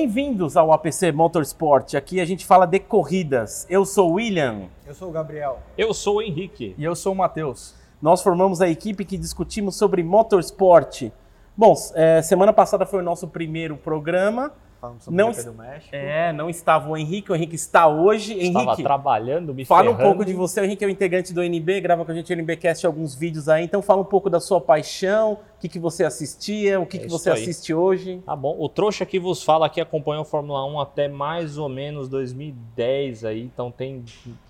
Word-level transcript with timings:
Bem-vindos 0.00 0.56
ao 0.56 0.70
APC 0.70 1.10
Motorsport. 1.10 1.94
Aqui 1.94 2.20
a 2.20 2.24
gente 2.24 2.46
fala 2.46 2.66
de 2.66 2.78
corridas. 2.78 3.66
Eu 3.68 3.84
sou 3.84 4.12
o 4.12 4.14
William. 4.14 4.68
Eu 4.86 4.94
sou 4.94 5.08
o 5.08 5.10
Gabriel. 5.10 5.58
Eu 5.76 5.92
sou 5.92 6.18
o 6.18 6.22
Henrique. 6.22 6.72
E 6.78 6.84
eu 6.84 6.94
sou 6.94 7.12
o 7.12 7.16
Matheus. 7.16 7.74
Nós 8.00 8.22
formamos 8.22 8.60
a 8.60 8.68
equipe 8.68 9.04
que 9.04 9.18
discutimos 9.18 9.74
sobre 9.74 10.04
motorsport. 10.04 11.10
Bom, 11.56 11.74
é, 11.96 12.22
semana 12.22 12.52
passada 12.52 12.86
foi 12.86 13.00
o 13.00 13.02
nosso 13.02 13.26
primeiro 13.26 13.76
programa. 13.76 14.52
Falando 14.80 15.00
sobre 15.02 15.16
Não 15.16 15.30
o 15.30 15.44
do 15.44 15.54
México. 15.54 15.94
É, 15.94 16.32
não 16.32 16.48
estava 16.48 16.88
o 16.88 16.96
Henrique, 16.96 17.32
o 17.32 17.34
Henrique 17.34 17.56
está 17.56 17.88
hoje. 17.88 18.38
Estava 18.38 18.64
Henrique, 18.66 18.82
trabalhando, 18.82 19.52
me 19.52 19.64
fala 19.64 19.90
um 19.90 19.96
ferrando. 19.96 20.02
pouco 20.04 20.24
de 20.24 20.32
você. 20.32 20.60
O 20.60 20.64
Henrique 20.64 20.84
é 20.84 20.86
o 20.86 20.90
integrante 20.90 21.34
do 21.34 21.42
NB, 21.42 21.80
grava 21.80 22.04
com 22.04 22.12
a 22.12 22.14
gente 22.14 22.32
no 22.34 22.40
NBcast 22.42 22.86
alguns 22.86 23.14
vídeos 23.14 23.48
aí. 23.48 23.64
Então 23.64 23.82
fala 23.82 24.02
um 24.02 24.04
pouco 24.04 24.30
da 24.30 24.38
sua 24.38 24.60
paixão, 24.60 25.32
o 25.32 25.60
que, 25.60 25.68
que 25.68 25.78
você 25.80 26.04
assistia, 26.04 26.78
o 26.78 26.86
que, 26.86 26.98
É 26.98 27.00
que 27.00 27.08
você 27.08 27.30
aí. 27.30 27.42
assiste 27.42 27.74
hoje. 27.74 28.22
Tá 28.24 28.36
bom. 28.36 28.54
O 28.58 28.68
trouxa 28.68 29.04
que 29.04 29.18
vos 29.18 29.42
fala 29.42 29.68
que 29.68 29.80
acompanhou 29.80 30.22
a 30.22 30.24
Fórmula 30.24 30.64
1 30.64 30.80
até 30.80 31.08
mais 31.08 31.58
ou 31.58 31.68
menos 31.68 32.08
2010 32.08 33.24
aí, 33.24 33.42
então 33.42 33.70
tem 33.72 34.04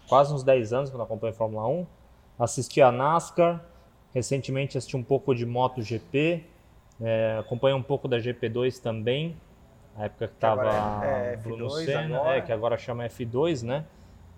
quase 0.09 0.33
uns 0.35 0.43
10 0.43 0.73
anos 0.75 0.91
que 0.91 0.95
eu 0.97 0.99
não 0.99 1.05
acompanho 1.07 1.33
a 1.33 1.37
Fórmula 1.37 1.67
1. 1.67 1.87
Assisti 2.39 2.83
a 2.83 2.93
NASCAR, 2.93 3.65
recentemente 4.15 4.77
assisti 4.77 4.97
um 4.97 5.03
pouco 5.03 5.35
de 5.35 5.47
MotoGP, 5.47 6.45
é, 7.01 7.37
acompanhei 7.41 7.77
um 7.77 7.83
pouco 7.83 8.07
da 8.07 8.19
GP2 8.19 8.79
também, 8.81 9.37
na 9.99 10.05
época 10.05 10.29
que 10.29 10.35
estava 10.35 10.63
é- 11.05 11.33
é 11.33 11.37
Bruno 11.37 11.67
F2 11.67 11.85
Senna, 11.85 12.17
agora. 12.19 12.37
é, 12.37 12.41
que 12.41 12.53
agora 12.53 12.79
chama 12.79 13.05
F2, 13.05 13.63
né? 13.63 13.85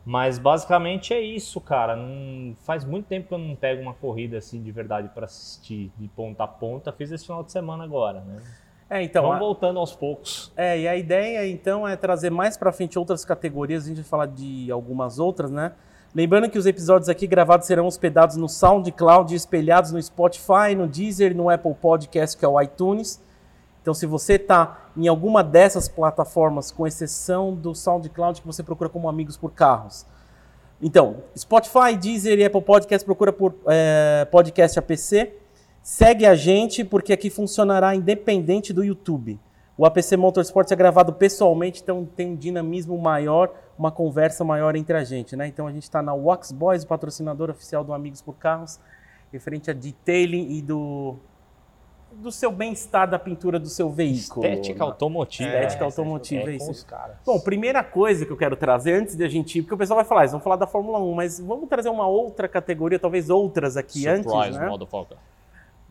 Mas 0.04 0.38
basicamente 0.38 1.12
é 1.12 1.20
isso, 1.20 1.60
cara. 1.60 1.94
Não- 1.94 2.54
faz 2.64 2.84
muito 2.84 3.06
tempo 3.06 3.28
que 3.28 3.34
eu 3.34 3.38
não 3.38 3.54
pego 3.54 3.82
uma 3.82 3.92
corrida 3.94 4.38
assim 4.38 4.62
de 4.62 4.72
verdade 4.72 5.10
para 5.14 5.26
assistir 5.26 5.92
de 5.98 6.08
ponta 6.08 6.44
a 6.44 6.48
ponta. 6.48 6.90
Fiz 6.90 7.12
esse 7.12 7.26
final 7.26 7.42
de 7.44 7.52
semana 7.52 7.84
agora, 7.84 8.20
né? 8.20 8.38
É, 8.88 9.02
então, 9.02 9.22
Vamos 9.22 9.36
a- 9.36 9.40
voltando 9.40 9.78
aos 9.78 9.94
poucos. 9.94 10.52
É, 10.56 10.78
e 10.80 10.88
a 10.88 10.96
ideia 10.96 11.46
então 11.46 11.86
é 11.86 11.94
trazer 11.96 12.30
mais 12.30 12.56
pra 12.56 12.72
frente 12.72 12.98
outras 12.98 13.24
categorias, 13.24 13.84
a 13.84 13.88
gente 13.88 13.96
vai 13.96 14.04
falar 14.04 14.26
de 14.26 14.70
algumas 14.72 15.18
outras, 15.18 15.50
né? 15.50 15.72
Lembrando 16.12 16.50
que 16.50 16.58
os 16.58 16.66
episódios 16.66 17.08
aqui 17.08 17.24
gravados 17.26 17.68
serão 17.68 17.86
hospedados 17.86 18.34
no 18.36 18.48
SoundCloud, 18.48 19.32
espelhados 19.32 19.92
no 19.92 20.02
Spotify, 20.02 20.74
no 20.76 20.88
Deezer, 20.88 21.36
no 21.36 21.48
Apple 21.48 21.74
Podcast, 21.74 22.36
que 22.36 22.44
é 22.44 22.48
o 22.48 22.60
iTunes. 22.60 23.22
Então, 23.80 23.94
se 23.94 24.06
você 24.06 24.32
está 24.34 24.89
em 24.96 25.08
alguma 25.08 25.42
dessas 25.42 25.88
plataformas, 25.88 26.70
com 26.70 26.86
exceção 26.86 27.54
do 27.54 27.74
SoundCloud, 27.74 28.40
que 28.40 28.46
você 28.46 28.62
procura 28.62 28.90
como 28.90 29.08
Amigos 29.08 29.36
por 29.36 29.52
Carros. 29.52 30.06
Então, 30.82 31.18
Spotify, 31.36 31.96
Deezer 31.98 32.38
e 32.38 32.44
Apple 32.44 32.62
Podcast, 32.62 33.04
procura 33.04 33.32
por 33.32 33.54
é, 33.66 34.26
Podcast 34.30 34.78
APC. 34.78 35.34
Segue 35.82 36.26
a 36.26 36.34
gente, 36.34 36.84
porque 36.84 37.12
aqui 37.12 37.30
funcionará 37.30 37.94
independente 37.94 38.72
do 38.72 38.82
YouTube. 38.82 39.38
O 39.76 39.86
APC 39.86 40.16
Motorsport 40.16 40.70
é 40.70 40.76
gravado 40.76 41.12
pessoalmente, 41.14 41.82
então 41.82 42.04
tem 42.04 42.32
um 42.32 42.36
dinamismo 42.36 42.98
maior, 42.98 43.50
uma 43.78 43.90
conversa 43.90 44.44
maior 44.44 44.76
entre 44.76 44.94
a 44.94 45.04
gente, 45.04 45.34
né? 45.34 45.46
Então 45.46 45.66
a 45.66 45.72
gente 45.72 45.84
está 45.84 46.02
na 46.02 46.12
Wax 46.12 46.52
Boys, 46.52 46.84
patrocinador 46.84 47.48
oficial 47.48 47.82
do 47.82 47.94
Amigos 47.94 48.20
por 48.20 48.34
Carros, 48.34 48.78
referente 49.32 49.70
a 49.70 49.74
detailing 49.74 50.50
e 50.50 50.60
do, 50.60 51.16
do 52.12 52.30
seu 52.30 52.50
bem-estar 52.52 53.08
da 53.08 53.18
pintura 53.18 53.58
do 53.58 53.68
seu 53.68 53.90
veículo. 53.90 54.44
Estética 54.46 54.84
automotiva. 54.84 55.48
Estética 55.48 55.82
É, 55.82 55.86
automotiva, 55.86 56.40
é 56.50 56.54
é 56.54 56.58
com 56.58 56.64
isso. 56.64 56.70
os 56.70 56.84
caras. 56.84 57.16
Bom, 57.24 57.38
primeira 57.40 57.82
coisa 57.82 58.26
que 58.26 58.32
eu 58.32 58.36
quero 58.36 58.56
trazer 58.56 58.94
antes 58.94 59.16
de 59.16 59.24
a 59.24 59.28
gente 59.28 59.58
ir, 59.58 59.62
porque 59.62 59.74
o 59.74 59.78
pessoal 59.78 59.96
vai 59.96 60.04
falar, 60.04 60.22
eles 60.22 60.32
vão 60.32 60.40
falar 60.40 60.56
da 60.56 60.66
Fórmula 60.66 60.98
1, 60.98 61.14
mas 61.14 61.40
vamos 61.40 61.68
trazer 61.68 61.88
uma 61.88 62.06
outra 62.06 62.46
categoria, 62.48 62.98
talvez 62.98 63.30
outras 63.30 63.76
aqui 63.76 64.06
antes, 64.06 64.30
Surprise, 64.30 64.58
né? 64.58 64.66
motherfucker. 64.68 65.16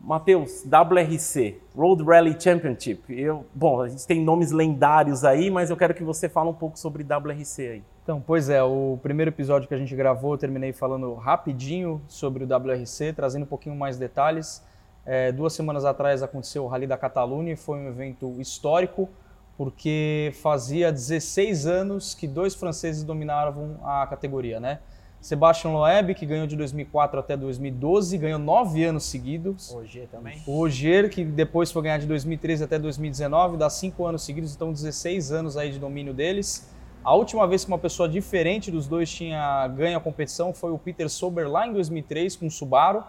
Matheus, 0.02 0.64
WRC, 0.64 1.58
Road 1.76 2.02
Rally 2.04 2.34
Championship. 2.40 3.02
Eu, 3.10 3.44
bom, 3.54 3.82
a 3.82 3.88
gente 3.88 4.06
tem 4.06 4.24
nomes 4.24 4.50
lendários 4.50 5.24
aí, 5.24 5.50
mas 5.50 5.68
eu 5.68 5.76
quero 5.76 5.92
que 5.92 6.02
você 6.02 6.26
fale 6.26 6.48
um 6.48 6.54
pouco 6.54 6.78
sobre 6.78 7.04
WRC 7.04 7.62
aí. 7.68 7.82
Então, 8.02 8.22
pois 8.26 8.48
é, 8.48 8.62
o 8.62 8.98
primeiro 9.02 9.30
episódio 9.30 9.68
que 9.68 9.74
a 9.74 9.78
gente 9.78 9.94
gravou, 9.94 10.32
eu 10.32 10.38
terminei 10.38 10.72
falando 10.72 11.12
rapidinho 11.14 12.00
sobre 12.08 12.44
o 12.44 12.46
WRC, 12.46 13.12
trazendo 13.12 13.42
um 13.42 13.46
pouquinho 13.46 13.76
mais 13.76 13.98
detalhes. 13.98 14.64
É, 15.04 15.32
duas 15.32 15.52
semanas 15.52 15.84
atrás 15.84 16.22
aconteceu 16.22 16.64
o 16.64 16.68
Rally 16.68 16.86
da 16.86 16.96
Catalunha 16.96 17.52
e 17.52 17.56
foi 17.56 17.78
um 17.78 17.88
evento 17.88 18.40
histórico, 18.40 19.08
porque 19.56 20.32
fazia 20.42 20.92
16 20.92 21.66
anos 21.66 22.14
que 22.14 22.26
dois 22.26 22.54
franceses 22.54 23.02
dominavam 23.02 23.76
a 23.82 24.06
categoria, 24.06 24.60
né? 24.60 24.80
Sebastian 25.20 25.72
Loeb, 25.72 26.14
que 26.14 26.24
ganhou 26.24 26.46
de 26.46 26.56
2004 26.56 27.20
até 27.20 27.36
2012, 27.36 28.16
ganhou 28.16 28.38
nove 28.38 28.82
anos 28.84 29.04
seguidos. 29.04 29.70
Hoje 29.74 30.08
também. 30.10 30.42
O 30.46 30.58
Ogier, 30.60 31.10
que 31.10 31.24
depois 31.24 31.70
foi 31.70 31.82
ganhar 31.82 31.98
de 31.98 32.06
2013 32.06 32.64
até 32.64 32.78
2019, 32.78 33.58
dá 33.58 33.68
cinco 33.68 34.06
anos 34.06 34.22
seguidos, 34.22 34.54
então 34.54 34.72
16 34.72 35.30
anos 35.30 35.58
aí 35.58 35.72
de 35.72 35.78
domínio 35.78 36.14
deles. 36.14 36.70
A 37.04 37.14
última 37.14 37.46
vez 37.46 37.64
que 37.64 37.70
uma 37.70 37.78
pessoa 37.78 38.08
diferente 38.08 38.70
dos 38.70 38.86
dois 38.86 39.10
tinha 39.10 39.66
ganho 39.68 39.96
a 39.96 40.00
competição 40.00 40.54
foi 40.54 40.70
o 40.70 40.78
Peter 40.78 41.08
Sober 41.08 41.50
lá 41.50 41.66
em 41.66 41.72
2003 41.72 42.36
com 42.36 42.46
o 42.46 42.50
Subaru. 42.50 43.02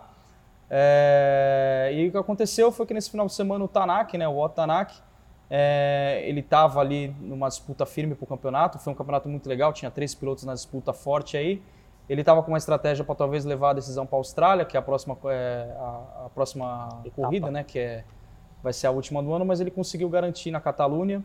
É, 0.73 1.91
E 1.93 2.07
o 2.07 2.11
que 2.11 2.17
aconteceu 2.17 2.71
foi 2.71 2.85
que 2.85 2.93
nesse 2.93 3.11
final 3.11 3.25
de 3.27 3.33
semana 3.33 3.63
o 3.63 3.67
Tanak, 3.67 4.17
né, 4.17 4.25
o 4.27 4.37
Otto 4.39 4.55
Tanak, 4.55 4.95
é, 5.49 6.23
ele 6.25 6.39
estava 6.39 6.79
ali 6.79 7.13
numa 7.19 7.49
disputa 7.49 7.85
firme 7.85 8.15
para 8.15 8.23
o 8.23 8.27
campeonato. 8.27 8.79
Foi 8.79 8.93
um 8.93 8.95
campeonato 8.95 9.27
muito 9.27 9.47
legal, 9.49 9.73
tinha 9.73 9.91
três 9.91 10.15
pilotos 10.15 10.45
na 10.45 10.53
disputa 10.53 10.93
forte 10.93 11.35
aí. 11.35 11.61
Ele 12.07 12.21
estava 12.21 12.41
com 12.41 12.51
uma 12.51 12.57
estratégia 12.57 13.03
para 13.03 13.15
talvez 13.15 13.43
levar 13.43 13.71
a 13.71 13.73
decisão 13.73 14.05
para 14.05 14.17
a 14.17 14.19
Austrália, 14.19 14.63
que 14.65 14.77
é 14.77 14.79
a 14.79 14.81
próxima, 14.81 15.17
é, 15.25 15.75
a, 15.77 16.25
a 16.25 16.29
próxima 16.33 16.87
Etapa. 17.05 17.11
corrida, 17.21 17.51
né, 17.51 17.63
que 17.65 17.77
é, 17.77 18.03
vai 18.63 18.71
ser 18.71 18.87
a 18.87 18.91
última 18.91 19.21
do 19.21 19.33
ano, 19.33 19.45
mas 19.45 19.59
ele 19.59 19.71
conseguiu 19.71 20.09
garantir 20.09 20.51
na 20.51 20.61
Catalunha. 20.61 21.21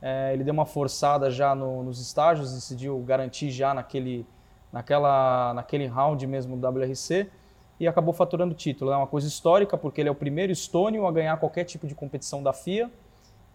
É, 0.00 0.32
ele 0.32 0.42
deu 0.44 0.54
uma 0.54 0.66
forçada 0.66 1.30
já 1.30 1.54
no- 1.54 1.82
nos 1.82 2.00
estágios, 2.00 2.54
decidiu 2.54 2.98
garantir 3.00 3.50
já 3.50 3.72
naquele, 3.74 4.26
naquela, 4.72 5.52
naquele 5.54 5.86
round 5.86 6.26
mesmo 6.26 6.56
do 6.56 6.66
WRC 6.66 7.30
e 7.78 7.86
acabou 7.86 8.14
faturando 8.14 8.52
o 8.52 8.56
título. 8.56 8.90
É 8.90 8.96
uma 8.96 9.06
coisa 9.06 9.28
histórica 9.28 9.76
porque 9.76 10.00
ele 10.00 10.08
é 10.08 10.12
o 10.12 10.14
primeiro 10.14 10.52
estônio 10.52 11.06
a 11.06 11.12
ganhar 11.12 11.36
qualquer 11.38 11.64
tipo 11.64 11.86
de 11.86 11.94
competição 11.94 12.42
da 12.42 12.52
FIA. 12.52 12.90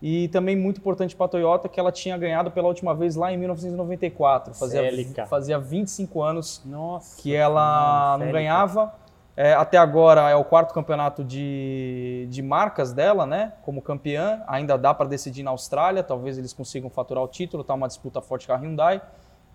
E 0.01 0.29
também 0.29 0.55
muito 0.55 0.79
importante 0.79 1.15
para 1.15 1.27
a 1.27 1.29
Toyota 1.29 1.69
que 1.69 1.79
ela 1.79 1.91
tinha 1.91 2.17
ganhado 2.17 2.49
pela 2.49 2.67
última 2.67 2.95
vez 2.95 3.15
lá 3.15 3.31
em 3.31 3.37
1994. 3.37 4.53
Fazia, 4.55 4.81
Célica. 4.81 5.27
fazia 5.27 5.59
25 5.59 6.23
anos 6.23 6.61
Nossa. 6.65 7.21
que 7.21 7.35
ela 7.35 8.13
não 8.13 8.25
Célica. 8.25 8.39
ganhava. 8.39 8.93
É, 9.37 9.53
até 9.53 9.77
agora 9.77 10.29
é 10.29 10.35
o 10.35 10.43
quarto 10.43 10.73
campeonato 10.73 11.23
de, 11.23 12.27
de 12.29 12.41
marcas 12.41 12.91
dela, 12.91 13.25
né? 13.27 13.53
Como 13.61 13.81
campeã. 13.81 14.41
Ainda 14.47 14.75
dá 14.75 14.93
para 14.93 15.07
decidir 15.07 15.43
na 15.43 15.51
Austrália. 15.51 16.03
Talvez 16.03 16.37
eles 16.37 16.51
consigam 16.51 16.89
faturar 16.89 17.23
o 17.23 17.27
título. 17.27 17.63
Tá 17.63 17.75
uma 17.75 17.87
disputa 17.87 18.21
forte 18.21 18.47
com 18.47 18.53
a 18.53 18.57
Hyundai. 18.57 19.01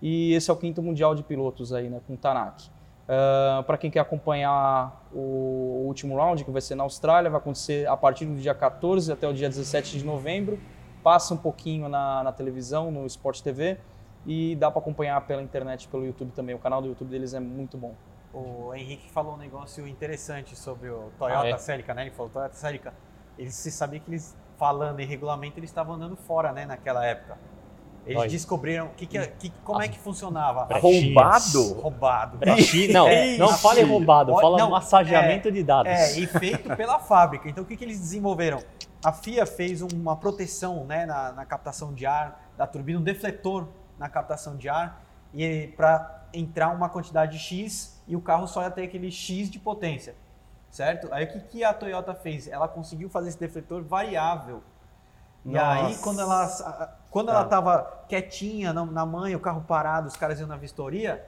E 0.01 0.33
esse 0.33 0.49
é 0.49 0.53
o 0.53 0.57
quinto 0.57 0.81
mundial 0.81 1.13
de 1.13 1.23
pilotos 1.23 1.73
aí, 1.73 1.89
né? 1.89 1.99
Com 2.07 2.13
o 2.13 2.17
Tanak. 3.07 3.65
para 3.65 3.77
quem 3.77 3.89
quer 3.89 3.99
acompanhar 3.99 5.07
o 5.13 5.85
último 5.87 6.15
round, 6.15 6.43
que 6.43 6.51
vai 6.51 6.61
ser 6.61 6.75
na 6.75 6.83
Austrália, 6.83 7.29
vai 7.29 7.39
acontecer 7.39 7.87
a 7.87 7.95
partir 7.95 8.25
do 8.25 8.35
dia 8.35 8.53
14 8.53 9.11
até 9.11 9.27
o 9.27 9.33
dia 9.33 9.47
17 9.47 9.97
de 9.97 10.05
novembro. 10.05 10.59
Passa 11.03 11.33
um 11.33 11.37
pouquinho 11.37 11.87
na, 11.87 12.23
na 12.23 12.31
televisão, 12.31 12.91
no 12.91 13.05
Sport 13.05 13.41
TV. 13.41 13.77
E 14.25 14.55
dá 14.57 14.69
para 14.69 14.79
acompanhar 14.79 15.25
pela 15.25 15.41
internet, 15.41 15.87
pelo 15.87 16.05
YouTube 16.05 16.31
também. 16.31 16.53
O 16.53 16.59
canal 16.59 16.81
do 16.81 16.89
YouTube 16.89 17.07
deles 17.09 17.33
é 17.33 17.39
muito 17.39 17.77
bom. 17.77 17.95
O 18.33 18.73
Henrique 18.75 19.09
falou 19.09 19.35
um 19.35 19.37
negócio 19.37 19.87
interessante 19.87 20.53
sobre 20.55 20.89
o 20.89 21.11
Toyota 21.17 21.45
Ah, 21.45 21.49
é? 21.49 21.57
Celica, 21.57 21.93
né? 21.93 22.03
Ele 22.03 22.11
falou 22.11 22.29
Toyota 22.29 22.53
Celica. 22.55 22.93
Eles 23.37 23.55
se 23.55 23.71
sabia 23.71 23.99
que 24.01 24.09
eles 24.09 24.35
falando 24.57 24.99
em 24.99 25.05
regulamento 25.05 25.59
eles 25.59 25.69
estavam 25.69 25.95
andando 25.95 26.15
fora, 26.15 26.51
né? 26.51 26.65
Naquela 26.65 27.05
época. 27.05 27.37
Eles 28.07 28.17
Olha. 28.21 28.29
descobriram 28.29 28.89
que, 28.95 29.05
que, 29.05 29.27
que- 29.27 29.51
como 29.63 29.81
é 29.81 29.87
que 29.87 29.99
funcionava. 29.99 30.65
Brechinhas. 30.65 31.03
Roubado? 31.13 31.73
Roubado. 31.81 32.37
Brechi- 32.37 32.87
Não, 32.93 33.07
É, 33.07 33.37
não 33.37 33.49
fale 33.49 33.83
roubado, 33.83 34.31
fala 34.33 34.57
não, 34.57 34.69
massageamento 34.71 35.51
de 35.51 35.61
dados. 35.61 35.91
É, 35.91 36.17
e 36.19 36.25
feito 36.25 36.75
pela 36.75 36.97
fábrica. 37.03 37.49
Então, 37.49 37.63
o 37.63 37.67
que, 37.67 37.75
que 37.75 37.83
eles 37.83 37.99
desenvolveram? 37.99 38.59
A 39.03 39.11
FIA 39.11 39.45
fez 39.45 39.81
uma 39.81 40.15
proteção 40.15 40.85
né, 40.85 41.05
na, 41.05 41.31
na 41.33 41.45
captação 41.45 41.93
de 41.93 42.05
ar 42.05 42.49
da 42.57 42.65
turbina, 42.65 42.99
um 42.99 43.03
defletor 43.03 43.67
na 43.99 44.07
captação 44.09 44.55
de 44.55 44.69
ar, 44.69 45.03
e 45.33 45.67
para 45.75 46.23
entrar 46.33 46.69
uma 46.69 46.87
quantidade 46.89 47.37
X 47.37 48.01
e 48.07 48.15
o 48.15 48.21
carro 48.21 48.47
só 48.47 48.63
ia 48.63 48.71
ter 48.71 48.83
aquele 48.83 49.11
X 49.11 49.49
de 49.49 49.59
potência, 49.59 50.15
certo? 50.71 51.07
Aí 51.11 51.25
o 51.25 51.27
que, 51.27 51.39
que 51.41 51.63
a 51.63 51.73
Toyota 51.73 52.13
fez? 52.15 52.47
Ela 52.47 52.67
conseguiu 52.67 53.09
fazer 53.09 53.29
esse 53.29 53.39
defletor 53.39 53.83
variável. 53.83 54.63
E 55.47 55.51
Nossa. 55.51 55.87
aí, 55.87 55.95
quando 55.95 56.19
ela 56.21 56.93
quando 57.09 57.27
Tá. 57.27 57.33
ela 57.33 57.43
estava 57.43 58.03
quietinha 58.09 58.73
na, 58.73 58.85
na 58.85 59.05
manha, 59.05 59.37
o 59.37 59.39
carro 59.39 59.63
parado, 59.67 60.07
os 60.07 60.17
caras 60.17 60.39
iam 60.39 60.47
na 60.47 60.57
vistoria, 60.57 61.25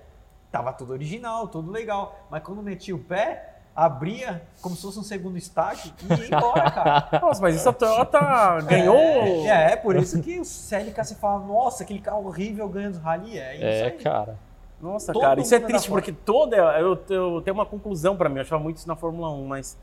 tava 0.52 0.74
tudo 0.74 0.92
original, 0.94 1.48
tudo 1.48 1.72
legal. 1.72 2.20
Mas 2.30 2.44
quando 2.44 2.62
metia 2.62 2.94
o 2.96 3.00
pé, 3.00 3.56
abria 3.76 4.42
como 4.62 4.76
se 4.76 4.82
fosse 4.82 5.00
um 5.00 5.04
segundo 5.04 5.38
estágio 5.38 5.94
e 6.04 6.14
ia 6.14 6.36
embora, 6.38 6.70
cara. 6.70 7.10
Nossa, 7.22 7.42
mas 7.42 7.56
isso 7.56 7.70
a 7.70 7.74
Toyota 7.74 8.20
ganhou. 8.68 8.98
É, 8.98 9.72
é, 9.72 9.76
por 9.78 9.96
isso 9.96 10.22
que 10.22 10.38
o 10.38 10.44
Celica 10.46 11.02
se 11.06 11.16
fala, 11.16 11.40
nossa, 11.46 11.84
aquele 11.84 12.00
carro 12.02 12.28
horrível 12.28 12.68
ganhando 12.68 13.00
rally. 13.00 13.40
É 13.40 13.56
isso 13.56 13.64
É, 13.66 13.84
aí. 13.86 13.92
cara. 14.00 14.38
Nossa, 14.82 15.12
Todo 15.14 15.22
cara, 15.24 15.40
isso 15.42 15.56
é 15.56 15.60
mundo 15.60 15.68
triste 15.70 15.90
porque 15.90 16.12
toda. 16.12 16.56
Eu, 16.58 17.02
eu 17.10 17.42
tenho 17.42 17.54
uma 17.54 17.66
conclusão 17.66 18.16
pra 18.18 18.28
mim, 18.30 18.36
eu 18.36 18.42
achava 18.42 18.62
muito 18.62 18.78
isso 18.78 18.88
na 18.88 18.96
Fórmula 18.98 19.30
1, 19.32 19.46
mas 19.48 19.78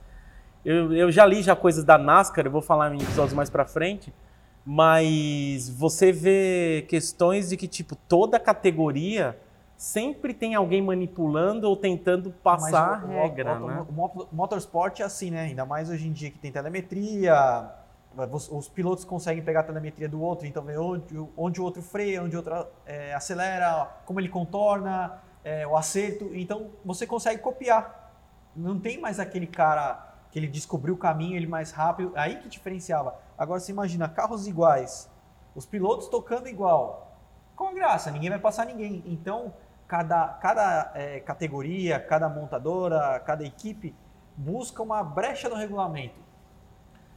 eu, 0.65 0.93
eu 0.95 1.11
já 1.11 1.25
li 1.27 1.43
já 1.43 1.57
coisas 1.57 1.85
da 1.85 1.97
NASCAR, 1.99 2.45
eu 2.47 2.51
vou 2.51 2.63
falar 2.63 2.95
em 2.95 3.01
episódios 3.03 3.33
mais 3.35 3.49
pra 3.51 3.65
frente. 3.65 4.13
Mas 4.69 5.69
você 5.71 6.11
vê 6.11 6.85
questões 6.89 7.51
de 7.51 7.57
que, 7.57 7.69
tipo, 7.69 7.95
toda 7.95 8.41
categoria 8.41 9.39
sempre 9.77 10.35
tem 10.35 10.57
alguém 10.57 10.83
manipulando 10.83 11.69
ou 11.69 11.77
tentando 11.77 12.33
passar 12.33 12.99
Mas 13.01 13.05
a 13.05 13.07
regra, 13.07 13.61
o, 13.61 13.67
né? 13.69 13.87
O, 13.89 13.93
mo- 13.93 14.29
motorsport 14.33 14.99
é 14.99 15.05
assim, 15.05 15.31
né? 15.31 15.43
Ainda 15.43 15.65
mais 15.65 15.89
hoje 15.89 16.09
em 16.09 16.13
dia 16.13 16.33
que 16.33 16.39
tem 16.39 16.51
telemetria, 16.51 17.71
os, 18.33 18.51
os 18.51 18.69
pilotos 18.69 19.05
conseguem 19.05 19.41
pegar 19.45 19.61
a 19.61 19.63
telemetria 19.63 20.09
do 20.09 20.21
outro, 20.21 20.49
então 20.49 20.65
ver 20.65 20.81
onde, 20.81 21.17
o- 21.17 21.29
onde 21.37 21.61
o 21.61 21.65
outro 21.65 21.81
freia, 21.81 22.21
onde 22.21 22.35
o 22.35 22.39
outro 22.41 22.67
é, 22.85 23.15
acelera, 23.15 23.89
como 24.05 24.19
ele 24.19 24.29
contorna, 24.29 25.21
é, 25.45 25.65
o 25.65 25.77
acerto. 25.77 26.29
Então 26.35 26.71
você 26.85 27.07
consegue 27.07 27.41
copiar. 27.41 28.11
Não 28.57 28.81
tem 28.81 28.99
mais 29.01 29.21
aquele 29.21 29.47
cara 29.47 30.16
que 30.37 30.41
ele 30.41 30.49
descobriu 30.49 30.93
o 30.93 30.99
caminho, 30.99 31.35
ele 31.35 31.47
mais 31.47 31.71
rápido. 31.73 32.13
Aí 32.15 32.37
que 32.37 32.47
diferenciava. 32.47 33.15
Agora 33.39 33.59
você 33.59 33.73
imagina 33.73 34.07
carros 34.07 34.47
iguais, 34.47 35.11
os 35.55 35.65
pilotos 35.65 36.09
tocando 36.09 36.47
igual. 36.47 37.17
Qual 37.57 37.71
a 37.71 37.73
graça? 37.73 38.11
Ninguém 38.11 38.29
vai 38.29 38.39
passar 38.39 38.67
ninguém. 38.67 39.03
Então, 39.07 39.55
cada, 39.89 40.29
cada 40.29 40.93
eh, 40.95 41.21
categoria, 41.21 41.99
cada 41.99 42.29
montadora, 42.29 43.19
cada 43.21 43.45
equipe 43.45 43.95
busca 44.37 44.83
uma 44.83 45.03
brecha 45.03 45.49
no 45.49 45.55
regulamento. 45.57 46.27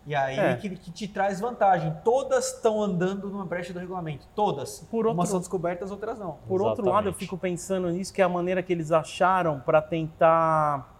E 0.08 0.16
aí 0.16 0.40
É. 0.40 0.56
que, 0.56 0.70
que 0.78 0.90
te 0.90 1.06
traz 1.06 1.42
vantagem. 1.42 1.94
Todas 2.06 2.54
estão 2.56 2.82
andando 2.82 3.30
numa 3.30 3.44
brecha 3.46 3.74
do 3.74 3.80
regulamento. 3.80 4.26
Todas. 4.34 4.80
Por 4.90 5.06
outro- 5.06 5.12
Umas 5.20 5.28
são 5.28 5.40
descobertas, 5.40 5.92
outras 5.92 6.18
não. 6.18 6.38
Por 6.48 6.62
outro 6.62 6.86
lado, 6.86 7.08
eu 7.08 7.10
Exatamente. 7.10 7.18
fico 7.20 7.38
pensando 7.38 7.90
nisso, 7.90 8.14
que 8.14 8.22
é 8.22 8.24
a 8.26 8.30
maneira 8.30 8.64
que 8.64 8.72
eles 8.72 8.94
acharam 8.94 9.60
para 9.60 9.82
tentar. 9.82 10.96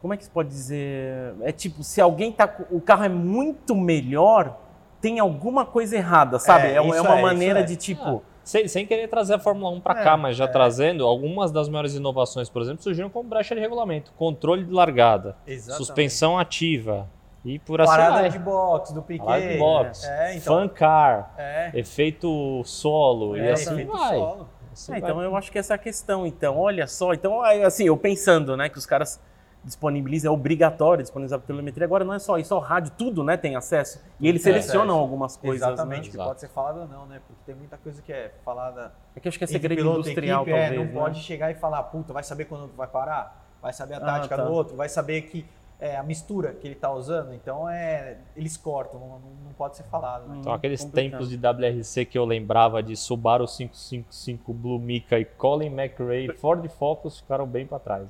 Como 0.00 0.14
é 0.14 0.16
que 0.16 0.24
se 0.24 0.30
pode 0.30 0.48
dizer? 0.48 1.34
É 1.42 1.52
tipo, 1.52 1.82
se 1.82 2.00
alguém 2.00 2.32
tá. 2.32 2.48
com- 2.48 2.64
O 2.74 2.80
carro 2.80 3.04
é 3.04 3.08
muito 3.08 3.74
melhor, 3.76 4.56
tem 5.00 5.18
alguma 5.18 5.64
coisa 5.66 5.96
errada, 5.96 6.38
sabe? 6.38 6.68
É, 6.68 6.74
É, 6.74 6.80
uma- 6.80 6.96
é 6.96 7.00
uma 7.00 7.18
é, 7.18 7.22
maneira 7.22 7.60
é. 7.60 7.62
de 7.62 7.76
tipo. 7.76 8.22
Sem, 8.42 8.66
sem 8.66 8.86
querer 8.86 9.06
trazer 9.08 9.34
a 9.34 9.38
Fórmula 9.38 9.70
1 9.70 9.80
para 9.80 10.00
É, 10.00 10.02
cá, 10.04 10.16
mas 10.16 10.34
já 10.36 10.48
trazendo, 10.48 11.06
algumas 11.06 11.52
das 11.52 11.68
maiores 11.68 11.94
inovações, 11.94 12.48
por 12.48 12.62
exemplo, 12.62 12.82
surgiram 12.82 13.10
como 13.10 13.28
brecha 13.28 13.54
de 13.54 13.60
regulamento. 13.60 14.12
Controle 14.16 14.64
de 14.64 14.72
largada, 14.72 15.36
suspensão 15.76 16.38
ativa 16.38 17.06
e 17.44 17.58
por 17.58 17.80
assim 17.80 17.90
Parada 17.92 18.28
de 18.28 18.38
box 18.38 18.92
do 18.92 19.02
Piquet. 19.02 19.24
Parada 19.24 19.46
de 19.48 19.58
box, 19.58 20.04
É, 20.08 20.34
então. 20.36 20.56
fan 20.56 20.68
car, 20.68 21.34
É, 21.36 21.70
efeito 21.74 22.62
solo 22.64 23.36
e 23.36 23.40
é, 23.40 23.52
assim 23.52 23.72
efeito 23.74 23.92
vai. 23.92 24.16
solo. 24.16 24.48
Assim 24.72 24.92
É, 24.92 25.00
vai. 25.00 25.10
então 25.10 25.22
eu 25.22 25.36
acho 25.36 25.52
que 25.52 25.58
essa 25.58 25.74
é 25.74 25.76
a 25.76 25.78
questão. 25.78 26.26
Então, 26.26 26.58
olha 26.58 26.86
só. 26.86 27.12
Então, 27.12 27.42
assim, 27.42 27.84
eu 27.84 27.96
pensando, 27.96 28.56
né, 28.56 28.68
que 28.68 28.78
os 28.78 28.86
caras 28.86 29.20
disponibilizam, 29.64 30.32
é 30.32 30.34
obrigatório 30.34 31.02
disponibilizar 31.02 31.38
a 31.38 31.42
telemetria. 31.42 31.84
Agora 31.84 32.04
não 32.04 32.14
é 32.14 32.18
só 32.18 32.38
isso, 32.38 32.52
é 32.54 32.56
o 32.56 32.60
rádio, 32.60 32.92
tudo, 32.96 33.22
né, 33.22 33.36
tem 33.36 33.56
acesso. 33.56 34.00
E 34.18 34.28
eles 34.28 34.42
selecionam 34.42 34.84
acesso. 34.94 34.98
algumas 35.00 35.36
coisas, 35.36 35.66
Exatamente, 35.68 35.96
né? 35.98 36.02
que 36.10 36.16
Exato. 36.16 36.28
pode 36.28 36.40
ser 36.40 36.48
falado 36.48 36.80
ou 36.80 36.88
não, 36.88 37.06
né? 37.06 37.20
Porque 37.26 37.42
tem 37.46 37.54
muita 37.54 37.76
coisa 37.76 38.00
que 38.02 38.12
é 38.12 38.32
falada 38.44 38.92
É 39.14 39.20
que 39.20 39.28
eu 39.28 39.30
acho 39.30 39.38
que 39.38 39.44
é 39.44 39.46
segredo 39.46 39.80
industrial, 39.80 40.42
equipe, 40.42 40.56
é, 40.56 40.62
talvez, 40.68 40.80
não 40.88 40.94
né? 40.94 41.00
pode 41.00 41.20
chegar 41.20 41.50
e 41.50 41.54
falar, 41.54 41.82
puta, 41.84 42.12
vai 42.12 42.22
saber 42.22 42.46
quando 42.46 42.70
vai 42.76 42.86
parar, 42.88 43.44
vai 43.60 43.72
saber 43.72 43.94
a 43.94 43.98
Ah, 43.98 44.00
tática 44.00 44.36
tá. 44.36 44.44
do 44.44 44.52
outro, 44.52 44.76
vai 44.76 44.88
saber 44.88 45.22
que 45.22 45.44
é, 45.78 45.96
a 45.96 46.02
mistura 46.02 46.52
que 46.52 46.66
ele 46.66 46.74
tá 46.74 46.92
usando. 46.92 47.32
Então 47.32 47.66
é, 47.68 48.18
eles 48.36 48.56
cortam, 48.56 49.00
não, 49.00 49.08
não- 49.08 49.18
não 49.46 49.52
pode 49.56 49.76
ser 49.76 49.82
falado. 49.84 50.26
Né? 50.28 50.36
Então, 50.40 50.52
aqueles 50.52 50.82
complicado. 50.82 51.10
tempos 51.10 51.28
de 51.30 51.36
WRC 51.38 52.04
que 52.04 52.18
eu 52.18 52.24
lembrava 52.26 52.82
de 52.82 52.94
Subaru 52.96 53.46
555, 53.46 54.52
Blue 54.52 54.78
Mica 54.78 55.18
e 55.18 55.24
Colin 55.24 55.66
McRae, 55.72 56.32
Ford 56.34 56.66
Focus 56.70 57.20
ficaram 57.20 57.46
bem 57.46 57.66
para 57.66 57.78
trás. 57.78 58.02
né? 58.02 58.08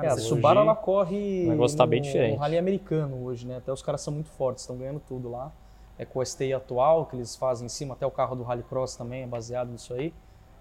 Cara, 0.00 0.06
É, 0.06 0.10
a 0.12 0.16
Subaru 0.18 0.60
ela 0.60 0.74
corre 0.74 1.44
o 1.46 1.50
negócio 1.50 1.76
tá 1.76 1.86
bem 1.86 2.00
no- 2.00 2.06
diferente. 2.06 2.34
no 2.34 2.40
rally 2.40 2.58
americano 2.58 3.24
hoje, 3.24 3.46
né? 3.46 3.56
Até 3.58 3.72
os 3.72 3.82
caras 3.82 4.00
são 4.00 4.12
muito 4.12 4.28
fortes, 4.30 4.62
estão 4.62 4.76
ganhando 4.76 5.00
tudo 5.00 5.30
lá. 5.30 5.52
É 5.98 6.04
com 6.04 6.18
o 6.18 6.24
STI 6.26 6.52
atual 6.52 7.06
que 7.06 7.14
eles 7.16 7.36
fazem 7.36 7.66
em 7.66 7.68
cima, 7.68 7.94
até 7.94 8.04
o 8.06 8.10
carro 8.10 8.34
do 8.34 8.42
Rallycross 8.42 8.96
também 8.96 9.22
é 9.22 9.26
baseado 9.26 9.70
nisso 9.70 9.94
aí. 9.94 10.12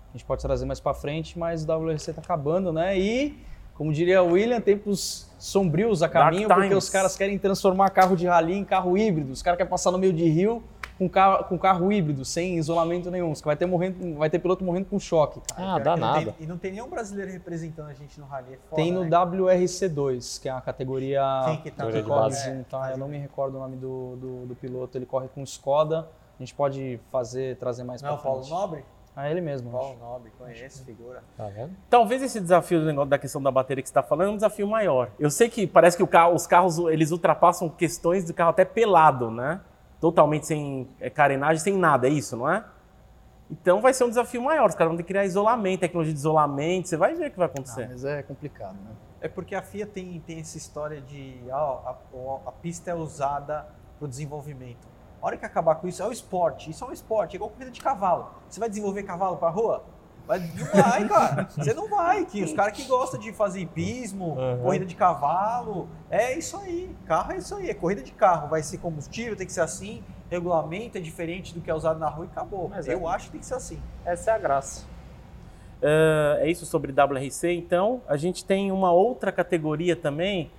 A 0.09 0.17
gente 0.17 0.25
pode 0.25 0.41
trazer 0.41 0.65
mais 0.65 0.79
pra 0.79 0.93
frente, 0.93 1.39
mas 1.39 1.63
o 1.63 1.67
WRC 1.67 2.13
tá 2.13 2.21
acabando, 2.21 2.71
né? 2.71 2.95
E, 2.99 3.35
como 3.73 3.91
diria 3.91 4.21
o 4.21 4.33
William, 4.33 4.61
tempos 4.61 5.27
sombrios 5.39 6.03
a 6.03 6.07
caminho, 6.09 6.47
Dark 6.47 6.59
porque 6.59 6.69
times. 6.69 6.83
os 6.83 6.89
caras 6.91 7.17
querem 7.17 7.39
transformar 7.39 7.89
carro 7.89 8.15
de 8.15 8.27
rally 8.27 8.53
em 8.53 8.63
carro 8.63 8.95
híbrido. 8.95 9.31
Os 9.31 9.41
caras 9.41 9.57
querem 9.57 9.69
passar 9.71 9.89
no 9.91 9.97
meio 9.97 10.13
de 10.13 10.27
rio 10.29 10.61
com 11.03 11.09
carro, 11.09 11.43
com 11.45 11.57
carro 11.57 11.91
híbrido, 11.91 12.23
sem 12.25 12.57
isolamento 12.57 13.09
nenhum. 13.11 13.27
Caras 13.27 13.41
Vai 13.41 13.55
ter, 13.55 13.65
morrendo, 13.65 14.17
vai 14.17 14.29
ter 14.29 14.39
piloto 14.39 14.63
morrendo 14.63 14.85
com 14.85 14.99
choque. 14.99 15.39
Ah, 15.53 15.55
Pior 15.75 15.83
dá 15.83 15.97
não 15.97 16.07
nada. 16.07 16.31
tem- 16.31 16.35
e 16.39 16.47
não 16.47 16.57
tem 16.57 16.71
nenhum 16.71 16.89
brasileiro 16.89 17.31
representando 17.31 17.89
a 17.89 17.93
gente 17.93 18.19
no 18.19 18.25
rally. 18.25 18.53
É 18.53 18.57
foda, 18.69 18.75
Tem 18.81 18.91
no 18.91 19.03
né? 19.03 19.09
WRC2, 19.09 20.39
que 20.41 20.47
é 20.49 20.51
a 20.51 20.61
categoria 20.61 21.21
Quem 21.45 21.57
que 21.61 21.71
tá 21.71 21.85
que 21.91 22.01
corre 22.03 22.31
junto, 22.31 22.69
tá? 22.69 22.91
Eu 22.91 22.97
não 22.97 23.07
me 23.07 23.17
recordo 23.17 23.57
o 23.57 23.59
nome 23.59 23.75
do, 23.75 24.15
do, 24.15 24.45
do 24.47 24.55
piloto, 24.55 24.97
ele 24.97 25.05
corre 25.05 25.27
com 25.27 25.43
Skoda. 25.43 26.07
A 26.39 26.43
gente 26.43 26.53
pode 26.55 26.99
fazer, 27.11 27.57
trazer 27.57 27.83
mais 27.83 28.01
Não 28.01 28.09
é 28.09 28.11
pra 28.13 28.19
o 28.19 28.23
Paulo 28.23 28.39
frente. 28.43 28.51
Nobre? 28.51 28.85
Ah, 29.15 29.29
ele 29.29 29.41
mesmo. 29.41 29.69
Paulo 29.69 29.91
acho. 29.91 29.99
Nobre, 29.99 30.31
conheço, 30.39 30.83
figura. 30.83 31.23
Tá 31.37 31.45
vendo? 31.47 31.69
Talvez 31.87 32.23
esse 32.23 32.39
desafio 32.39 32.79
do 32.79 32.87
negócio 32.87 33.09
da 33.09 33.19
questão 33.19 33.41
da 33.41 33.51
bateria 33.51 33.81
que 33.83 33.87
você 33.87 33.91
está 33.91 34.01
falando 34.01 34.29
é 34.29 34.31
um 34.31 34.35
desafio 34.35 34.67
maior. 34.67 35.11
Eu 35.19 35.29
sei 35.29 35.49
que 35.49 35.67
parece 35.67 35.95
que 35.95 36.01
o 36.01 36.07
carro- 36.07 36.33
os 36.33 36.47
carros 36.47 36.79
eles 36.79 37.11
ultrapassam 37.11 37.69
questões 37.69 38.25
do 38.25 38.33
carro 38.33 38.49
até 38.49 38.65
pelado, 38.65 39.29
né? 39.29 39.61
Totalmente 40.03 40.45
sem 40.45 40.85
é, 40.99 41.09
carenagem, 41.09 41.63
sem 41.63 41.77
nada, 41.77 42.09
é 42.09 42.11
isso, 42.11 42.35
não 42.35 42.49
é? 42.49 42.65
Então 43.49 43.79
vai 43.79 43.93
ser 43.93 44.03
um 44.03 44.09
desafio 44.09 44.41
maior. 44.41 44.67
Os 44.67 44.75
caras 44.75 44.89
vão 44.89 44.97
ter 44.97 45.03
que 45.03 45.07
criar 45.07 45.23
isolamento, 45.23 45.79
tecnologia 45.79 46.11
de 46.13 46.19
isolamento. 46.19 46.89
Você 46.89 46.97
vai 46.97 47.15
ver 47.15 47.27
o 47.27 47.31
que 47.31 47.37
vai 47.37 47.47
Ah, 47.47 47.51
acontecer. 47.51 47.87
mas 47.87 48.03
é 48.03 48.21
complicado, 48.21 48.73
né? 48.73 48.91
É 49.21 49.29
porque 49.29 49.55
a 49.55 49.61
FIA 49.61 49.87
tem, 49.87 50.19
tem 50.19 50.41
essa 50.41 50.57
história 50.57 50.99
de 50.99 51.39
ó, 51.49 51.79
a, 52.45 52.49
a 52.49 52.51
pista 52.51 52.91
é 52.91 52.93
usada 52.93 53.65
para 53.97 54.05
o 54.05 54.07
desenvolvimento. 54.09 54.85
A 55.21 55.25
hora 55.25 55.37
que 55.37 55.45
acabar 55.45 55.75
com 55.75 55.87
isso, 55.87 56.03
é 56.03 56.05
o 56.05 56.11
esporte. 56.11 56.69
Isso 56.69 56.83
é 56.83 56.87
um 56.89 56.91
esporte, 56.91 57.31
é 57.31 57.35
igual 57.37 57.49
corrida 57.49 57.71
de 57.71 57.79
cavalo. 57.79 58.27
Você 58.49 58.59
vai 58.59 58.67
desenvolver 58.67 59.03
cavalo 59.03 59.37
para 59.37 59.47
rua? 59.47 59.85
Vai, 60.25 60.39
não 60.39 60.65
vai, 60.83 61.07
cara. 61.07 61.49
Você 61.49 61.73
não 61.73 61.89
vai. 61.89 62.25
Que 62.25 62.43
os 62.43 62.53
caras 62.53 62.73
que 62.73 62.83
gostam 62.85 63.19
de 63.19 63.33
fazer 63.33 63.59
hipismo, 63.59 64.37
Uhum. 64.37 64.61
corrida 64.63 64.85
de 64.85 64.95
cavalo, 64.95 65.89
é 66.09 66.37
isso 66.37 66.55
aí. 66.57 66.95
Carro 67.05 67.33
é 67.33 67.37
isso 67.37 67.55
aí. 67.55 67.69
É 67.69 67.73
corrida 67.73 68.01
de 68.01 68.11
carro. 68.11 68.47
Vai 68.47 68.63
ser 68.63 68.77
combustível, 68.77 69.35
tem 69.35 69.45
que 69.45 69.53
ser 69.53 69.61
assim. 69.61 70.01
Regulamento 70.31 70.97
é 70.97 71.01
diferente 71.01 71.53
do 71.53 71.61
que 71.61 71.69
é 71.69 71.73
usado 71.75 71.99
na 71.99 72.07
rua 72.09 72.25
e 72.25 72.29
acabou. 72.29 72.69
Mas 72.69 72.87
é. 72.87 72.93
Eu 72.93 73.07
acho 73.07 73.25
que 73.25 73.31
tem 73.33 73.39
que 73.41 73.45
ser 73.45 73.55
assim. 73.55 73.79
Essa 74.05 74.31
é 74.31 74.33
a 74.35 74.37
graça. 74.37 74.85
Ah, 75.81 76.37
é 76.39 76.49
isso 76.49 76.65
sobre 76.65 76.91
WRC. 76.93 77.51
Então, 77.53 78.01
a 78.07 78.15
gente 78.15 78.45
tem 78.45 78.71
uma 78.71 78.91
outra 78.91 79.31
categoria 79.31 79.95
também 79.95 80.49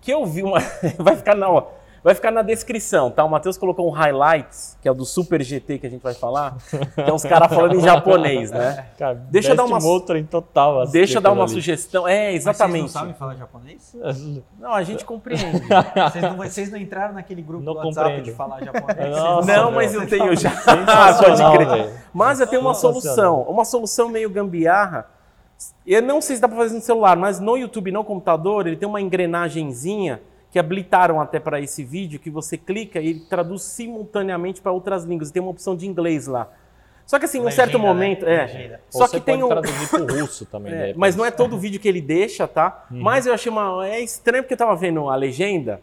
que 0.00 0.12
eu 0.12 0.26
vi 0.26 0.42
uma. 0.42 0.58
vai 0.98 1.16
ficar 1.16 1.36
na. 1.36 1.48
ó, 1.48 1.68
Vai 2.04 2.16
ficar 2.16 2.32
na 2.32 2.42
descrição, 2.42 3.12
tá? 3.12 3.22
O 3.22 3.28
Matheus 3.30 3.56
colocou 3.56 3.86
um 3.86 3.90
highlights, 3.90 4.76
que 4.82 4.88
é 4.88 4.90
o 4.90 4.94
do 4.94 5.04
Super 5.04 5.40
GT 5.40 5.78
que 5.78 5.86
a 5.86 5.90
gente 5.90 6.02
vai 6.02 6.14
falar. 6.14 6.56
Então, 6.98 7.14
os 7.14 7.22
caras 7.22 7.48
falando 7.48 7.76
em 7.76 7.80
japonês, 7.84 8.50
né? 8.50 8.86
Cara, 8.98 9.14
Deixa 9.30 9.50
eu 9.50 9.56
dar 9.56 9.64
uma- 9.64 9.78
motor 9.78 10.16
em 10.16 10.24
total. 10.24 10.80
assim, 10.80 10.92
Deixa 10.92 11.18
eu 11.18 11.22
dar 11.22 11.30
uma 11.30 11.44
ali. 11.44 11.52
sugestão. 11.52 12.08
É, 12.08 12.32
exatamente. 12.34 12.82
Mas 12.82 12.90
vocês 12.92 12.94
não 12.94 13.00
sabem 13.00 13.14
falar 13.14 13.34
japonês? 13.36 13.96
Não, 14.58 14.72
a 14.74 14.82
gente 14.82 15.04
compreende. 15.04 15.42
Vocês 16.12 16.22
não, 16.22 16.36
vocês 16.36 16.70
não 16.70 16.78
entraram 16.78 17.14
naquele 17.14 17.42
grupo 17.42 17.64
Não 17.64 17.72
do 17.72 17.78
WhatsApp 17.78 18.06
compreendo. 18.08 18.24
de 18.24 18.32
falar 18.32 18.62
japonês? 18.64 19.10
Nossa, 19.10 19.46
não, 19.56 19.64
meu. 19.66 19.72
mas 19.72 19.94
eu 19.94 20.06
tenho 20.08 20.36
já. 20.36 20.50
Sensacional, 20.50 21.52
Pode 21.52 21.66
crer. 21.66 21.92
Mas 22.12 22.40
eu 22.40 22.46
tenho 22.46 22.62
uma 22.62 22.74
solução. 22.74 23.42
Uma 23.42 23.64
solução 23.64 24.08
meio 24.08 24.28
gambiarra. 24.30 25.06
Eu 25.86 26.00
não 26.02 26.20
sei 26.20 26.36
se 26.36 26.42
dá 26.42 26.48
pra 26.48 26.56
fazer 26.56 26.74
no 26.74 26.80
celular, 26.80 27.16
mas 27.16 27.38
no 27.40 27.56
YouTube, 27.56 27.90
no 27.92 28.04
computador, 28.04 28.66
ele 28.66 28.76
tem 28.76 28.88
uma 28.88 29.00
engrenagenzinha 29.00 30.20
que 30.52 30.58
habilitaram 30.58 31.18
até 31.18 31.40
para 31.40 31.58
esse 31.62 31.82
vídeo, 31.82 32.20
que 32.20 32.28
você 32.28 32.58
clica 32.58 33.00
e 33.00 33.08
ele 33.08 33.20
traduz 33.20 33.62
simultaneamente 33.62 34.60
para 34.60 34.70
outras 34.70 35.02
línguas. 35.02 35.30
Tem 35.30 35.40
uma 35.40 35.50
opção 35.50 35.74
de 35.74 35.88
inglês 35.88 36.26
lá. 36.26 36.46
Só 37.06 37.18
que 37.18 37.24
assim, 37.24 37.38
num 37.38 37.46
Legenda, 37.46 37.64
certo 37.64 37.78
né? 37.78 37.84
momento, 37.84 38.26
é. 38.26 38.42
Legenda. 38.42 38.80
Só 38.90 39.08
que 39.08 39.18
tem 39.18 39.42
um 39.42 39.48
traduzir 39.48 39.88
pro 39.88 40.04
russo 40.20 40.44
também. 40.44 40.74
É, 40.74 40.94
mas 40.94 41.16
não 41.16 41.24
é 41.24 41.30
todo 41.30 41.58
vídeo 41.58 41.80
que 41.80 41.88
ele 41.88 42.02
deixa, 42.02 42.46
tá? 42.46 42.86
Uhum. 42.90 43.00
Mas 43.00 43.24
eu 43.24 43.32
achei 43.32 43.50
uma. 43.50 43.88
É 43.88 44.00
estranho 44.00 44.44
porque 44.44 44.52
eu 44.52 44.58
tava 44.58 44.76
vendo 44.76 45.08
a 45.08 45.16
legenda. 45.16 45.80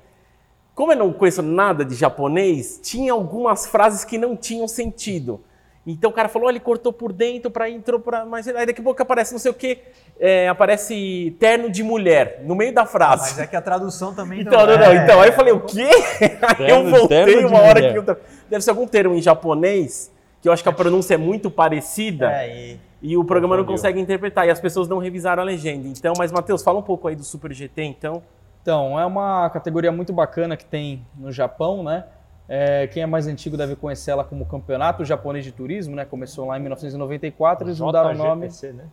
Como 0.76 0.94
eu 0.94 0.98
não 0.98 1.12
conheço 1.12 1.42
nada 1.42 1.84
de 1.84 1.96
japonês, 1.96 2.80
tinha 2.82 3.12
algumas 3.12 3.66
frases 3.66 4.06
que 4.06 4.20
não 4.20 4.38
tinham 4.38 4.68
sentido. 4.68 5.44
Então 5.92 6.10
o 6.10 6.14
cara 6.14 6.30
falou, 6.30 6.48
olha, 6.48 6.54
ele 6.54 6.60
cortou 6.60 6.92
por 6.94 7.12
dentro, 7.14 7.50
para 7.50 7.70
entrou 7.70 8.00
para. 8.00 8.26
Mas 8.26 8.48
aí 8.48 8.66
daqui 8.66 8.82
a 8.82 8.84
pouco 8.84 9.02
aparece 9.02 9.32
não 9.32 9.40
sei 9.40 9.52
o 9.52 9.54
quê, 9.54 9.80
é, 10.20 10.48
aparece 10.48 11.36
terno 11.40 11.70
de 11.70 11.82
mulher 11.84 12.42
no 12.44 12.56
meio 12.56 12.74
da 12.74 12.86
frase. 12.86 13.32
Mas 13.32 13.40
é 13.40 13.48
que 13.48 13.56
a 13.56 13.62
tradução 13.62 14.14
também 14.14 14.42
Então, 14.42 14.66
não, 14.66 14.74
é. 14.74 14.78
não, 14.78 15.04
então, 15.04 15.22
aí 15.22 15.30
eu 15.30 15.34
falei, 15.34 15.54
o 15.54 15.62
quê? 15.62 15.90
Aí 15.90 16.70
eu 16.70 16.84
Terno- 16.84 16.90
voltei 16.92 17.26
terno 17.26 17.48
uma 17.48 17.60
hora 17.62 17.80
mulher. 17.80 17.94
que 17.94 18.00
eu... 18.12 18.18
Deve 18.50 18.64
ser 18.64 18.70
algum 18.72 18.88
termo 18.88 19.14
em 19.16 19.22
japonês, 19.22 20.12
que 20.42 20.48
eu 20.50 20.52
acho 20.54 20.64
que 20.64 20.70
a 20.70 20.74
pronúncia 20.74 21.14
é 21.14 21.18
muito 21.18 21.50
parecida. 21.52 22.32
É, 22.32 22.50
e 22.74 22.80
E 23.02 23.16
o 23.18 23.24
programa 23.24 23.56
não 23.58 23.64
consegue 23.66 24.00
interpretar, 24.00 24.46
e 24.48 24.52
as 24.52 24.60
pessoas 24.60 24.88
não 24.88 24.98
revisaram 24.98 25.42
a 25.42 25.46
legenda. 25.46 25.88
Então, 25.88 26.14
mas 26.18 26.32
Matheus, 26.32 26.62
fala 26.64 26.80
um 26.80 26.84
pouco 26.84 27.08
aí 27.08 27.16
do 27.16 27.24
Super 27.24 27.54
GT, 27.54 27.84
então. 27.84 28.22
Então, 28.62 29.00
é 29.00 29.06
uma 29.06 29.50
categoria 29.52 29.92
muito 29.92 30.12
bacana 30.12 30.58
que 30.58 30.66
tem 30.66 31.06
no 31.18 31.32
Japão, 31.32 31.82
né? 31.82 32.04
É, 32.52 32.88
quem 32.88 33.04
é 33.04 33.06
mais 33.06 33.28
antigo 33.28 33.56
deve 33.56 33.76
conhecer 33.76 34.10
ela 34.10 34.24
como 34.24 34.44
Campeonato 34.44 35.06
Japonês 35.06 35.46
de 35.46 35.52
Turismo, 35.52 35.96
né? 35.96 36.04
Começou 36.04 36.48
lá 36.48 36.58
em 36.58 36.62
1994, 36.62 37.68
eles 37.68 37.80
mudaram 37.80 38.10
o 38.10 38.16
nome. 38.16 38.48
JGTC, 38.48 38.74
né? 38.74 38.86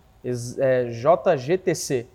É, 0.58 0.84
JGTC. 0.90 2.06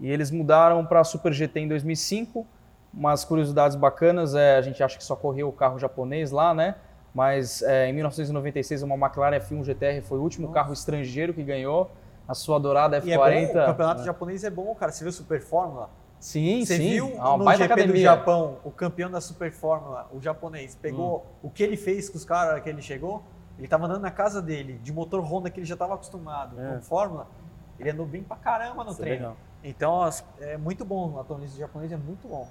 E 0.00 0.10
eles 0.10 0.30
mudaram 0.30 0.86
para 0.86 1.04
Super 1.04 1.34
GT 1.34 1.60
em 1.60 1.68
2005. 1.68 2.46
Umas 2.94 3.26
curiosidades 3.26 3.76
bacanas, 3.76 4.34
é, 4.34 4.56
a 4.56 4.62
gente 4.62 4.82
acha 4.82 4.96
que 4.96 5.04
só 5.04 5.14
correu 5.14 5.48
o 5.48 5.52
carro 5.52 5.78
japonês 5.78 6.30
lá, 6.30 6.54
né? 6.54 6.76
Mas 7.14 7.60
é, 7.62 7.88
em 7.88 7.92
1996, 7.92 8.82
uma 8.82 8.94
McLaren 8.94 9.38
F1 9.38 9.64
GTR 9.64 10.00
foi 10.02 10.18
o 10.18 10.22
último 10.22 10.48
carro 10.50 10.72
estrangeiro 10.72 11.34
que 11.34 11.42
ganhou. 11.42 11.90
A 12.26 12.34
sua 12.34 12.58
dourada 12.58 13.00
E 13.04 13.12
é 13.12 13.16
F40. 13.16 13.52
bom, 13.52 13.62
o 13.62 13.66
campeonato 13.66 14.02
japonês 14.04 14.44
é 14.44 14.50
bom, 14.50 14.74
cara. 14.74 14.90
Você 14.90 15.04
viu 15.04 15.12
Super 15.12 15.40
Fórmula? 15.40 15.90
Sim, 16.18 16.64
Você 16.64 16.76
sim. 16.76 16.90
viu 16.90 17.08
é 17.14 17.20
uma 17.20 17.36
no 17.36 17.50
GP 17.52 17.58
do 17.58 17.72
academia. 17.72 18.02
Japão, 18.02 18.56
o 18.64 18.70
campeão 18.70 19.10
da 19.10 19.20
Super 19.20 19.52
Fórmula, 19.52 20.08
o 20.12 20.20
japonês, 20.20 20.74
pegou 20.74 21.18
Hum. 21.42 21.46
o 21.48 21.50
que 21.50 21.62
ele 21.62 21.76
fez 21.76 22.08
com 22.08 22.16
os 22.16 22.24
caras 22.24 22.62
que 22.62 22.68
ele 22.68 22.80
chegou? 22.82 23.22
Ele 23.58 23.68
tava 23.68 23.86
andando 23.86 24.02
na 24.02 24.10
casa 24.10 24.40
dele, 24.42 24.78
de 24.82 24.92
motor 24.92 25.20
Honda 25.20 25.50
que 25.50 25.60
ele 25.60 25.66
já 25.66 25.74
estava 25.74 25.94
acostumado, 25.94 26.58
É. 26.60 26.74
com 26.74 26.82
Fórmula. 26.82 27.26
Ele 27.78 27.90
andou 27.90 28.06
bem 28.06 28.22
pra 28.22 28.36
caramba 28.36 28.82
no 28.84 28.90
Isso 28.90 29.00
é 29.02 29.04
treino. 29.04 29.22
legal. 29.22 29.36
Então, 29.62 30.00
é 30.40 30.56
muito 30.56 30.84
bom. 30.84 31.12
O 31.12 31.18
automobilismo 31.18 31.58
japonês 31.58 31.92
é 31.92 31.96
muito 31.96 32.26
bom. 32.28 32.48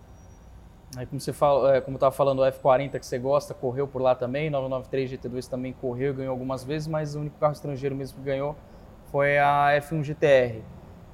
Aí, 0.96 1.06
como 1.06 1.20
você 1.20 1.34
fala, 1.34 1.76
é, 1.76 1.82
como 1.82 1.96
eu 1.96 2.00
tava 2.00 2.12
falando, 2.16 2.40
o 2.40 2.46
F40 2.46 3.00
que 3.00 3.06
você 3.06 3.18
gosta, 3.18 3.54
correu 3.54 3.88
por 3.88 4.02
lá 4.02 4.16
também, 4.16 4.50
993 4.50 5.12
GT2 5.12 5.48
também 5.48 5.74
correu 5.74 6.14
ganhou 6.14 6.32
algumas 6.32 6.64
vezes, 6.64 6.88
mas 6.88 7.16
o 7.16 7.20
único 7.20 7.38
carro 7.40 7.54
estrangeiro 7.54 7.96
mesmo 7.96 8.18
que 8.20 8.24
ganhou 8.24 8.56
foi 9.12 9.38
a 9.40 9.72
F1 9.82 10.04
GTR. 10.04 10.62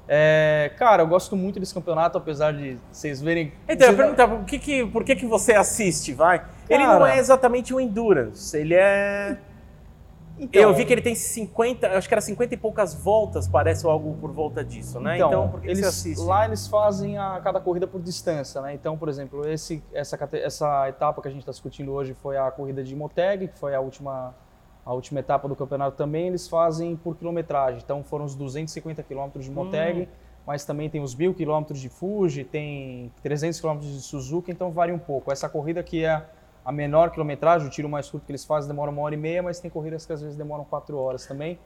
É, 0.07 0.71
cara, 0.77 1.03
eu 1.03 1.07
gosto 1.07 1.35
muito 1.35 1.59
desse 1.59 1.73
campeonato, 1.73 2.17
apesar 2.17 2.51
de 2.53 2.77
vocês 2.91 3.21
verem. 3.21 3.53
Então, 3.67 3.87
eu 3.87 3.91
ia 3.91 3.97
perguntar, 3.97 4.27
por 4.27 4.43
que, 4.45 4.59
que, 4.59 4.85
por 4.85 5.03
que, 5.03 5.15
que 5.15 5.25
você 5.25 5.53
assiste, 5.53 6.13
vai? 6.13 6.45
Ele 6.69 6.85
não 6.85 6.99
Cara. 6.99 7.15
é 7.15 7.19
exatamente 7.19 7.73
um 7.73 7.79
Endurance, 7.79 8.57
ele 8.57 8.75
é... 8.75 9.37
Então, 10.39 10.61
eu 10.63 10.73
vi 10.73 10.85
que 10.85 10.91
ele 10.91 11.03
tem 11.03 11.13
50, 11.13 11.87
acho 11.89 12.07
que 12.07 12.13
era 12.13 12.21
50 12.21 12.55
e 12.55 12.57
poucas 12.57 12.95
voltas, 12.95 13.47
parece 13.47 13.85
ou 13.85 13.91
algo 13.91 14.17
por 14.19 14.31
volta 14.31 14.63
disso, 14.63 14.99
né? 14.99 15.17
Então, 15.17 15.49
por 15.49 15.61
que, 15.61 15.67
que 15.67 15.73
eles, 15.73 15.81
você 15.81 15.85
assiste? 15.85 16.23
Lá 16.23 16.45
eles 16.45 16.67
fazem 16.67 17.15
a 17.15 17.39
cada 17.43 17.59
corrida 17.59 17.85
por 17.85 18.01
distância, 18.01 18.59
né? 18.59 18.73
Então, 18.73 18.97
por 18.97 19.07
exemplo, 19.07 19.47
esse, 19.47 19.83
essa, 19.93 20.17
essa 20.33 20.89
etapa 20.89 21.21
que 21.21 21.27
a 21.27 21.31
gente 21.31 21.41
está 21.41 21.51
discutindo 21.51 21.91
hoje 21.91 22.15
foi 22.23 22.37
a 22.37 22.49
corrida 22.49 22.83
de 22.83 22.95
Moteg, 22.95 23.49
que 23.49 23.59
foi 23.59 23.75
a 23.75 23.79
última, 23.79 24.33
a 24.91 24.93
última 24.93 25.21
etapa 25.21 25.47
do 25.47 25.55
campeonato 25.55 25.95
também. 25.95 26.27
Eles 26.27 26.47
fazem 26.47 26.95
por 26.97 27.15
quilometragem. 27.15 27.81
Então, 27.83 28.03
foram 28.03 28.25
os 28.25 28.35
250 28.35 29.01
quilômetros 29.03 29.45
de 29.45 29.51
Moteg, 29.51 30.01
Hum. 30.01 30.07
mas 30.45 30.65
também 30.65 30.89
tem 30.89 31.01
os 31.01 31.15
1000 31.15 31.33
quilômetros 31.33 31.79
de 31.79 31.87
Fuji, 31.87 32.43
tem 32.43 33.11
300 33.23 33.59
quilômetros 33.59 33.91
de 33.91 34.01
Suzuka, 34.01 34.51
então 34.51 34.69
varia 34.69 34.93
um 34.93 34.99
pouco. 34.99 35.31
Essa 35.31 35.47
corrida 35.47 35.81
que 35.81 36.03
é 36.03 36.25
a 36.63 36.71
menor 36.71 37.09
quilometragem, 37.09 37.67
o 37.67 37.71
tiro 37.71 37.87
mais 37.89 38.09
curto 38.09 38.25
que 38.25 38.31
eles 38.31 38.43
fazem 38.45 38.67
demora 38.67 38.91
uma 38.91 39.01
hora 39.01 39.15
e 39.15 39.17
meia, 39.17 39.41
mas 39.41 39.59
tem 39.59 39.71
corridas 39.71 40.05
que 40.05 40.11
às 40.13 40.21
vezes 40.21 40.35
demoram 40.37 40.63
quatro 40.65 40.97
horas 40.97 41.25
também. 41.25 41.57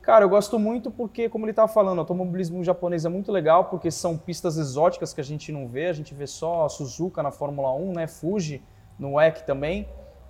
Cara, 0.00 0.24
eu 0.24 0.28
gosto 0.28 0.58
muito 0.58 0.90
porque, 0.90 1.28
como 1.28 1.44
ele 1.44 1.52
estava 1.52 1.68
falando, 1.68 1.98
o 1.98 2.00
automobilismo 2.00 2.62
japonês 2.64 3.04
é 3.04 3.08
muito 3.08 3.30
legal 3.32 3.66
porque 3.66 3.90
são 3.90 4.16
pistas 4.18 4.56
exóticas 4.58 5.14
que 5.14 5.20
a 5.20 5.24
gente 5.24 5.52
não 5.52 5.66
vê. 5.68 5.86
A 5.86 5.92
gente 5.92 6.14
vê 6.14 6.26
só 6.26 6.64
a 6.64 6.68
Suzuka 6.68 7.22
na 7.22 7.30
Fórmula 7.30 7.72
1, 7.72 7.92
né? 7.92 8.06
Fuji 8.06 8.62
no 8.98 9.14
WEC 9.14 9.46
também. 9.46 9.88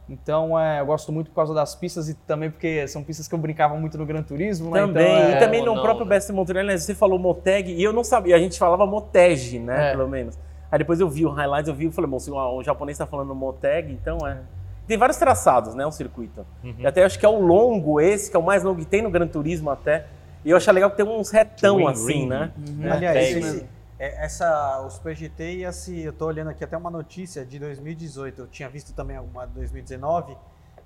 Então, 0.08 0.58
é, 0.58 0.80
eu 0.80 0.86
gosto 0.86 1.10
muito 1.10 1.30
por 1.30 1.36
causa 1.36 1.54
das 1.54 1.74
pistas 1.74 2.08
e 2.10 2.14
também 2.14 2.50
porque 2.50 2.86
são 2.88 3.02
pistas 3.02 3.26
que 3.26 3.34
eu 3.34 3.38
brincava 3.38 3.74
muito 3.76 3.96
no 3.96 4.04
Gran 4.04 4.22
Turismo, 4.22 4.70
né? 4.70 4.80
Também, 4.80 5.06
então, 5.06 5.30
e 5.30 5.32
é, 5.32 5.36
também 5.38 5.60
ou 5.60 5.66
no 5.66 5.74
não, 5.76 5.82
próprio 5.82 6.04
né? 6.04 6.10
Best 6.10 6.30
Montreal, 6.32 6.64
né, 6.66 6.76
você 6.76 6.94
falou 6.94 7.18
Moteg, 7.18 7.72
e 7.72 7.82
eu 7.82 7.92
não 7.92 8.04
sabia, 8.04 8.36
a 8.36 8.38
gente 8.38 8.58
falava 8.58 8.84
Moteg, 8.86 9.58
né, 9.58 9.88
É. 9.88 9.90
pelo 9.92 10.06
menos. 10.08 10.38
Aí 10.70 10.78
depois 10.78 11.00
eu 11.00 11.08
vi 11.08 11.24
o 11.24 11.30
highlights, 11.30 11.68
eu 11.68 11.74
vi 11.74 11.86
e 11.86 11.90
falei, 11.90 12.10
bom, 12.10 12.18
se 12.18 12.30
o, 12.30 12.34
o 12.36 12.62
japonês 12.62 12.98
tá 12.98 13.06
falando 13.06 13.34
Moteg, 13.34 13.92
então 13.92 14.18
é. 14.26 14.38
Tem 14.86 14.98
vários 14.98 15.16
traçados, 15.16 15.74
né, 15.74 15.86
um 15.86 15.90
circuito. 15.90 16.44
Uhum. 16.62 16.74
E 16.80 16.86
até 16.86 17.02
acho 17.02 17.18
que 17.18 17.24
é 17.24 17.28
o 17.28 17.38
longo 17.40 17.98
esse, 17.98 18.30
que 18.30 18.36
é 18.36 18.38
o 18.38 18.42
mais 18.42 18.62
longo 18.62 18.78
que 18.80 18.84
tem 18.84 19.00
no 19.00 19.08
Gran 19.10 19.26
Turismo 19.26 19.70
até. 19.70 20.04
E 20.44 20.50
eu 20.50 20.56
acho 20.58 20.70
legal 20.70 20.90
que 20.90 20.96
tem 20.98 21.06
uns 21.06 21.30
retão 21.30 21.78
Ring, 21.78 21.86
assim, 21.86 22.12
ring. 22.12 22.26
né? 22.26 22.52
Uhum. 22.58 22.92
Aliás, 22.92 23.16
é 23.16 23.30
esse- 23.30 23.66
essa, 24.18 24.80
o 24.80 24.90
Super 24.90 25.14
GT 25.14 25.56
ia 25.58 25.72
se. 25.72 26.00
Eu 26.00 26.12
tô 26.12 26.26
olhando 26.26 26.50
aqui 26.50 26.62
até 26.64 26.76
uma 26.76 26.90
notícia 26.90 27.44
de 27.44 27.58
2018. 27.58 28.40
Eu 28.42 28.46
tinha 28.46 28.68
visto 28.68 28.92
também 28.92 29.16
alguma 29.16 29.46
de 29.46 29.52
2019 29.54 30.36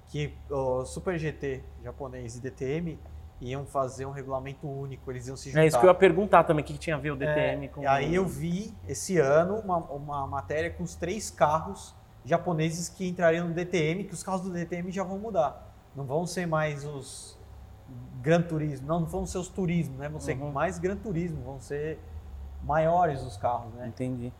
que 0.08 0.34
o 0.50 0.84
Super 0.84 1.18
GT 1.18 1.62
japonês 1.82 2.36
e 2.36 2.40
DTM 2.40 2.98
iam 3.40 3.64
fazer 3.66 4.06
um 4.06 4.10
regulamento 4.10 4.66
único. 4.68 5.10
Eles 5.10 5.28
iam 5.28 5.36
se 5.36 5.50
juntar. 5.50 5.62
É 5.62 5.66
isso 5.66 5.78
que 5.78 5.84
eu 5.84 5.90
ia 5.90 5.94
perguntar 5.94 6.44
também, 6.44 6.62
o 6.62 6.66
que, 6.66 6.72
que 6.72 6.78
tinha 6.78 6.96
a 6.96 6.98
ver 6.98 7.12
o 7.12 7.16
DTM 7.16 7.66
É, 7.66 7.68
com... 7.68 7.82
e 7.82 7.86
aí 7.86 8.14
eu 8.14 8.26
vi 8.26 8.74
esse 8.86 9.18
ano 9.18 9.56
uma, 9.56 9.76
uma 9.76 10.26
matéria 10.26 10.70
com 10.70 10.82
os 10.82 10.94
três 10.94 11.30
carros 11.30 11.94
japoneses 12.24 12.88
que 12.88 13.06
entrariam 13.08 13.48
no 13.48 13.54
DTM, 13.54 14.04
que 14.04 14.14
os 14.14 14.22
carros 14.22 14.42
do 14.42 14.50
DTM 14.50 14.90
já 14.90 15.04
vão 15.04 15.18
mudar. 15.18 15.72
Não 15.94 16.04
vão 16.04 16.26
ser 16.26 16.46
mais 16.46 16.84
os 16.84 17.38
Gran 18.20 18.42
Turismo, 18.42 18.86
não, 18.86 19.00
não 19.00 19.06
vão 19.06 19.24
ser 19.24 19.38
os 19.38 19.48
turismo, 19.48 19.96
né? 19.96 20.08
Vão 20.08 20.20
ser 20.20 20.36
Uhum. 20.36 20.50
mais 20.52 20.78
Gran 20.78 20.96
Turismo, 20.96 21.42
vão 21.42 21.60
ser 21.60 21.98
maiores 22.62 23.22
os 23.22 23.36
carros, 23.36 23.72
né? 23.74 23.86
Entendi. 23.86 24.32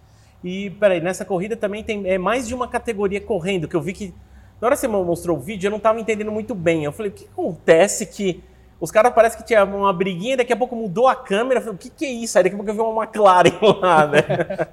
E, 0.43 0.71
peraí, 0.71 1.01
nessa 1.01 1.25
corrida 1.25 1.57
também 1.57 1.83
tem 1.83 2.09
é 2.09 2.17
mais 2.17 2.47
de 2.47 2.55
uma 2.55 2.69
categoria 2.69 3.21
correndo, 3.21 3.67
que 3.67 3.75
eu 3.75 3.81
vi 3.81 3.93
que. 3.93 4.15
Na 4.61 4.67
hora 4.67 4.75
que 4.75 4.81
você 4.81 4.89
mostrou 4.89 5.37
o 5.37 5.41
vídeo, 5.41 5.69
eu 5.69 5.71
não 5.71 5.79
estava 5.79 6.01
entendendo 6.01 6.33
muito 6.33 6.55
bem. 6.55 6.85
Eu 6.85 6.93
falei, 6.93 7.11
o 7.11 7.15
que 7.15 7.25
acontece 7.25 8.07
que. 8.07 8.43
Os 8.81 8.93
caras 8.93 9.13
parece 9.13 9.37
que 9.37 9.45
tinha 9.45 9.65
uma 9.65 9.93
briguinha, 9.93 10.37
daqui 10.37 10.53
a 10.53 10.57
pouco 10.57 10.77
mudou 10.77 11.09
a 11.09 11.17
câmera. 11.17 11.59
Eu 11.59 11.65
falei, 11.65 11.77
o 11.77 11.79
que, 11.79 11.91
que 11.91 12.05
é 12.05 12.11
isso? 12.11 12.39
Aí 12.39 12.45
daqui 12.45 12.55
a 12.55 12.57
pouco 12.57 12.71
eu 12.71 12.75
vi 12.75 12.81
uma 12.81 13.03
McLaren 13.03 13.59
lá, 13.81 14.07
né? 14.07 14.21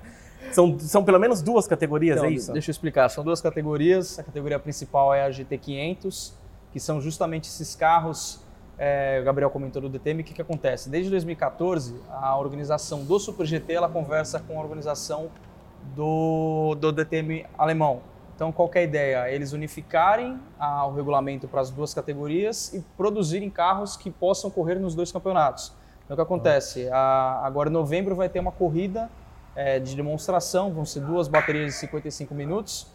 são, 0.54 0.80
são 0.80 1.04
pelo 1.04 1.20
menos 1.20 1.42
duas 1.42 1.68
categorias, 1.68 2.18
Então, 2.18 2.30
é 2.30 2.34
isso? 2.34 2.54
Deixa 2.54 2.70
eu 2.70 2.72
explicar. 2.72 3.10
São 3.10 3.24
duas 3.24 3.42
categorias. 3.42 4.20
A 4.20 4.24
categoria 4.24 4.60
principal 4.60 5.12
é 5.12 5.26
a 5.26 5.30
GT500, 5.32 6.34
que 6.72 6.80
são 6.80 7.02
justamente 7.02 7.50
esses 7.50 7.76
carros. 7.76 8.45
É, 8.78 9.20
o 9.22 9.24
Gabriel 9.26 9.50
comentou 9.50 9.82
do 9.82 9.90
DTM. 9.90 10.22
O 10.22 10.24
que, 10.24 10.34
que 10.34 10.42
acontece? 10.42 10.90
Desde 10.90 11.10
2014, 11.10 11.96
a 12.10 12.38
organização 12.38 13.04
do 13.04 13.20
Super 13.20 13.46
GT 13.46 13.74
ela 13.74 13.90
conversa 13.90 14.40
com 14.40 14.60
a 14.60 14.62
organização 14.62 15.30
do, 15.96 16.76
do 16.76 16.92
DTM 16.92 17.46
alemão. 17.58 18.02
Então, 18.36 18.52
qual 18.52 18.68
que 18.68 18.78
é 18.78 18.82
a 18.82 18.84
ideia? 18.84 19.32
Eles 19.32 19.54
unificarem 19.54 20.38
ah, 20.60 20.86
o 20.88 20.94
regulamento 20.94 21.48
para 21.48 21.62
as 21.62 21.72
duas 21.72 21.94
categorias 21.94 22.74
e 22.74 22.82
produzirem 22.98 23.50
carros 23.50 23.96
que 23.96 24.12
possam 24.12 24.50
correr 24.50 24.76
nos 24.76 24.94
dois 24.94 25.10
campeonatos. 25.10 25.72
Então, 26.04 26.16
o 26.16 26.18
que 26.18 26.22
acontece? 26.22 26.90
Ah, 26.92 27.42
agora, 27.44 27.70
em 27.70 27.74
novembro, 27.74 28.14
vai 28.14 28.28
ter 28.28 28.40
uma 28.40 28.52
corrida 28.52 29.10
é, 29.56 29.80
de 29.80 29.96
demonstração, 29.96 30.74
vão 30.74 30.84
ser 30.84 31.00
duas 31.00 31.30
baterias 31.30 31.68
de 31.68 31.80
55 31.80 32.36
minutos. 32.36 32.88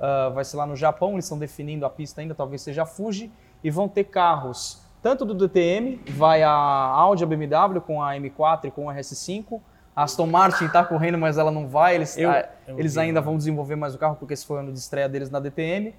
Ah, 0.00 0.30
vai 0.34 0.44
ser 0.44 0.56
lá 0.56 0.66
no 0.66 0.74
Japão, 0.74 1.12
eles 1.12 1.26
estão 1.26 1.38
definindo 1.38 1.86
a 1.86 1.90
pista 1.90 2.20
ainda, 2.20 2.34
talvez 2.34 2.62
seja 2.62 2.82
a 2.82 2.86
Fuji, 2.86 3.30
e 3.62 3.70
vão 3.70 3.88
ter 3.88 4.04
carros 4.04 4.82
tanto 5.02 5.24
do 5.24 5.34
DTM, 5.34 6.00
vai 6.10 6.42
a 6.42 6.50
Audi, 6.50 7.24
a 7.24 7.26
BMW 7.26 7.80
com 7.80 8.02
a 8.02 8.14
M4 8.14 8.64
e 8.66 8.70
com 8.70 8.88
a 8.90 8.94
RS5. 8.94 9.60
A 9.94 10.04
Aston 10.04 10.26
Martin 10.26 10.66
está 10.66 10.84
correndo, 10.84 11.18
mas 11.18 11.38
ela 11.38 11.50
não 11.50 11.66
vai. 11.66 11.94
Eles, 11.96 12.16
Eu- 12.16 12.30
eu 12.68 12.78
eles 12.78 12.94
vi, 12.94 13.00
ainda 13.00 13.20
né? 13.20 13.24
vão 13.24 13.36
desenvolver 13.36 13.74
mais 13.76 13.94
o 13.94 13.98
carro, 13.98 14.16
porque 14.16 14.34
esse 14.34 14.46
foi 14.46 14.56
o 14.58 14.60
ano 14.60 14.72
de 14.72 14.78
estreia 14.78 15.08
deles 15.08 15.28
na 15.30 15.40
DTM. 15.40 15.94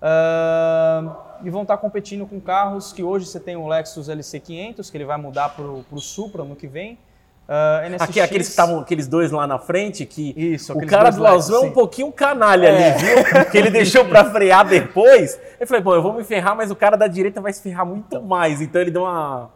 Ah, 0.00 1.14
e 1.42 1.50
vão 1.50 1.62
estar 1.62 1.76
competindo 1.78 2.26
com 2.26 2.40
carros 2.40 2.92
que 2.92 3.02
hoje 3.02 3.26
você 3.26 3.38
tem 3.40 3.56
o 3.56 3.66
Lexus 3.66 4.08
LC500, 4.08 4.90
que 4.90 4.96
ele 4.96 5.04
vai 5.04 5.16
mudar 5.16 5.50
para 5.50 5.64
o 5.64 5.98
Supra 6.00 6.44
no 6.44 6.54
que 6.56 6.66
vem. 6.66 6.98
NSX, 7.88 8.02
Aqui, 8.02 8.20
aqueles 8.20 8.46
que 8.46 8.50
estavam, 8.50 8.78
aqueles 8.78 9.08
dois 9.08 9.30
lá 9.30 9.46
na 9.46 9.58
frente, 9.58 10.04
que 10.04 10.34
Isso, 10.36 10.72
o 10.76 10.86
cara 10.86 11.08
do 11.10 11.26
azul 11.26 11.56
é 11.56 11.60
um 11.60 11.72
pouquinho 11.72 12.12
canalha 12.12 12.68
É. 12.68 12.92
ali, 12.92 12.98
viu? 13.02 13.44
Que 13.50 13.56
ele 13.56 13.70
deixou 13.70 14.04
pra 14.04 14.24
frear 14.26 14.66
depois. 14.68 15.40
Eu 15.58 15.66
falei, 15.66 15.82
pô, 15.82 15.94
eu 15.94 16.02
vou 16.02 16.12
me 16.12 16.22
ferrar, 16.24 16.54
mas 16.54 16.70
o 16.70 16.76
cara 16.76 16.96
da 16.96 17.06
direita 17.06 17.40
vai 17.40 17.52
se 17.52 17.62
ferrar 17.62 17.86
muito 17.86 18.20
mais. 18.22 18.60
Então 18.60 18.80
ele 18.82 18.90
deu 18.90 19.02
uma. 19.02 19.50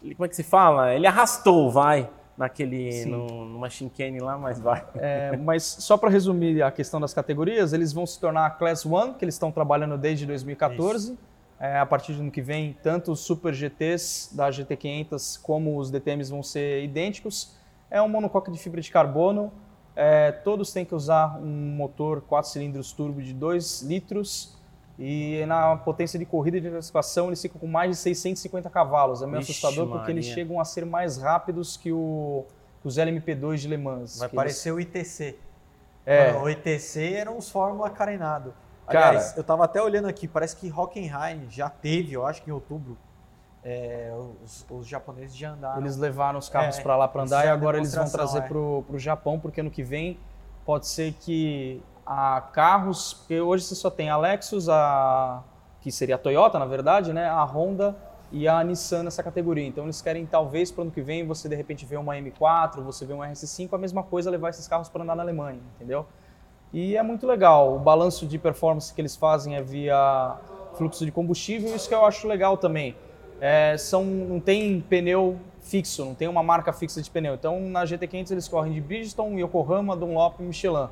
Como 0.00 0.24
é 0.24 0.28
que 0.28 0.36
se 0.36 0.42
fala? 0.44 0.94
Ele 0.94 1.06
arrastou, 1.06 1.68
vai, 1.70 2.08
naquele. 2.38 3.04
No, 3.06 3.44
numa 3.44 3.68
chicane 3.68 4.20
lá, 4.20 4.38
mas 4.38 4.60
vai. 4.60 4.84
É, 4.96 5.36
mas 5.36 5.64
só 5.64 5.96
para 5.96 6.10
resumir 6.10 6.62
a 6.62 6.70
questão 6.70 7.00
das 7.00 7.12
categorias, 7.12 7.72
eles 7.72 7.92
vão 7.92 8.06
se 8.06 8.20
tornar 8.20 8.46
a 8.46 8.50
Class 8.50 8.86
1, 8.86 9.14
que 9.14 9.24
eles 9.24 9.34
estão 9.34 9.50
trabalhando 9.50 9.98
desde 9.98 10.26
2014. 10.26 11.18
É, 11.60 11.78
a 11.78 11.86
partir 11.86 12.12
do 12.14 12.22
ano 12.22 12.30
que 12.30 12.42
vem, 12.42 12.76
tanto 12.82 13.12
os 13.12 13.20
Super 13.20 13.54
GTs 13.54 14.36
da 14.36 14.50
GT500 14.50 15.40
como 15.40 15.78
os 15.78 15.90
DTMs 15.90 16.30
vão 16.30 16.42
ser 16.42 16.82
idênticos. 16.82 17.56
É 17.90 18.02
um 18.02 18.08
monocoque 18.08 18.50
de 18.50 18.58
fibra 18.58 18.80
de 18.80 18.90
carbono. 18.90 19.52
É, 19.94 20.32
todos 20.32 20.72
têm 20.72 20.84
que 20.84 20.94
usar 20.94 21.38
um 21.38 21.74
motor 21.76 22.22
4 22.22 22.50
cilindros 22.50 22.92
turbo 22.92 23.22
de 23.22 23.32
2 23.32 23.82
litros. 23.82 24.56
E 24.98 25.44
na 25.46 25.76
potência 25.76 26.18
de 26.18 26.24
corrida 26.26 26.58
e 26.58 26.60
de 26.60 26.70
classificação 26.70 27.28
eles 27.28 27.40
ficam 27.40 27.58
com 27.60 27.66
mais 27.66 27.90
de 27.90 27.96
650 27.96 28.68
cavalos. 28.68 29.22
É 29.22 29.26
meio 29.26 29.38
Vixe, 29.38 29.52
assustador 29.52 29.88
porque 29.88 30.10
eles 30.10 30.26
Maria. 30.26 30.34
chegam 30.34 30.60
a 30.60 30.64
ser 30.64 30.84
mais 30.84 31.16
rápidos 31.18 31.76
que, 31.76 31.92
o, 31.92 32.44
que 32.80 32.88
os 32.88 32.96
LMP2 32.98 33.56
de 33.56 33.68
Le 33.68 33.76
Mans. 33.76 34.18
Vai 34.18 34.28
que 34.28 34.34
eles- 34.34 34.42
parecer 34.44 34.72
o 34.72 34.80
ITC. 34.80 35.38
É. 36.04 36.32
Mano, 36.32 36.44
o 36.44 36.50
ITC 36.50 37.14
eram 37.14 37.38
os 37.38 37.48
Fórmula 37.48 37.88
carenado. 37.88 38.52
Cara- 38.86 39.08
Aliás, 39.08 39.36
eu 39.36 39.44
tava 39.44 39.64
até 39.64 39.80
olhando 39.80 40.08
aqui, 40.08 40.26
parece 40.26 40.56
que 40.56 40.70
Hockenheim 40.70 41.48
já 41.48 41.68
teve, 41.70 42.12
eu 42.12 42.26
acho 42.26 42.42
que 42.42 42.50
em 42.50 42.52
outubro, 42.52 42.96
é, 43.64 44.12
os, 44.44 44.66
os 44.68 44.86
japoneses 44.86 45.36
já 45.36 45.52
andaram. 45.52 45.80
Eles 45.80 45.96
levaram 45.96 46.38
os 46.38 46.48
carros 46.48 46.78
É, 46.78 46.82
para 46.82 46.96
lá 46.96 47.06
para 47.06 47.22
andar 47.22 47.46
e 47.46 47.48
agora 47.48 47.78
eles 47.78 47.94
vão 47.94 48.08
trazer 48.08 48.38
é. 48.38 48.42
pro, 48.42 48.84
pro 48.86 48.98
Japão, 48.98 49.38
porque 49.38 49.60
ano 49.60 49.70
que 49.70 49.82
vem 49.82 50.18
pode 50.64 50.86
ser 50.88 51.12
que 51.14 51.80
a 52.04 52.40
carros, 52.52 53.14
porque 53.14 53.40
hoje 53.40 53.64
você 53.64 53.74
só 53.76 53.88
tem 53.90 54.10
a 54.10 54.16
Lexus, 54.16 54.68
a 54.68 55.42
que 55.80 55.90
seria 55.90 56.14
a 56.14 56.18
Toyota, 56.18 56.58
na 56.58 56.64
verdade, 56.64 57.12
né, 57.12 57.28
a 57.28 57.42
Honda 57.44 57.96
e 58.30 58.46
a 58.48 58.62
Nissan 58.62 59.02
nessa 59.02 59.22
categoria. 59.22 59.66
Então 59.66 59.84
eles 59.84 60.00
querem 60.00 60.24
talvez 60.26 60.70
para 60.70 60.82
ano 60.82 60.90
que 60.90 61.02
vem 61.02 61.26
você 61.26 61.48
de 61.48 61.54
repente 61.56 61.84
ver 61.84 61.98
uma 61.98 62.14
M4, 62.14 62.80
você 62.82 63.04
ver 63.04 63.14
uma 63.14 63.26
RS5, 63.28 63.72
a 63.74 63.78
mesma 63.78 64.02
coisa 64.02 64.30
levar 64.30 64.50
esses 64.50 64.66
carros 64.68 64.88
para 64.88 65.02
andar 65.02 65.14
na 65.16 65.22
Alemanha, 65.22 65.60
entendeu? 65.76 66.06
E 66.72 66.96
é 66.96 67.02
muito 67.02 67.26
legal. 67.26 67.76
O 67.76 67.78
balanço 67.78 68.26
de 68.26 68.38
performance 68.38 68.92
que 68.94 69.00
eles 69.00 69.14
fazem 69.14 69.56
é 69.56 69.62
via 69.62 70.36
fluxo 70.74 71.04
de 71.04 71.12
combustível. 71.12 71.74
Isso 71.74 71.88
que 71.88 71.94
eu 71.94 72.04
acho 72.04 72.26
legal 72.26 72.56
também. 72.56 72.96
É, 73.40 73.76
são, 73.76 74.04
não 74.04 74.40
tem 74.40 74.80
pneu 74.80 75.36
fixo, 75.60 76.04
não 76.04 76.14
tem 76.14 76.28
uma 76.28 76.42
marca 76.42 76.72
fixa 76.72 77.02
de 77.02 77.10
pneu. 77.10 77.34
Então 77.34 77.60
na 77.60 77.84
GT500 77.84 78.30
eles 78.30 78.48
correm 78.48 78.72
de 78.72 78.80
Bridgestone, 78.80 79.42
Yokohama, 79.42 79.96
Dunlop 79.96 80.40
e 80.40 80.44
Michelin. 80.44 80.88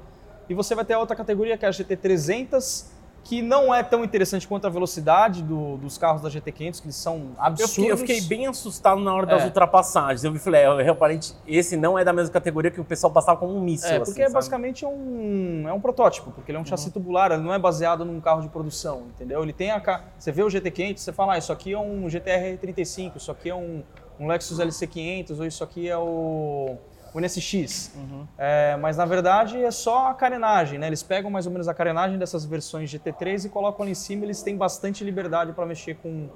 E 0.48 0.54
você 0.54 0.74
vai 0.74 0.84
ter 0.84 0.94
a 0.94 0.98
outra 0.98 1.14
categoria 1.14 1.56
que 1.56 1.64
é 1.64 1.68
a 1.68 1.70
GT300, 1.70 2.86
que 3.22 3.42
não 3.42 3.72
é 3.72 3.82
tão 3.82 4.02
interessante 4.02 4.48
quanto 4.48 4.66
a 4.66 4.70
velocidade 4.70 5.42
do- 5.42 5.76
dos 5.76 5.96
carros 5.98 6.22
da 6.22 6.28
GT500, 6.30 6.80
que 6.80 6.86
eles 6.86 6.96
são 6.96 7.16
Eu 7.16 7.34
absurdos. 7.38 7.74
fiquei, 7.74 7.92
eu 7.92 7.96
fiquei 7.96 8.20
bem 8.22 8.46
assustado 8.46 9.00
na 9.00 9.14
hora 9.14 9.26
das 9.26 9.42
É. 9.42 9.44
ultrapassagens. 9.46 10.24
Eu 10.24 10.34
falei, 10.36 10.62
é, 10.62 10.66
eu, 10.66 10.76
realmente, 10.78 11.34
esse 11.46 11.76
não 11.76 11.98
é 11.98 12.04
da 12.04 12.12
mesma 12.12 12.32
categoria 12.32 12.70
que 12.70 12.80
o 12.80 12.84
pessoal 12.84 13.12
passava 13.12 13.38
como 13.38 13.54
um 13.54 13.60
míssil. 13.60 13.88
É, 13.90 13.96
assim, 13.96 14.04
porque 14.06 14.20
é 14.22 14.24
sabe? 14.24 14.34
basicamente 14.34 14.84
um, 14.86 15.64
é 15.68 15.72
um 15.72 15.80
protótipo, 15.80 16.30
porque 16.32 16.50
ele 16.50 16.58
é 16.58 16.60
um 16.60 16.64
chassi 16.64 16.90
tubular, 16.90 17.30
ele 17.30 17.42
não 17.42 17.52
é 17.54 17.58
baseado 17.58 18.04
num 18.04 18.20
carro 18.20 18.40
de 18.42 18.48
produção, 18.48 19.02
entendeu? 19.14 19.42
Ele 19.42 19.52
tem 19.52 19.70
a. 19.70 20.02
Você 20.18 20.32
vê 20.32 20.42
o 20.42 20.48
GT500, 20.48 20.98
você 20.98 21.12
fala, 21.12 21.34
ah, 21.34 21.38
isso 21.38 21.52
aqui 21.52 21.72
é 21.72 21.78
um 21.78 22.08
GTR 22.08 22.56
35, 22.58 23.18
isso 23.18 23.30
aqui 23.30 23.50
é 23.50 23.54
um, 23.54 23.82
um 24.18 24.26
Lexus 24.26 24.58
LC500, 24.58 25.38
ou 25.38 25.44
isso 25.46 25.62
aqui 25.62 25.88
é 25.88 25.96
o, 25.96 26.76
o 27.12 27.20
NSX. 27.20 27.92
Uhum. 27.96 28.26
É, 28.38 28.76
mas 28.76 28.96
na 28.96 29.04
verdade 29.04 29.62
é 29.62 29.70
só 29.70 30.08
a 30.08 30.14
carenagem, 30.14 30.78
né? 30.78 30.86
Eles 30.86 31.02
pegam 31.02 31.30
mais 31.30 31.46
ou 31.46 31.52
menos 31.52 31.66
a 31.68 31.74
carenagem 31.74 32.18
dessas 32.18 32.44
versões 32.44 32.90
GT3 32.90 33.46
e 33.46 33.48
colocam 33.48 33.82
ali 33.82 33.92
em 33.92 33.94
cima, 33.94 34.24
eles 34.24 34.42
têm 34.42 34.56
bastante 34.56 35.02
liberdade 35.04 35.52
para 35.52 35.66
mexer 35.66 35.96
com, 35.96 36.28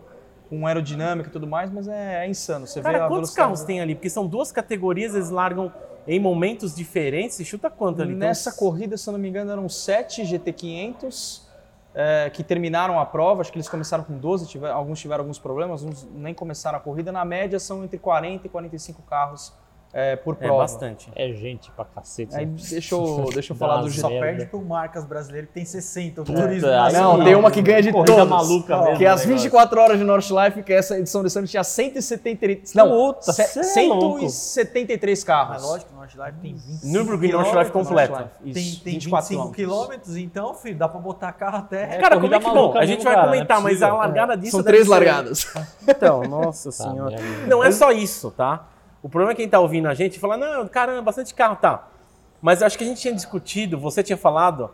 com 0.49 0.66
aerodinâmica 0.66 1.28
e 1.28 1.33
tudo 1.33 1.47
mais, 1.47 1.71
mas 1.71 1.87
é, 1.88 2.25
é 2.25 2.28
insano. 2.28 2.66
Você 2.66 2.81
vê 2.81 2.85
Cara, 2.85 2.97
a 2.97 3.00
quantos 3.09 3.16
velocidade- 3.31 3.37
carros 3.49 3.62
tem 3.64 3.81
ali? 3.81 3.95
Porque 3.95 4.11
são 4.11 4.26
duas 4.26 4.50
categorias, 4.50 5.14
eles 5.14 5.31
largam 5.31 5.73
em 6.07 6.19
momentos 6.21 6.75
diferentes. 6.75 7.37
Você 7.37 7.45
chuta 7.45 7.71
quanto 7.71 8.02
ali? 8.02 8.12
Então, 8.14 8.26
Nessa 8.28 8.52
corrida, 8.52 8.97
se 8.97 9.09
eu 9.09 9.12
não 9.12 9.19
me 9.19 9.28
engano, 9.28 9.50
eram 9.52 9.69
sete 9.69 10.23
GT500 10.23 11.43
é, 11.95 12.28
que 12.31 12.43
terminaram 12.43 12.99
a 12.99 13.07
prova. 13.07 13.40
Acho 13.40 13.52
que 13.52 13.57
eles 13.59 13.69
começaram 13.69 14.02
com 14.04 14.19
12, 14.19 14.49
tiver- 14.49 14.71
alguns 14.71 14.99
tiveram 15.00 15.23
alguns 15.23 15.38
problemas, 15.38 15.83
uns 15.83 16.04
nem 16.14 16.35
começaram 16.35 16.76
a 16.78 16.81
corrida. 16.81 17.12
Na 17.12 17.25
média, 17.25 17.59
são 17.61 17.85
entre 17.85 17.99
40 17.99 18.47
e 18.47 18.50
45 18.50 19.02
carros 19.02 19.52
é, 19.95 20.17
por 20.17 20.35
É 20.35 20.47
prova. 20.47 20.63
bastante. 20.63 21.11
É 21.15 21.33
gente 21.33 21.71
pra 21.71 21.85
cacete. 21.85 22.35
Aí 22.35 22.45
né? 22.47 22.57
deixa 22.69 22.95
eu, 22.95 23.27
deixa 23.33 23.53
eu 23.53 23.57
falar 23.57 23.81
do 23.83 23.91
Só 23.91 24.09
merda. 24.11 24.27
perde 24.27 24.47
pro 24.47 24.61
Marcas 24.61 25.05
brasileiro 25.05 25.47
que 25.47 25.53
tem 25.55 25.65
60. 25.65 26.21
O 26.23 26.25
turismo. 26.25 26.69
Não, 26.93 27.23
tem 27.25 27.35
uma 27.37 27.51
que 27.51 27.63
ganha 27.63 27.81
de 27.81 27.93
Corrida 27.93 28.13
todos. 28.17 28.29
maluca 28.29 28.77
mesmo, 28.83 28.97
que 28.99 29.05
é 29.05 29.09
as 29.09 29.25
o 29.25 29.29
negócio. 29.29 29.45
24 29.45 29.81
horas 29.81 29.99
de 29.99 30.05
Northlife, 30.05 30.63
que 30.65 30.73
essa 30.73 30.99
edição 30.99 31.23
desse 31.23 31.39
ano 31.39 31.47
tinha 31.47 31.63
173. 31.65 32.75
Não, 32.75 32.89
Puta, 32.89 33.33
ce- 33.33 33.63
cê 33.65 33.85
é 33.85 33.87
louco. 33.87 34.29
173 34.29 35.23
carros. 35.25 35.55
Mas 35.55 35.63
lógico, 35.63 35.93
o 35.93 35.97
North 35.97 36.15
Life 36.15 36.39
tem 36.43 36.55
25 36.55 36.87
Nürburgring 36.87 37.33
North 37.33 37.55
Life. 37.55 37.71
Northlife, 37.75 38.13
Tem, 38.43 38.53
tem 38.53 38.63
24 38.95 39.29
25 39.29 39.53
quilômetros, 39.53 40.17
então, 40.17 40.55
filho, 40.55 40.77
dá 40.77 40.89
pra 40.89 41.01
botar 41.01 41.33
carro 41.33 41.59
até... 41.59 41.95
É, 41.95 41.99
cara, 41.99 42.21
como 42.21 42.35
é 42.35 42.39
que 42.41 42.51
bom? 42.51 42.77
A 42.77 42.85
gente 42.85 43.05
vai 43.05 43.15
cara, 43.15 43.27
comentar, 43.29 43.59
é 43.59 43.63
mas 43.63 43.83
a 43.83 43.95
largada 43.95 44.37
disso 44.37 44.57
São 44.57 44.63
três 44.65 44.87
largadas. 44.89 45.47
Então, 45.87 46.23
nossa 46.23 46.71
Tá, 46.75 46.91
senhora. 46.91 47.17
Não 47.47 47.63
é 47.63 47.71
só 47.71 47.93
isso, 47.93 48.31
tá? 48.31 48.67
O 49.04 49.08
problema 49.11 49.32
é 49.32 49.34
quem 49.34 49.46
tá 49.46 49.61
ouvindo 49.61 49.87
a 49.87 49.92
gente 49.92 50.18
fala, 50.18 50.34
não, 50.34 50.66
caramba, 50.66 51.02
bastante 51.02 51.34
carro, 51.34 51.56
tá. 51.56 51.88
Mas 52.40 52.62
acho 52.62 52.78
que 52.78 52.84
a 52.84 52.86
gente 52.86 53.02
tinha 53.02 53.12
discutido, 53.12 53.78
você 53.78 54.02
tinha 54.02 54.17
falado, 54.17 54.71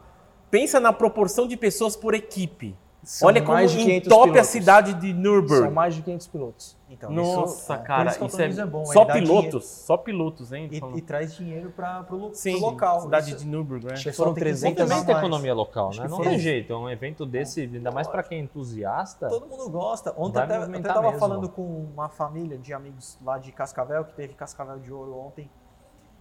pensa 0.48 0.78
na 0.78 0.92
proporção 0.92 1.48
de 1.48 1.56
pessoas 1.56 1.96
por 1.96 2.14
equipe. 2.14 2.76
São 3.02 3.26
Olha 3.26 3.40
como 3.42 3.54
mais 3.54 3.72
de 3.72 3.78
500 3.78 4.06
entope 4.06 4.28
a 4.28 4.32
pilotos. 4.34 4.48
cidade 4.50 4.94
de 4.94 5.10
São 5.10 5.20
Nürburgring. 5.20 5.70
mais 5.72 5.96
de 5.96 6.02
500 6.02 6.26
pilotos. 6.28 6.76
Então, 6.92 7.08
Nossa, 7.08 7.76
por 7.78 7.84
cara, 7.84 8.10
isso 8.10 8.24
o 8.24 8.26
isso 8.26 8.40
é, 8.42 8.46
é 8.64 8.66
bom, 8.66 8.84
só 8.84 9.04
pilotos, 9.04 9.26
dinheiro 9.28 9.60
só 9.60 9.96
pilotos, 9.96 10.52
hein? 10.52 10.68
E, 10.72 10.98
e 10.98 11.00
traz 11.00 11.36
dinheiro 11.36 11.70
para 11.70 12.02
pro 12.02 12.32
local. 12.60 13.00
cidade 13.02 13.28
Isso- 13.30 13.38
de 13.38 13.46
Nürburgring, 13.46 13.86
né? 13.86 13.92
Acho 13.92 14.02
que 14.10 14.12
Foram 14.12 14.30
só 14.30 14.34
tem 14.34 14.42
que 14.42 14.50
300 14.50 14.72
incentivar 14.72 14.88
Movimenta 14.98 15.14
a 15.16 15.18
economia 15.20 15.54
local, 15.54 15.88
Acho 15.90 16.02
né? 16.02 16.08
Não 16.08 16.20
tem 16.20 16.36
jeito. 16.40 16.72
É 16.72 16.76
um 16.76 16.90
evento 16.90 17.24
desse, 17.24 17.60
ainda 17.60 17.92
mais 17.92 18.08
pra 18.08 18.24
quem 18.24 18.38
é 18.38 18.42
entusiasta. 18.42 19.28
Todo 19.28 19.46
mundo 19.46 19.70
gosta. 19.70 20.12
Ontem 20.16 20.40
até, 20.40 20.54
até 20.54 20.58
movimentar 20.58 20.94
tava 20.94 21.06
mesmo. 21.06 21.20
falando 21.20 21.48
com 21.48 21.62
uma 21.62 22.08
família 22.08 22.58
de 22.58 22.74
amigos 22.74 23.16
lá 23.24 23.38
de 23.38 23.52
Cascavel, 23.52 24.04
que 24.04 24.14
teve 24.14 24.34
Cascavel 24.34 24.80
de 24.80 24.92
Ouro 24.92 25.16
ontem. 25.16 25.48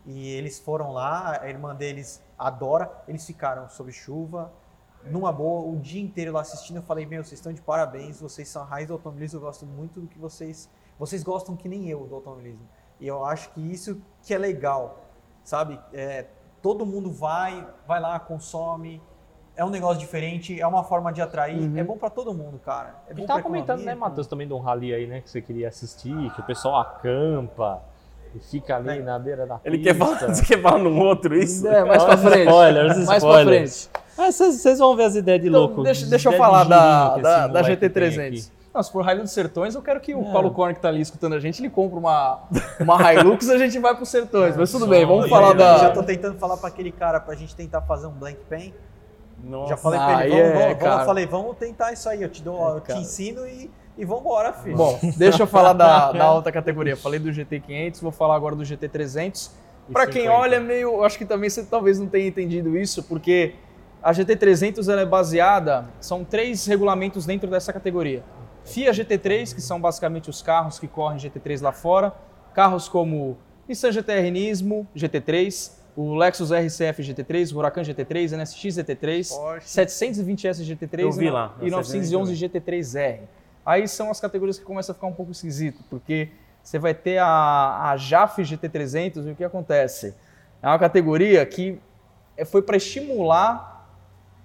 E 0.06 0.30
eles 0.36 0.60
foram 0.60 0.92
lá, 0.92 1.40
a 1.42 1.50
irmã 1.50 1.74
deles 1.76 2.24
adora, 2.38 2.92
eles 3.08 3.26
ficaram 3.26 3.68
sob 3.70 3.92
chuva, 3.92 4.52
numa 5.04 5.32
boa, 5.32 5.72
o 5.72 5.78
dia 5.80 6.02
inteiro 6.02 6.34
lá 6.34 6.42
assistindo. 6.42 6.78
Eu 6.78 6.84
falei, 6.84 7.06
meu, 7.06 7.24
vocês 7.24 7.40
estão 7.40 7.54
de 7.54 7.62
parabéns, 7.62 8.20
vocês 8.20 8.48
são 8.48 8.62
a 8.62 8.66
raiz 8.66 8.88
do 8.88 8.94
automobilismo, 8.94 9.38
eu 9.38 9.42
gosto 9.42 9.66
muito 9.66 10.02
do 10.02 10.08
que 10.08 10.18
vocês. 10.18 10.70
Vocês 10.98 11.24
gostam 11.24 11.56
que 11.56 11.70
nem 11.70 11.88
eu 11.90 12.06
do 12.06 12.16
automobilismo. 12.16 12.68
E 13.00 13.08
eu 13.08 13.24
acho 13.24 13.52
que 13.52 13.62
isso 13.62 14.02
que 14.22 14.34
é 14.34 14.38
legal, 14.38 15.06
sabe? 15.44 15.80
É, 15.94 16.26
todo 16.62 16.86
mundo 16.86 17.12
vai, 17.12 17.66
vai 17.88 18.00
lá, 18.00 18.20
consome. 18.20 19.02
É 19.56 19.64
um 19.64 19.70
negócio 19.70 20.00
diferente, 20.00 20.60
é 20.60 20.68
uma 20.68 20.84
forma 20.84 21.12
de 21.12 21.22
atrair. 21.22 21.78
É 21.78 21.84
bom 21.84 21.98
pra 21.98 22.10
todo 22.10 22.34
mundo, 22.34 22.60
cara. 22.60 23.04
É 23.08 23.12
A 23.12 23.16
gente 23.16 23.28
tava 23.28 23.42
comentando, 23.42 23.80
economia, 23.80 23.96
né, 23.96 24.00
Matheus, 24.00 24.28
também 24.28 24.48
de 24.48 24.54
um 24.54 24.60
rally 24.60 24.94
aí, 24.94 25.08
né, 25.08 25.22
que 25.22 25.30
você 25.30 25.42
queria 25.42 25.68
assistir, 25.68 26.34
que 26.34 26.42
o 26.42 26.44
pessoal 26.44 26.80
acampa 26.80 27.82
e 28.36 28.39
fica 28.39 28.76
ali 28.78 28.88
Né? 28.88 29.00
na 29.02 29.18
beira 29.20 29.46
da 29.46 29.60
Ele 29.65 29.78
pista. 29.78 29.94
quer 29.94 29.98
falar, 30.00 30.34
você 30.36 30.46
quer 30.56 30.62
falar 30.62 30.78
num 30.80 31.00
outro 31.00 31.36
isso? 31.36 31.68
É, 31.68 31.84
mais 31.84 32.04
pra 32.04 32.18
frente. 32.18 32.48
Spoilers, 32.48 33.06
mais 33.06 33.24
pra 33.24 33.44
frente. 33.44 33.89
Ah, 34.18 34.32
Vocês 34.32 34.80
vão 34.80 34.96
ver 34.96 35.04
as 35.06 35.15
ideias 35.15 35.42
de 35.42 35.48
Então, 35.48 35.62
louco. 35.62 35.84
deixa, 35.84 36.06
deixa 36.06 36.30
eu 36.30 36.34
falar 36.38 36.63
da, 36.65 37.18
da, 37.18 37.48
da 37.48 37.62
moleque 37.62 37.78
tem 37.78 37.89
GT300. 37.89 38.28
aqui. 38.28 38.60
Não, 38.74 38.84
se 38.84 38.92
for 38.92 39.04
Rally 39.04 39.22
dos 39.22 39.32
Sertões, 39.32 39.74
eu 39.74 39.82
quero 39.82 40.00
que 40.00 40.13
o 40.13 40.22
É. 40.28 40.32
Paulo 40.32 40.52
Korn 40.52 40.76
que 40.76 40.80
tá 40.80 40.89
ali 40.89 41.02
escutando 41.02 41.34
a 41.34 41.39
gente, 41.39 41.60
ele 41.60 41.70
compre 41.72 41.98
uma, 41.98 42.42
uma 42.80 43.13
Hilux 43.13 43.48
e 43.48 43.52
a 43.54 43.58
gente 43.58 43.80
vai 43.80 43.96
pros 43.96 44.10
Sertões. 44.10 44.56
Mas 44.56 44.72
tudo 44.72 44.86
bem, 44.86 45.06
vamos 45.06 45.28
falar? 45.28 45.54
Eu 45.54 45.60
já 45.60 45.88
da... 45.88 45.89
tô 45.92 46.04
tentando 46.04 46.38
falar 46.38 46.56
pra 46.58 46.68
aquele 46.70 46.92
cara 46.92 47.20
pra 47.20 47.34
gente 47.36 47.56
tentar 47.56 47.82
fazer 47.82 48.06
um 48.08 48.12
blank 48.12 48.38
pen. 48.48 48.74
Nossa. 49.44 49.70
Já 49.70 49.78
falei 49.78 50.00
pra 50.00 50.28
ele, 50.28 50.36
vamos, 50.36 50.50
é, 50.50 50.68
vamos, 50.74 50.84
vamos, 50.84 51.06
falei, 51.06 51.26
vamos 51.26 51.58
tentar 51.58 51.94
isso 51.94 52.10
aí, 52.10 52.22
eu 52.22 52.30
te, 52.30 52.44
dou, 52.44 52.76
eu 52.76 52.82
te 52.82 52.92
ensino 52.94 53.48
e, 53.48 53.72
e 54.00 54.06
vambora, 54.06 54.54
filho. 54.54 54.78
Bom, 54.78 54.98
deixa 55.18 55.44
eu 55.44 55.48
falar 55.48 55.74
da, 55.74 56.12
da 56.14 56.24
alta 56.24 56.52
categoria. 56.52 56.96
Falei 56.96 57.20
do 57.20 57.30
GT500, 57.30 58.02
vou 58.02 58.12
falar 58.12 58.36
agora 58.36 58.56
do 58.56 58.64
GT300. 58.64 59.52
Pra 59.92 60.06
quem 60.08 60.24
50. 60.24 60.40
olha, 60.40 60.60
meio, 60.60 61.04
acho 61.04 61.18
que 61.18 61.26
também 61.26 61.50
você 61.50 61.64
talvez 61.64 62.00
não 62.00 62.08
tenha 62.08 62.28
entendido 62.28 62.78
isso, 62.78 63.04
porque 63.04 63.56
a 64.02 64.14
GT300 64.14 64.90
ela 64.90 65.02
é 65.02 65.06
baseada, 65.06 65.86
são 66.00 66.24
três 66.24 66.66
regulamentos 66.66 67.26
dentro 67.26 67.50
dessa 67.50 67.74
categoria. 67.74 68.24
FIA 68.64 68.92
GT3, 68.92 69.54
que 69.54 69.62
são 69.62 69.82
basicamente 69.82 70.30
os 70.30 70.42
carros 70.42 70.80
que 70.80 70.88
correm 70.88 71.18
GT3 71.18 71.62
lá 71.62 71.72
fora, 71.72 72.14
carros 72.54 72.88
como 72.88 73.38
Nissan 73.68 73.92
GTR 73.92 74.30
Nismo 74.32 74.88
GT3, 74.96 75.72
o 75.96 76.16
Lexus 76.16 76.52
RCF 76.52 77.02
GT3, 77.02 77.54
o 77.54 77.58
Huracan 77.58 77.82
GT3, 77.82 78.38
NSX 78.38 78.78
GT3, 78.78 79.30
Porsche. 79.36 79.68
720S 79.68 80.64
GT3 80.64 81.00
Eu 81.00 81.12
vi 81.12 81.26
e 81.26 81.30
lá, 81.30 81.56
e 81.62 81.70
na 81.70 81.78
911 81.78 82.34
GT3R. 82.34 83.20
Aí 83.70 83.88
são 83.88 84.10
as 84.10 84.20
categorias 84.20 84.58
que 84.58 84.66
começam 84.66 84.94
a 84.94 84.96
ficar 84.96 85.06
um 85.06 85.14
pouco 85.14 85.32
esquisito, 85.32 85.84
porque 85.92 86.32
você 86.64 86.80
vai 86.80 86.92
ter 86.92 87.20
a, 87.20 87.92
a 87.92 87.98
JAF 87.98 88.42
GT300 88.42 89.28
e 89.28 89.30
o 89.30 89.36
que 89.36 89.44
acontece? 89.44 90.16
É 90.60 90.68
uma 90.68 90.80
categoria 90.80 91.46
que 91.46 91.80
é- 92.36 92.44
foi 92.44 92.64
para 92.64 92.78
estimular 92.78 93.88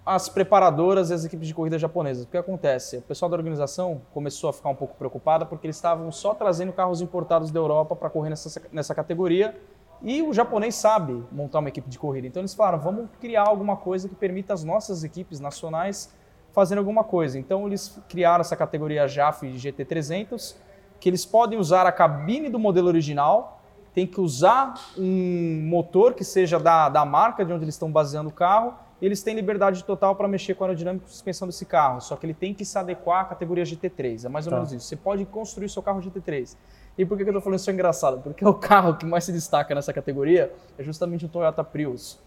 as 0.04 0.28
preparadoras 0.28 1.08
e 1.08 1.14
as 1.14 1.24
equipes 1.24 1.48
de 1.48 1.54
corrida 1.54 1.78
japonesas. 1.78 2.24
O 2.24 2.26
que 2.26 2.36
acontece? 2.36 2.98
O 2.98 3.00
pessoal 3.00 3.30
da 3.30 3.36
organização 3.38 4.02
começou 4.12 4.50
a 4.50 4.52
ficar 4.52 4.68
um 4.68 4.74
pouco 4.74 4.94
preocupada 4.94 5.46
porque 5.46 5.68
eles 5.68 5.76
estavam 5.76 6.12
só 6.12 6.34
trazendo 6.34 6.70
carros 6.70 7.00
importados 7.00 7.50
da 7.50 7.58
Europa 7.58 7.96
para 7.96 8.10
correr 8.10 8.28
nessa, 8.28 8.60
nessa 8.70 8.94
categoria 8.94 9.58
e 10.02 10.20
o 10.20 10.34
japonês 10.34 10.74
sabe 10.74 11.24
montar 11.32 11.60
uma 11.60 11.70
equipe 11.70 11.88
de 11.88 11.98
corrida. 11.98 12.26
Então 12.26 12.42
eles 12.42 12.52
falaram, 12.52 12.78
vamos 12.78 13.08
criar 13.18 13.48
alguma 13.48 13.74
coisa 13.74 14.06
que 14.06 14.14
permita 14.14 14.52
as 14.52 14.62
nossas 14.64 15.02
equipes 15.02 15.40
nacionais 15.40 16.12
fazerem 16.54 16.78
alguma 16.78 17.04
coisa. 17.04 17.38
Então 17.38 17.66
eles 17.66 18.00
criaram 18.08 18.40
essa 18.40 18.56
categoria 18.56 19.06
JAF 19.06 19.42
GT300, 19.46 20.54
que 21.00 21.08
eles 21.10 21.26
podem 21.26 21.58
usar 21.58 21.86
a 21.86 21.92
cabine 21.92 22.48
do 22.48 22.58
modelo 22.58 22.86
original, 22.88 23.60
tem 23.92 24.06
que 24.06 24.20
usar 24.20 24.74
um 24.96 25.60
motor 25.68 26.14
que 26.14 26.24
seja 26.24 26.58
da, 26.58 26.88
da 26.88 27.04
marca 27.04 27.44
de 27.44 27.52
onde 27.52 27.64
eles 27.64 27.74
estão 27.74 27.90
baseando 27.90 28.30
o 28.30 28.32
carro, 28.32 28.74
e 29.02 29.06
eles 29.06 29.22
têm 29.22 29.34
liberdade 29.34 29.84
total 29.84 30.14
para 30.16 30.26
mexer 30.26 30.54
com 30.54 30.64
a 30.64 30.68
aerodinâmica 30.68 31.04
e 31.06 31.10
suspensão 31.10 31.46
desse 31.46 31.66
carro, 31.66 32.00
só 32.00 32.16
que 32.16 32.24
ele 32.24 32.32
tem 32.34 32.54
que 32.54 32.64
se 32.64 32.78
adequar 32.78 33.22
à 33.22 33.24
categoria 33.24 33.64
GT3, 33.64 34.24
é 34.24 34.28
mais 34.28 34.46
ou 34.46 34.50
Tá. 34.50 34.56
menos 34.56 34.72
isso. 34.72 34.86
Você 34.86 34.96
pode 34.96 35.24
construir 35.26 35.68
seu 35.68 35.82
carro 35.82 36.00
GT3. 36.00 36.56
E 36.96 37.04
por 37.04 37.16
que 37.18 37.24
eu 37.24 37.32
tô 37.32 37.40
falando 37.40 37.58
isso 37.58 37.68
é 37.68 37.72
engraçado? 37.72 38.20
Porque 38.22 38.44
o 38.46 38.54
carro 38.54 38.94
que 38.96 39.04
mais 39.04 39.24
se 39.24 39.32
destaca 39.32 39.74
nessa 39.74 39.92
categoria 39.92 40.52
é 40.78 40.82
justamente 40.82 41.26
o 41.26 41.28
Toyota 41.28 41.62
Prius. 41.64 42.18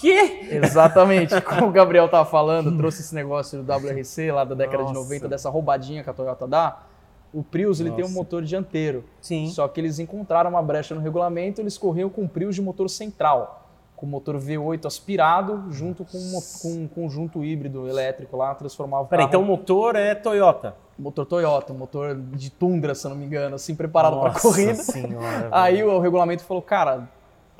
Que? 0.00 0.48
Exatamente, 0.50 1.38
como 1.42 1.66
o 1.66 1.70
Gabriel 1.70 2.08
tava 2.08 2.24
falando, 2.24 2.74
trouxe 2.76 3.02
esse 3.02 3.14
negócio 3.14 3.62
do 3.62 3.70
WRC 3.70 4.32
lá 4.32 4.44
da 4.44 4.54
década 4.54 4.78
de 4.84 4.94
Nossa. 4.94 5.00
90, 5.00 5.28
dessa 5.28 5.50
roubadinha 5.50 6.02
que 6.02 6.08
a 6.08 6.12
Toyota 6.14 6.46
dá. 6.48 6.78
O 7.32 7.44
Prius 7.44 7.78
ele 7.80 7.92
tem 7.92 8.04
um 8.04 8.08
motor 8.08 8.42
dianteiro. 8.42 9.04
Sim. 9.20 9.48
Só 9.50 9.68
que 9.68 9.78
eles 9.80 9.98
encontraram 9.98 10.50
uma 10.50 10.62
brecha 10.62 10.94
no 10.94 11.00
regulamento, 11.00 11.60
eles 11.60 11.76
corriam 11.76 12.08
com 12.08 12.24
o 12.24 12.28
Prius 12.28 12.54
de 12.54 12.62
motor 12.62 12.88
central, 12.88 13.68
com 13.94 14.06
motor 14.06 14.36
V8 14.36 14.86
aspirado, 14.86 15.66
junto 15.70 16.04
com 16.04 16.16
um, 16.16 16.40
com 16.62 16.68
um 16.82 16.88
conjunto 16.88 17.44
híbrido 17.44 17.86
elétrico 17.86 18.36
lá, 18.36 18.54
transformava 18.54 19.02
o 19.02 19.06
Peraí, 19.06 19.26
carro 19.26 19.28
então 19.28 19.42
o 19.42 19.44
motor 19.44 19.94
é 19.94 20.14
Toyota. 20.14 20.74
motor 20.98 21.26
Toyota, 21.26 21.72
motor 21.74 22.16
de 22.16 22.50
Tundra, 22.50 22.94
se 22.94 23.06
eu 23.06 23.10
não 23.10 23.16
me 23.18 23.26
engano, 23.26 23.54
assim, 23.54 23.74
preparado 23.76 24.18
para 24.18 24.30
Nossa 24.30 24.40
corrida. 24.40 24.74
senhora, 24.74 25.48
Aí 25.52 25.84
o, 25.84 25.92
o 25.92 26.00
regulamento 26.00 26.42
falou, 26.42 26.62
cara, 26.62 27.06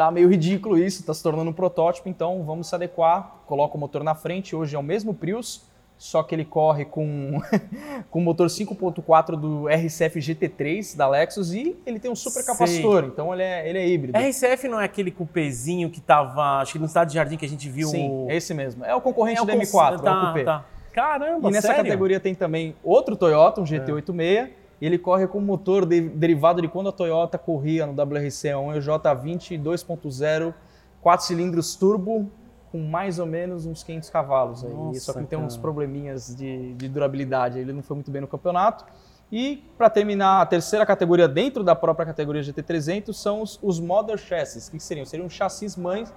tá 0.01 0.11
meio 0.11 0.31
ridículo 0.31 0.79
isso, 0.79 1.05
tá 1.05 1.13
se 1.13 1.23
tornando 1.23 1.51
um 1.51 1.53
protótipo, 1.53 2.09
então 2.09 2.43
vamos 2.43 2.69
se 2.69 2.75
adequar, 2.75 3.43
coloca 3.47 3.77
o 3.77 3.79
motor 3.79 4.03
na 4.03 4.15
frente, 4.15 4.57
hoje 4.57 4.75
é 4.75 4.79
o 4.79 4.83
mesmo 4.83 5.13
Prius, 5.13 5.61
só 5.99 6.23
que 6.23 6.35
ele 6.35 6.47
corre 6.47 6.87
com 6.87 7.39
com 8.11 8.19
motor 8.23 8.47
5.4 8.47 9.37
do 9.37 9.69
RCF 9.69 10.19
GT3 10.19 10.97
da 10.97 11.07
Lexus 11.07 11.53
e 11.53 11.77
ele 11.85 12.01
tem 12.01 12.11
um 12.11 12.17
super 12.17 12.43
capacitor, 12.47 13.05
então 13.05 13.31
ele 13.35 13.43
é, 13.43 13.69
ele 13.69 13.79
é 13.79 13.87
híbrido. 13.87 14.19
RCF 14.19 14.69
não 14.69 14.81
é 14.81 14.87
aquele 14.87 15.11
cupezinho 15.11 15.91
que 15.91 16.01
tava, 16.01 16.61
acho 16.63 16.73
que 16.73 16.79
no 16.79 16.87
estado 16.87 17.09
de 17.09 17.15
jardim 17.17 17.37
que 17.37 17.45
a 17.45 17.49
gente 17.49 17.69
viu 17.69 17.89
Sim, 17.89 18.09
o... 18.09 18.31
é 18.31 18.37
esse 18.37 18.55
mesmo. 18.55 18.83
É 18.87 18.95
o 18.95 19.03
concorrente 19.03 19.39
É 19.41 19.43
o 19.43 19.45
do 19.45 19.53
cons- 19.53 19.71
M4, 19.71 19.93
é 19.93 19.97
o 19.97 19.99
tá, 20.01 20.25
Coupé. 20.25 20.45
tá. 20.45 20.65
Caramba, 20.95 21.51
E 21.51 21.53
nessa 21.53 21.69
sério? 21.69 21.85
categoria 21.85 22.19
tem 22.19 22.35
também 22.35 22.75
outro 22.83 23.17
Toyota, 23.17 23.61
um 23.61 23.65
GT86. 23.65 24.49
E 24.81 24.87
ele 24.87 24.99
corre 24.99 25.27
com 25.27 25.41
motor 25.41 25.85
de- 25.85 26.09
derivado 26.09 26.63
de 26.63 26.69
quando 26.69 26.89
a 26.89 26.93
Toyota 26.93 27.37
corria 27.37 27.87
no 27.87 27.93
WRC1 27.95 28.75
e 28.75 28.79
o 28.79 28.83
J20 28.83 29.63
2.0, 29.63 30.55
4 31.03 31.27
cilindros 31.27 31.77
turbo, 31.77 32.31
com 32.73 32.79
mais 32.79 33.19
ou 33.19 33.27
menos 33.27 33.67
uns 33.67 33.83
500 33.83 34.11
cavalos. 34.11 34.65
Aí. 34.65 34.73
Nossa, 34.73 35.01
Só 35.01 35.13
que 35.13 35.25
tem 35.25 35.39
uns 35.39 35.57
probleminhas 35.57 36.35
de, 36.35 36.73
de 36.75 36.89
durabilidade. 36.89 37.59
Ele 37.59 37.73
não 37.73 37.83
foi 37.83 37.97
muito 37.97 38.11
bem 38.11 38.21
no 38.23 38.29
campeonato. 38.29 38.85
E 39.33 39.63
para 39.77 39.89
terminar, 39.91 40.41
a 40.41 40.47
terceira 40.47 40.85
categoria 40.87 41.29
dentro 41.29 41.63
da 41.63 41.75
própria 41.75 42.07
categoria 42.07 42.43
GT300 42.43 43.13
são 43.13 43.43
os, 43.43 43.59
os 43.63 43.79
Mother 43.79 44.17
Chassis. 44.19 44.69
O 44.69 44.71
que 44.73 44.81
seriam? 44.81 45.05
Seriam 45.07 45.29
chassis 45.29 45.77
mães 45.77 46.13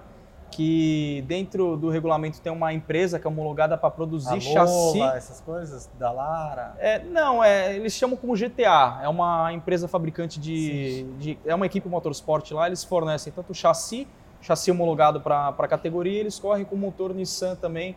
que 0.50 1.24
dentro 1.26 1.76
do 1.76 1.88
regulamento 1.90 2.40
tem 2.40 2.52
uma 2.52 2.72
empresa 2.72 3.18
que 3.18 3.26
é 3.26 3.30
homologada 3.30 3.76
para 3.76 3.90
produzir 3.90 4.36
A 4.36 4.40
chassi. 4.40 4.98
Lola, 4.98 5.16
essas 5.16 5.40
coisas, 5.40 5.90
da 5.98 6.12
Lara. 6.12 6.74
É, 6.78 7.00
não, 7.00 7.42
é, 7.42 7.74
eles 7.74 7.92
chamam 7.92 8.16
como 8.16 8.36
GTA. 8.36 9.00
É 9.02 9.08
uma 9.08 9.52
empresa 9.52 9.88
fabricante 9.88 10.38
de, 10.38 11.02
de- 11.18 11.38
É 11.44 11.54
uma 11.54 11.66
equipe 11.66 11.88
motorsport 11.88 12.50
lá, 12.52 12.66
eles 12.68 12.84
fornecem 12.84 13.32
tanto 13.32 13.52
chassi, 13.52 14.06
chassi 14.40 14.70
homologado 14.70 15.20
para 15.20 15.48
a 15.48 15.68
categoria, 15.68 16.20
eles 16.20 16.38
correm 16.38 16.64
com 16.64 16.76
motor 16.76 17.12
Nissan 17.12 17.56
também, 17.56 17.96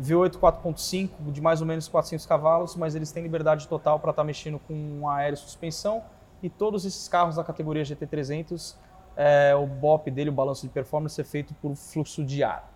V8 0.00 0.38
4.5, 0.38 1.10
de 1.30 1.40
mais 1.42 1.60
ou 1.60 1.66
menos 1.66 1.86
400 1.86 2.24
cavalos, 2.24 2.76
mas 2.76 2.94
eles 2.94 3.12
têm 3.12 3.22
liberdade 3.22 3.68
total 3.68 3.98
para 4.00 4.10
estar 4.10 4.24
mexendo 4.24 4.58
com 4.66 5.06
aéreo 5.08 5.34
e 5.34 5.36
suspensão. 5.36 6.02
E 6.42 6.48
todos 6.48 6.86
esses 6.86 7.06
carros 7.06 7.36
da 7.36 7.44
categoria 7.44 7.82
GT300, 7.82 8.74
é, 9.16 9.54
o 9.54 9.66
BOP 9.66 10.10
dele, 10.10 10.30
o 10.30 10.32
balanço 10.32 10.66
de 10.66 10.72
performance, 10.72 11.20
é 11.20 11.24
feito 11.24 11.54
por 11.54 11.74
fluxo 11.74 12.24
de 12.24 12.42
ar. 12.42 12.70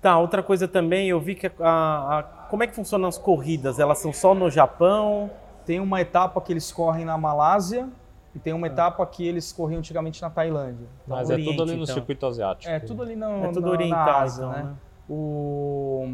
Tá, 0.00 0.18
outra 0.18 0.42
coisa 0.42 0.66
também, 0.66 1.08
eu 1.08 1.20
vi 1.20 1.34
que 1.36 1.46
a, 1.46 1.52
a- 1.60 2.22
como 2.50 2.62
é 2.64 2.66
que 2.66 2.74
funcionam 2.74 3.08
as 3.08 3.16
corridas? 3.16 3.78
Elas 3.78 3.98
são 3.98 4.12
só 4.12 4.34
no 4.34 4.50
Japão? 4.50 5.30
Tem 5.64 5.78
uma 5.78 6.00
etapa 6.00 6.40
que 6.40 6.52
eles 6.52 6.72
correm 6.72 7.04
na 7.04 7.16
Malásia 7.16 7.88
e 8.34 8.38
tem 8.40 8.52
uma 8.52 8.66
etapa 8.66 9.06
que 9.06 9.24
eles 9.26 9.52
corriam 9.52 9.78
antigamente 9.78 10.20
na 10.20 10.28
Tailândia. 10.28 10.88
Mas 11.06 11.30
Oriente, 11.30 11.48
é 11.48 11.52
tudo 11.52 11.62
ali 11.62 11.76
no 11.76 11.82
então. 11.84 11.94
circuito 11.94 12.26
asiático. 12.26 12.72
É 12.72 12.80
tudo 12.80 13.02
ali 13.02 13.14
no, 13.14 13.44
É 13.44 13.48
tudo 13.52 13.60
na, 13.60 13.66
na 13.66 13.72
oriental, 13.72 14.20
Ásia, 14.20 14.42
então, 14.44 14.52
né? 14.56 14.62
né? 14.64 14.74
O 15.08 16.08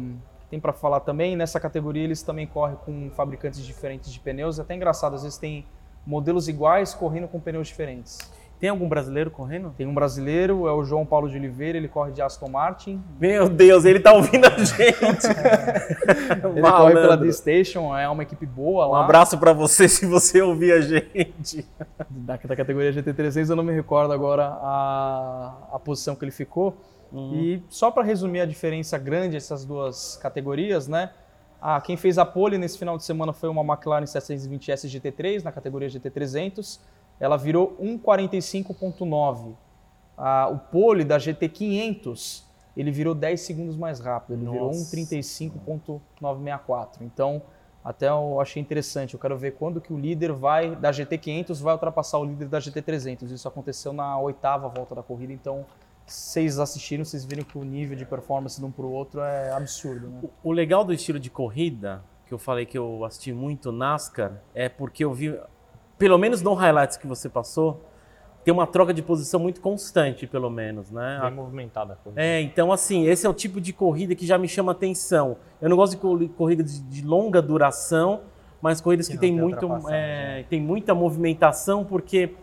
tem 0.49 0.59
para 0.59 0.73
falar 0.73 0.99
também 1.01 1.35
nessa 1.35 1.59
categoria 1.59 2.03
eles 2.03 2.23
também 2.23 2.47
correm 2.47 2.75
com 2.83 3.09
fabricantes 3.11 3.63
diferentes 3.63 4.11
de 4.11 4.19
pneus. 4.19 4.57
É 4.59 4.61
até 4.63 4.75
engraçado, 4.75 5.15
às 5.15 5.21
vezes 5.23 5.37
tem 5.37 5.65
modelos 6.05 6.47
iguais 6.47 6.93
correndo 6.93 7.27
com 7.27 7.39
pneus 7.39 7.67
diferentes. 7.67 8.17
Tem 8.59 8.69
algum 8.69 8.89
brasileiro 8.89 9.31
correndo? 9.31 9.73
Tem 9.77 9.87
um 9.87 9.93
brasileiro, 9.93 10.67
é 10.67 10.71
o 10.73 10.83
João 10.83 11.05
Paulo 11.05 11.29
de 11.29 11.37
Oliveira, 11.37 11.77
ele 11.77 11.87
corre 11.87 12.11
de 12.11 12.21
Aston 12.21 12.49
Martin. 12.49 13.01
Meu 13.17 13.47
Deus, 13.47 13.85
ele 13.85 14.01
tá 14.01 14.11
ouvindo 14.11 14.45
a 14.45 14.49
gente. 14.49 15.27
Ele 16.43 16.61
corre 16.61 16.93
pela 16.93 17.01
Malandro. 17.01 17.25
D-Station, 17.25 17.95
é 17.97 18.07
uma 18.09 18.23
equipe 18.23 18.45
boa 18.45 18.87
Um 18.87 18.91
lá. 18.91 19.03
abraço 19.05 19.37
pra 19.37 19.53
você 19.53 19.87
se 19.87 20.05
você 20.05 20.41
ouvir 20.41 20.73
a 20.73 20.81
gente. 20.81 21.65
Da, 22.09 22.35
da 22.37 22.55
categoria 22.55 22.91
GT300 22.91 23.49
eu 23.49 23.55
não 23.55 23.63
me 23.63 23.73
recordo 23.73 24.11
agora 24.11 24.45
a, 24.61 25.53
a 25.73 25.79
posição 25.79 26.15
que 26.15 26.25
ele 26.25 26.31
ficou. 26.31 26.75
Uhum. 27.11 27.33
E 27.35 27.63
só 27.69 27.89
para 27.89 28.03
resumir 28.03 28.41
a 28.41 28.45
diferença 28.45 28.97
grande 28.97 29.37
essas 29.37 29.63
duas 29.65 30.17
categorias, 30.17 30.87
né? 30.87 31.11
Ah, 31.61 31.79
quem 31.81 31.97
fez 31.97 32.17
a 32.17 32.25
pole 32.25 32.57
nesse 32.57 32.77
final 32.77 32.97
de 32.97 33.03
semana 33.03 33.33
foi 33.33 33.49
uma 33.49 33.61
McLaren 33.63 34.03
720S 34.05 34.87
GT3 34.87 35.43
na 35.43 35.51
categoria 35.51 35.87
GT300. 35.89 36.79
Ela 37.19 37.37
virou 37.37 37.75
1:45.9. 37.81 39.55
Ah, 40.17 40.47
o 40.51 40.57
pole 40.59 41.03
da 41.03 41.17
GT500 41.17 42.43
ele 42.77 42.91
virou 42.91 43.15
10 43.15 43.41
segundos 43.41 43.75
mais 43.75 43.99
rápido. 43.99 44.35
Ele 44.37 44.49
virou 44.49 44.67
Nossa. 44.67 44.95
1:35.964. 44.95 47.01
Então 47.01 47.41
até 47.83 48.09
eu 48.09 48.39
achei 48.41 48.61
interessante. 48.61 49.13
Eu 49.13 49.19
quero 49.19 49.37
ver 49.37 49.51
quando 49.53 49.79
que 49.81 49.93
o 49.93 49.97
líder 49.97 50.31
vai 50.33 50.75
da 50.75 50.91
GT500 50.91 51.61
vai 51.61 51.73
ultrapassar 51.73 52.19
o 52.19 52.25
líder 52.25 52.47
da 52.47 52.59
GT300. 52.59 53.31
Isso 53.31 53.47
aconteceu 53.47 53.93
na 53.93 54.19
oitava 54.19 54.67
volta 54.67 54.93
da 54.95 55.03
corrida. 55.03 55.31
Então 55.33 55.65
vocês 56.05 56.59
assistiram, 56.59 57.05
vocês 57.05 57.23
viram 57.23 57.43
que 57.43 57.57
o 57.57 57.63
nível 57.63 57.95
de 57.95 58.03
performance 58.05 58.59
de 58.59 58.65
um 58.65 58.71
para 58.71 58.85
o 58.85 58.91
outro 58.91 59.21
é 59.21 59.51
absurdo, 59.51 60.07
né? 60.07 60.21
O- 60.43 60.49
O 60.49 60.51
legal 60.51 60.83
do 60.83 60.91
estilo 60.91 61.19
de 61.19 61.29
corrida, 61.29 62.03
que 62.25 62.33
eu 62.33 62.39
falei 62.39 62.65
que 62.65 62.77
eu 62.77 63.05
assisti 63.05 63.31
muito 63.31 63.71
NASCAR, 63.71 64.33
é 64.55 64.67
porque 64.67 65.05
eu 65.05 65.13
vi, 65.13 65.39
pelo 65.99 66.17
menos 66.17 66.41
no 66.41 66.53
highlights 66.55 66.97
que 66.97 67.05
você 67.05 67.29
passou, 67.29 67.85
tem 68.43 68.53
uma 68.53 68.65
troca 68.65 68.93
de 68.93 69.01
posição 69.03 69.39
muito 69.39 69.59
constante, 69.61 70.25
pelo 70.25 70.49
menos, 70.49 70.89
né? 70.89 71.19
Bem 71.21 71.31
movimentada 71.31 71.93
a 71.93 71.95
corrida. 71.97 72.21
É, 72.21 72.41
então 72.41 72.71
assim, 72.71 73.05
esse 73.05 73.27
é 73.27 73.29
o 73.29 73.33
tipo 73.33 73.59
de 73.61 73.71
corrida 73.73 74.15
que 74.15 74.25
já 74.25 74.37
me 74.37 74.47
chama 74.47 74.71
atenção. 74.71 75.37
Eu 75.61 75.69
não 75.69 75.75
gosto 75.77 75.91
de 75.91 75.97
cor- 75.97 76.29
corrida 76.37 76.63
de, 76.63 77.05
longa 77.05 77.41
duração, 77.41 78.21
mas 78.61 78.79
corridas 78.81 79.07
Que 79.07 79.13
que, 79.15 79.19
tem, 79.19 79.33
tem 79.35 79.39
muito, 79.41 79.87
é, 79.89 80.45
tem 80.49 80.61
muita 80.61 80.95
movimentação, 80.95 81.83
porque 81.83 82.33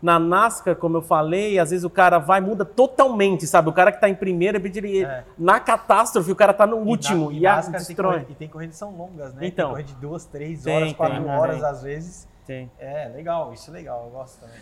na 0.00 0.18
NASCAR, 0.18 0.76
como 0.76 0.96
eu 0.96 1.02
falei, 1.02 1.58
às 1.58 1.70
vezes 1.70 1.84
o 1.84 1.90
cara 1.90 2.18
vai 2.18 2.40
muda 2.40 2.64
totalmente, 2.64 3.46
sabe? 3.46 3.68
O 3.68 3.72
cara 3.72 3.92
que 3.92 4.00
tá 4.00 4.08
em 4.08 4.14
primeira, 4.14 4.56
ele, 4.56 5.04
É. 5.04 5.24
na 5.36 5.60
catástrofe, 5.60 6.30
o 6.32 6.36
cara 6.36 6.54
tá 6.54 6.66
no 6.66 6.76
último 6.78 7.30
e, 7.30 7.40
na, 7.40 7.52
a 7.52 7.56
NASCAR 7.56 7.72
tem 7.80 7.86
destrói. 7.88 8.12
corrida- 8.14 8.32
E 8.32 8.34
tem 8.36 8.48
corridas 8.48 8.76
que 8.76 8.78
são 8.78 8.92
longas, 8.96 9.34
né? 9.34 9.46
Então. 9.46 9.66
Tem 9.74 9.84
corrida 9.84 9.88
de 9.92 10.00
duas, 10.00 10.24
três 10.24 10.62
Tem, 10.62 10.74
horas, 10.74 10.88
tem, 10.88 10.94
quatro 10.96 11.22
tem. 11.22 11.30
horas 11.30 11.62
às 11.64 11.82
vezes. 11.82 12.28
Tem. 12.50 12.68
É, 12.80 13.06
legal, 13.14 13.52
isso 13.52 13.70
é 13.70 13.72
legal, 13.72 14.06
eu 14.06 14.10
gosto 14.10 14.40
também. 14.40 14.56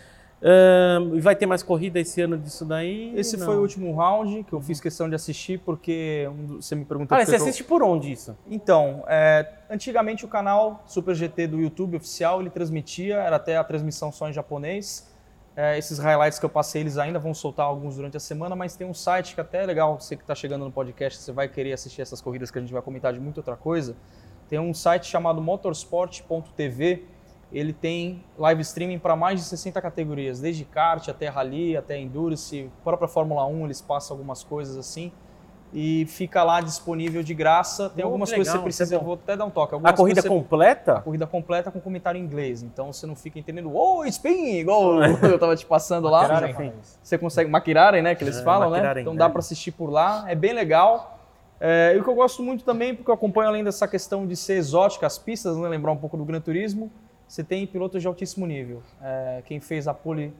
E 1.17 1.19
vai 1.19 1.35
ter 1.35 1.47
mais 1.47 1.63
corrida 1.63 1.99
esse 1.99 2.21
ano 2.21 2.37
disso 2.37 2.63
daí? 2.63 3.11
Esse 3.17 3.35
Não. 3.35 3.47
foi 3.47 3.57
o 3.57 3.61
último 3.61 3.91
round 3.95 4.43
que 4.43 4.53
eu 4.53 4.61
fiz 4.61 4.79
questão 4.79 5.09
de 5.09 5.15
assistir 5.15 5.59
porque 5.59 6.29
um 6.31 6.61
você 6.61 6.75
me 6.75 6.85
perguntou. 6.85 7.17
Ah, 7.17 7.25
você 7.25 7.31
eu- 7.31 7.37
assiste 7.37 7.63
por 7.63 7.81
onde 7.81 8.11
isso? 8.11 8.37
Então, 8.47 9.03
é, 9.07 9.51
antigamente 9.71 10.23
o 10.23 10.27
canal 10.27 10.83
Super 10.85 11.15
GT 11.15 11.47
do 11.47 11.59
YouTube 11.59 11.97
oficial 11.97 12.39
ele 12.41 12.51
transmitia, 12.51 13.15
era 13.15 13.37
até 13.37 13.57
a 13.57 13.63
transmissão 13.63 14.11
só 14.11 14.29
em 14.29 14.33
japonês. 14.33 15.11
É, 15.55 15.75
esses 15.75 15.97
highlights 15.97 16.37
que 16.37 16.45
eu 16.45 16.49
passei, 16.49 16.81
eles 16.81 16.95
ainda 16.99 17.17
vão 17.17 17.33
soltar 17.33 17.65
alguns 17.65 17.95
durante 17.95 18.15
a 18.15 18.19
semana, 18.19 18.55
mas 18.55 18.75
tem 18.75 18.85
um 18.85 18.93
site 18.93 19.33
que 19.33 19.41
até 19.41 19.63
é 19.63 19.65
legal, 19.65 19.99
você 19.99 20.15
que 20.15 20.21
está 20.21 20.35
chegando 20.35 20.63
no 20.63 20.71
podcast, 20.71 21.19
você 21.19 21.31
vai 21.31 21.49
querer 21.49 21.73
assistir 21.73 22.03
essas 22.03 22.21
corridas 22.21 22.51
que 22.51 22.59
a 22.59 22.61
gente 22.61 22.71
vai 22.71 22.83
comentar 22.83 23.11
de 23.11 23.19
muita 23.19 23.39
outra 23.39 23.57
coisa. 23.57 23.95
Tem 24.47 24.57
um 24.57 24.73
site 24.73 25.05
chamado 25.07 25.41
motorsport.tv, 25.41 27.03
ele 27.51 27.73
tem 27.73 28.23
live 28.37 28.61
streaming 28.61 28.99
para 28.99 29.15
mais 29.15 29.39
de 29.39 29.45
60 29.45 29.81
categorias, 29.81 30.39
desde 30.39 30.63
kart 30.65 31.07
até 31.09 31.27
rally, 31.27 31.75
até 31.75 31.97
endurance, 31.99 32.69
própria 32.83 33.07
Fórmula 33.07 33.45
1, 33.45 33.65
eles 33.65 33.81
passam 33.81 34.15
algumas 34.15 34.43
coisas 34.43 34.77
assim. 34.77 35.11
E 35.71 36.07
fica 36.07 36.43
lá 36.43 36.61
disponível 36.61 37.21
de 37.21 37.31
graça. 37.35 37.91
Tem 37.91 38.03
Oh, 38.03 38.07
algumas 38.07 38.29
que 38.29 38.35
coisas 38.37 38.51
que 38.51 38.57
legal, 38.57 38.63
você 38.71 38.77
precisa, 38.79 38.95
é 38.95 38.97
eu 38.97 38.99
bom. 39.01 39.05
vou 39.05 39.13
até 39.15 39.37
dar 39.37 39.45
um 39.45 39.51
toque. 39.51 39.73
A 39.73 39.75
Algumas 39.75 39.95
corrida 39.95 40.15
coisas 40.15 40.23
você- 40.23 40.27
a 40.27 40.41
completa? 40.41 41.01
corrida 41.01 41.27
completa 41.27 41.69
com 41.69 41.79
comentário 41.79 42.19
em 42.19 42.23
inglês. 42.23 42.63
Então 42.63 42.91
você 42.91 43.05
não 43.05 43.15
fica 43.15 43.37
entendendo, 43.37 43.71
oh, 43.75 44.03
spin, 44.05 44.55
igual 44.57 44.95
eu 45.21 45.37
tava 45.37 45.55
te 45.55 45.67
passando 45.67 46.09
lá. 46.09 46.27
Você 47.03 47.19
consegue, 47.19 47.51
McLaren, 47.51 48.01
né, 48.01 48.15
que 48.15 48.23
eles 48.23 48.37
É, 48.37 48.43
falam, 48.43 48.71
né? 48.71 48.99
Então 49.01 49.13
é. 49.13 49.17
dá 49.17 49.29
para 49.29 49.39
assistir 49.39 49.71
por 49.71 49.91
lá, 49.91 50.25
é 50.27 50.33
bem 50.33 50.53
legal. 50.53 51.19
É, 51.59 51.93
e 51.95 51.99
o 51.99 52.03
que 52.03 52.09
eu 52.09 52.15
gosto 52.15 52.41
muito 52.41 52.63
também, 52.63 52.95
porque 52.95 53.11
eu 53.11 53.13
acompanho 53.15 53.49
além 53.49 53.63
dessa 53.63 53.87
questão 53.87 54.25
de 54.25 54.35
ser 54.35 54.53
exótica 54.53 55.05
as 55.05 55.19
pistas, 55.19 55.55
né, 55.55 55.67
lembrar 55.69 55.91
um 55.91 55.97
pouco 55.97 56.17
do 56.17 56.25
Gran 56.25 56.41
Turismo, 56.41 56.89
você 57.29 57.43
tem 57.43 57.65
pilotos 57.67 58.01
de 58.01 58.07
altíssimo 58.07 58.45
nível. 58.47 58.81
É, 59.01 59.43
quem 59.45 59.59
fez 59.59 59.87
a 59.87 59.93
pole 59.93 60.33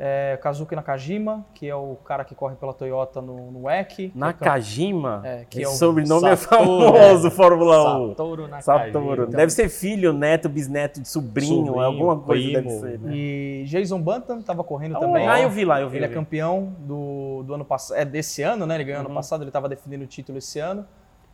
é 0.00 0.38
Kazuki 0.40 0.76
Nakajima, 0.76 1.44
que 1.52 1.68
é 1.68 1.74
o 1.74 1.96
cara 2.04 2.24
que 2.24 2.32
corre 2.32 2.54
pela 2.54 2.72
Toyota 2.72 3.20
no, 3.20 3.50
no 3.50 3.62
WEC. 3.64 4.12
é 4.14 4.18
Nakajima? 4.18 5.22
É, 5.24 5.44
que 5.50 5.58
Esse 5.62 5.64
é 5.64 5.74
o 5.74 5.76
sobrenome 5.76 6.28
é 6.28 6.36
Satoru, 6.36 6.92
famoso, 6.94 7.30
Fórmula 7.32 7.98
1. 8.04 8.08
Satoru 8.10 8.42
Nakajima. 8.46 8.62
Satoru. 8.92 9.26
Deve 9.26 9.50
ser 9.50 9.68
filho, 9.68 10.12
neto, 10.12 10.48
bisneto 10.48 11.00
de 11.00 11.08
sobrinho, 11.08 11.66
Sobrinho, 11.66 11.80
alguma 11.84 12.16
coisa 12.20 12.60
primo. 12.60 12.68
deve 12.68 12.80
ser, 12.80 12.98
né? 13.00 13.10
E 13.12 13.64
Jason 13.66 14.00
Bunton 14.00 14.38
estava 14.38 14.62
correndo 14.62 14.96
Ah, 14.96 15.00
também. 15.00 15.26
Ah, 15.26 15.40
eu 15.40 15.50
vi 15.50 15.64
lá, 15.64 15.80
eu 15.80 15.88
vi. 15.90 15.96
Ele 15.96 16.04
é 16.04 16.06
eu 16.06 16.10
vi. 16.10 16.14
campeão 16.14 16.72
do, 16.78 17.42
do 17.42 17.54
ano 17.54 17.64
passado, 17.64 17.96
é 17.98 18.04
desse 18.04 18.40
ano, 18.42 18.66
né? 18.66 18.76
Ele 18.76 18.84
ganhou 18.84 19.00
ano 19.00 19.08
Uhum. 19.08 19.14
passado, 19.16 19.42
ele 19.42 19.48
estava 19.48 19.68
defendendo 19.68 20.02
o 20.02 20.06
título 20.06 20.38
esse 20.38 20.60
ano. 20.60 20.86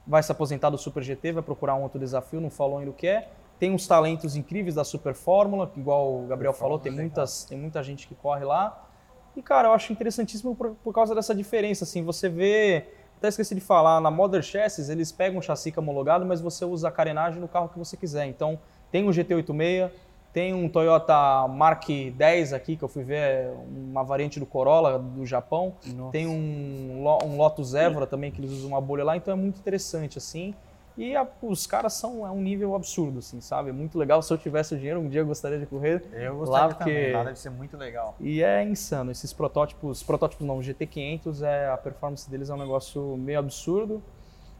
Vai 0.06 0.22
se 0.22 0.32
aposentar 0.32 0.70
do 0.70 0.78
Super 0.78 1.02
GT, 1.02 1.32
vai 1.32 1.42
procurar 1.42 1.74
um 1.74 1.82
outro 1.82 1.98
desafio, 2.00 2.40
não 2.40 2.48
falou 2.50 2.78
ainda 2.78 2.90
o 2.90 2.94
que 2.94 3.06
é. 3.06 3.28
Tem 3.64 3.72
uns 3.72 3.86
talentos 3.86 4.36
incríveis 4.36 4.74
da 4.74 4.84
Super 4.84 5.14
Fórmula, 5.14 5.66
que 5.66 5.80
igual 5.80 6.22
o 6.22 6.26
Gabriel 6.26 6.52
falou, 6.52 6.78
tem 6.78 6.92
muitas, 6.92 7.44
tem 7.44 7.56
muita 7.56 7.82
gente 7.82 8.06
que 8.06 8.14
corre 8.14 8.44
lá. 8.44 8.90
E 9.34 9.40
cara, 9.40 9.68
eu 9.68 9.72
acho 9.72 9.90
interessantíssimo 9.90 10.54
por, 10.54 10.72
por 10.84 10.92
causa 10.92 11.14
dessa 11.14 11.34
diferença, 11.34 11.84
assim, 11.84 12.04
você 12.04 12.28
vê, 12.28 12.88
até 13.16 13.28
esqueci 13.28 13.54
de 13.54 13.62
falar, 13.62 14.02
na 14.02 14.10
Modern 14.10 14.42
Chassis 14.42 14.90
eles 14.90 15.10
pegam 15.10 15.38
um 15.38 15.40
chassi 15.40 15.72
homologado, 15.74 16.26
mas 16.26 16.42
você 16.42 16.62
usa 16.62 16.88
a 16.88 16.90
carenagem 16.90 17.40
no 17.40 17.48
carro 17.48 17.70
que 17.70 17.78
você 17.78 17.96
quiser. 17.96 18.26
Então, 18.26 18.58
tem 18.92 19.08
um 19.08 19.10
GT86, 19.10 19.90
tem 20.30 20.52
um 20.52 20.68
Toyota 20.68 21.48
Mark 21.48 21.88
10 21.88 22.52
aqui, 22.52 22.76
que 22.76 22.84
eu 22.84 22.88
fui 22.88 23.02
ver, 23.02 23.48
uma 23.66 24.04
variante 24.04 24.38
do 24.38 24.44
Corolla 24.44 24.98
do 24.98 25.24
Japão. 25.24 25.72
Nossa. 25.86 26.12
Tem 26.12 26.26
um, 26.26 27.02
um 27.24 27.38
Lotus 27.38 27.72
Evora 27.72 28.06
também, 28.06 28.30
que 28.30 28.42
eles 28.42 28.50
usam 28.50 28.68
uma 28.68 28.80
bolha 28.82 29.04
lá, 29.04 29.16
então 29.16 29.32
é 29.32 29.36
muito 29.38 29.58
interessante, 29.58 30.18
assim. 30.18 30.54
E 30.96 31.16
a- 31.16 31.26
os 31.42 31.66
caras 31.66 31.92
são 31.94 32.24
é 32.24 32.30
um 32.30 32.40
nível 32.40 32.74
absurdo, 32.76 33.18
assim, 33.18 33.40
sabe? 33.40 33.70
É 33.70 33.72
muito 33.72 33.98
legal. 33.98 34.22
Se 34.22 34.32
eu 34.32 34.38
tivesse 34.38 34.74
o 34.74 34.76
dinheiro, 34.78 35.00
um 35.00 35.08
dia 35.08 35.22
eu 35.22 35.26
gostaria 35.26 35.58
de 35.58 35.66
correr. 35.66 36.04
Eu 36.12 36.34
Lá, 36.34 36.68
gostaria 36.68 36.68
porque- 36.76 36.84
também, 36.84 37.12
lá 37.12 37.24
deve 37.24 37.38
ser 37.38 37.50
muito 37.50 37.76
legal. 37.76 38.14
E 38.20 38.42
é 38.42 38.62
insano. 38.62 39.10
Esses 39.10 39.32
protótipos, 39.32 40.02
protótipos 40.04 40.46
não, 40.46 40.58
o 40.58 40.62
GT500, 40.62 41.42
é, 41.42 41.68
a 41.68 41.76
performance 41.76 42.30
deles 42.30 42.48
é 42.48 42.54
um 42.54 42.58
negócio 42.58 43.16
meio 43.16 43.40
absurdo. 43.40 44.00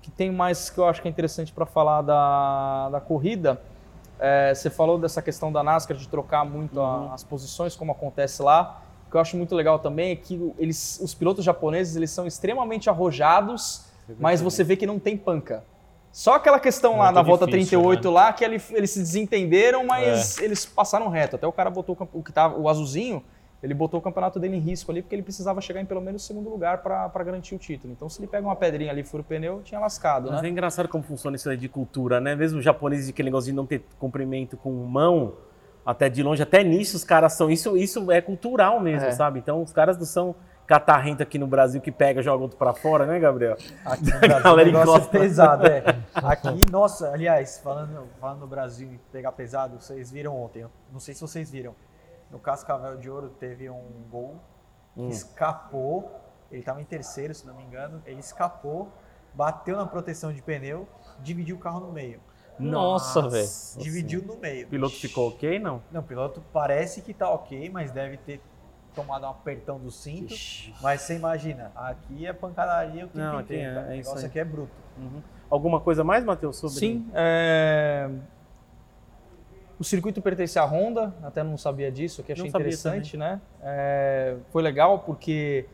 Que 0.03 0.11
tem 0.11 0.31
mais 0.31 0.69
que 0.69 0.77
eu 0.79 0.87
acho 0.87 1.01
que 1.01 1.09
é 1.09 1.11
interessante 1.11 1.53
para 1.53 1.65
falar 1.65 2.03
da, 2.03 2.91
da 2.91 3.01
corrida. 3.01 3.61
É, 4.19 4.53
você 4.55 4.69
falou 4.69 4.99
dessa 4.99 5.23
questão 5.23 5.53
da 5.53 5.63
NASCAR 5.63 5.97
de 5.97 6.09
trocar 6.09 6.45
muito 6.45 6.81
a- 6.81 6.99
Uhum. 6.99 7.13
as 7.13 7.23
posições, 7.25 7.75
como 7.77 7.93
acontece 7.93 8.43
lá. 8.43 8.83
O 9.07 9.11
que 9.11 9.17
eu 9.17 9.21
acho 9.21 9.37
muito 9.37 9.55
legal 9.55 9.79
também 9.79 10.11
é 10.11 10.17
que 10.17 10.53
eles, 10.59 10.99
os 11.01 11.15
pilotos 11.15 11.45
japoneses 11.45 11.95
eles 11.97 12.11
são 12.11 12.27
extremamente 12.27 12.91
arrojados, 12.91 13.85
mas 14.19 14.41
você 14.43 14.63
vê 14.65 14.77
que 14.77 14.85
não 14.87 14.99
tem 14.99 15.17
panca. 15.17 15.63
Só 16.15 16.35
aquela 16.35 16.61
questão 16.61 16.99
lá 16.99 17.11
na 17.11 17.23
volta 17.23 17.45
difícil, 17.45 17.81
38 17.81 18.09
né? 18.09 18.15
lá 18.15 18.33
que 18.33 18.45
ele- 18.45 18.63
eles 18.71 18.91
se 18.93 19.01
desentenderam, 19.01 19.85
mas 19.85 20.39
eles 20.39 20.65
passaram 20.65 21.09
reto. 21.09 21.35
Até 21.35 21.45
o 21.45 21.51
cara 21.51 21.69
botou 21.71 21.99
o 22.13 22.23
que 22.23 22.33
tava 22.33 22.57
o 22.57 22.69
azulzinho, 22.69 23.21
ele 23.61 23.75
botou 23.75 23.99
o 23.99 24.03
campeonato 24.03 24.39
dele 24.39 24.55
em 24.57 24.61
risco 24.61 24.93
ali 24.93 25.03
porque 25.03 25.13
ele 25.13 25.25
precisava 25.25 25.61
chegar 25.61 25.81
em 25.81 25.85
pelo 25.85 26.01
menos 26.01 26.25
segundo 26.25 26.49
lugar 26.49 26.83
para 26.85 27.09
garantir 27.25 27.57
o 27.57 27.59
título. 27.59 27.93
Então 27.93 28.09
se 28.09 28.21
ele 28.21 28.29
pega 28.29 28.47
uma 28.47 28.55
pedrinha 28.55 28.93
ali 28.93 29.01
e 29.01 29.05
fura 29.05 29.23
o 29.23 29.25
pneu, 29.25 29.61
tinha 29.65 29.81
lascado, 29.81 30.31
Mas 30.31 30.41
né? 30.41 30.47
é 30.47 30.51
engraçado 30.53 30.89
como 30.89 31.03
funciona 31.03 31.35
isso 31.35 31.51
aí 31.51 31.57
de 31.57 31.69
cultura, 31.69 32.21
né? 32.21 32.37
Mesmo 32.37 32.61
os 32.61 32.65
japoneses, 32.65 33.09
aquele 33.09 33.27
negócio 33.27 33.51
de 33.51 33.57
não 33.57 33.67
ter 33.67 33.83
cumprimento 33.99 34.57
com 34.57 34.71
mão, 34.71 35.33
até 35.85 36.09
de 36.09 36.23
longe, 36.23 36.41
até 36.41 36.63
nisso 36.63 36.97
os 36.97 37.03
caras 37.03 37.33
são. 37.33 37.51
Isso, 37.51 37.77
isso 37.77 38.13
é 38.13 38.21
cultural 38.21 38.79
mesmo, 38.79 39.09
É. 39.09 39.11
sabe? 39.11 39.41
Então 39.41 39.61
os 39.61 39.73
caras 39.73 39.99
não 39.99 40.07
são 40.07 40.35
catarrento 40.67 41.23
aqui 41.23 41.39
no 41.39 41.47
Brasil 41.47 41.81
que 41.81 41.93
pega 41.93 42.21
e 42.21 42.23
joga 42.23 42.43
outro 42.43 42.57
pra 42.57 42.73
fora, 42.73 43.07
né, 43.07 43.19
Gabriel? 43.19 43.57
Aqui 43.85 44.05
no 44.13 44.19
Brasil 44.21 44.43
galera 44.43 44.69
encosta. 44.69 45.17
é 45.17 45.21
pesado, 45.21 45.67
é. 45.67 45.83
Aqui, 46.15 46.71
nossa, 46.71 47.11
aliás, 47.13 47.59
falando, 47.59 48.07
falando 48.21 48.41
no 48.41 48.47
Brasil 48.47 48.93
em 48.93 49.01
pegar 49.13 49.33
pesado, 49.33 49.81
vocês 49.81 50.11
viram 50.11 50.37
ontem, 50.37 50.67
não 50.93 51.01
sei 51.01 51.15
se 51.15 51.21
vocês 51.21 51.51
viram, 51.51 51.75
no 52.31 52.39
Cascavel 52.39 52.97
de 52.97 53.11
Ouro 53.11 53.29
teve 53.29 53.69
um 53.71 53.83
gol 54.11 54.37
que 54.95 55.03
Hum. 55.03 55.09
escapou, 55.09 56.21
ele 56.51 56.61
estava 56.61 56.81
em 56.81 56.85
terceiro, 56.85 57.35
se 57.35 57.45
não 57.47 57.55
me 57.55 57.65
engano, 57.65 58.01
ele 58.07 58.21
escapou, 58.21 58.89
bateu 59.35 59.77
na 59.77 59.85
proteção 59.87 60.33
de 60.33 60.41
pneu, 60.41 60.87
dividiu 61.21 61.57
o 61.57 61.59
carro 61.59 61.81
no 61.81 61.91
meio. 61.93 62.21
Nossa, 62.59 63.29
velho. 63.29 63.49
Dividiu 63.79 64.23
no 64.23 64.37
meio. 64.37 64.67
O 64.67 64.71
piloto 64.71 64.95
ficou 64.95 65.31
ok, 65.31 65.59
não? 65.59 65.83
Não, 65.91 66.01
o 66.01 66.05
piloto 66.05 66.41
parece 66.53 67.03
que 67.03 67.13
tá 67.13 67.29
ok, 67.29 67.69
mas 67.71 67.91
deve 67.91 68.17
ter 68.19 68.41
tomado 68.95 69.25
um 69.27 69.31
apertão 69.31 69.79
do 69.79 69.91
cinto. 69.91 70.35
Mas 70.81 71.03
você 71.03 71.17
imagina, 71.17 71.73
aqui 71.75 72.27
é 72.27 72.33
pancadaria 72.33 73.05
o 73.05 73.09
tempo 73.09 73.19
Não, 73.19 73.39
aqui 73.39 73.55
inteiro. 73.55 73.71
é- 73.71 73.75
cara. 73.75 73.87
é 73.87 73.95
o 73.95 73.97
negócio 73.97 74.27
aqui 74.27 74.39
é 74.39 74.45
bruto. 74.45 74.73
Uhum. 74.99 75.23
Alguma 75.51 75.81
coisa 75.81 76.03
mais, 76.03 76.25
Matheus, 76.25 76.57
sobre 76.57 76.79
Sim. 76.79 77.07
é, 77.15 78.09
O 79.79 79.83
circuito 79.85 80.23
pertence 80.23 80.59
à 80.59 80.65
Honda, 80.65 81.13
até 81.23 81.43
não 81.43 81.59
sabia 81.59 81.91
disso, 81.91 82.23
que 82.23 82.33
achei 82.33 82.47
interessante, 82.47 83.17
né? 83.17 83.41
É, 83.61 84.37
Foi 84.51 84.63
legal 84.63 85.01
porque 85.01 85.67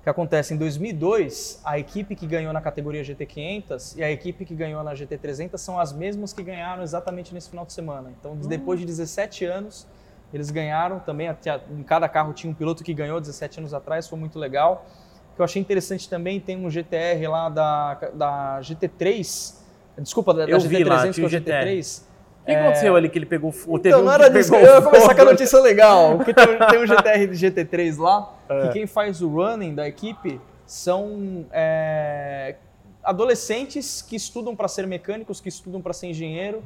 o 0.00 0.02
que 0.02 0.08
acontece 0.10 0.54
em 0.54 0.56
2002, 0.56 1.60
a 1.64 1.78
equipe 1.78 2.16
que 2.16 2.26
ganhou 2.26 2.52
na 2.52 2.60
categoria 2.60 3.02
GT500 3.04 3.96
e 3.98 4.02
a 4.02 4.10
equipe 4.10 4.44
que 4.44 4.54
ganhou 4.54 4.82
na 4.82 4.94
GT300 4.94 5.58
são 5.58 5.78
as 5.78 5.92
mesmas 5.92 6.32
que 6.32 6.42
ganharam 6.42 6.82
exatamente 6.82 7.32
nesse 7.34 7.50
final 7.50 7.64
de 7.66 7.72
semana. 7.72 8.10
Então, 8.18 8.34
depois 8.36 8.80
de 8.80 8.86
17 8.86 9.44
anos, 9.44 9.86
eles 10.36 10.50
ganharam 10.50 10.98
também. 11.00 11.28
até- 11.28 11.60
Em 11.70 11.82
cada 11.82 12.08
carro 12.08 12.32
tinha 12.32 12.50
um 12.50 12.54
piloto 12.54 12.82
que 12.82 12.92
ganhou 12.94 13.20
17 13.20 13.60
anos 13.60 13.74
atrás, 13.74 14.08
foi 14.08 14.18
muito 14.18 14.38
legal. 14.38 14.86
O 15.32 15.34
que 15.36 15.40
eu 15.40 15.44
achei 15.44 15.60
interessante 15.62 16.08
também, 16.08 16.38
tem 16.40 16.56
um 16.56 16.68
GTR 16.70 17.26
lá 17.28 17.48
da, 17.48 17.94
da 18.14 18.60
GT3, 18.60 19.54
desculpa, 19.98 20.34
da, 20.34 20.44
da 20.44 20.50
Eu 20.50 20.58
lá, 20.58 20.64
GT300 21.06 21.12
tinha 21.12 21.12
que 21.12 21.20
é 21.20 21.24
o 21.24 21.26
o 21.26 21.30
GT3. 21.30 22.02
O 22.42 22.44
que 22.44 22.50
aconteceu 22.52 22.96
ali 22.96 23.08
que 23.08 23.18
ele 23.18 23.26
pegou 23.26 23.52
fogo? 23.52 23.78
Teve 23.78 23.94
Então, 23.94 24.04
não 24.04 24.12
era 24.12 24.28
disso. 24.28 24.50
pegou 24.50 24.66
Eu 24.66 24.74
ia 24.76 24.82
começar 24.82 25.14
com 25.14 25.22
a 25.22 25.24
notícia 25.26 25.60
legal. 25.60 26.16
Porque 26.16 26.34
tem, 26.34 26.46
tem 26.58 26.78
um 26.82 26.86
GTR 26.88 27.26
de 27.28 27.34
GT3 27.46 27.98
lá, 27.98 28.34
É. 28.48 28.62
que 28.66 28.72
quem 28.74 28.86
faz 28.86 29.22
o 29.22 29.28
running 29.28 29.74
da 29.74 29.86
equipe 29.86 30.40
são 30.66 31.46
é, 31.52 32.56
adolescentes 33.04 34.02
que 34.02 34.16
estudam 34.16 34.56
para 34.56 34.66
ser 34.68 34.86
mecânicos, 34.86 35.40
que 35.40 35.48
estudam 35.48 35.80
para 35.80 35.92
ser 35.92 36.08
engenheiro. 36.08 36.62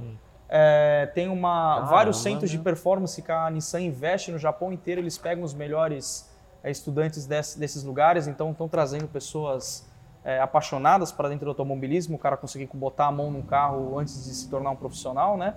É, 0.49 1.11
tem 1.15 1.29
uma, 1.29 1.75
Caramba, 1.75 1.91
vários 1.91 2.17
centros 2.19 2.51
de 2.51 2.59
performance 2.59 3.21
que 3.21 3.33
a 3.33 3.51
Nissan 3.51 3.81
investe 3.81 4.31
no 4.31 4.39
Japão 4.39 4.73
inteiro. 4.73 5.01
Eles 5.01 5.19
pegam 5.19 5.43
os 5.45 5.53
melhores 5.55 6.31
é, 6.63 6.71
estudantes 6.71 7.27
desse- 7.27 7.59
desses 7.59 7.83
lugares, 7.85 8.27
então 8.29 8.51
estão 8.53 8.69
trazendo 8.69 9.07
pessoas 9.09 9.89
é, 10.25 10.41
apaixonadas 10.41 11.13
para 11.13 11.29
dentro 11.29 11.45
do 11.45 11.51
automobilismo, 11.51 12.17
o 12.17 12.19
cara 12.19 12.37
conseguir 12.37 12.69
botar 12.75 13.07
a 13.07 13.13
mão 13.13 13.31
num 13.31 13.43
carro 13.43 13.97
antes 13.99 14.25
de 14.25 14.35
se 14.35 14.49
tornar 14.51 14.71
um 14.71 14.77
profissional, 14.77 15.37
né? 15.37 15.55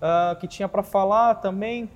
Ah, 0.00 0.36
que 0.38 0.46
tinha 0.46 0.68
para 0.68 0.82
falar 0.84 1.36
também. 1.36 1.90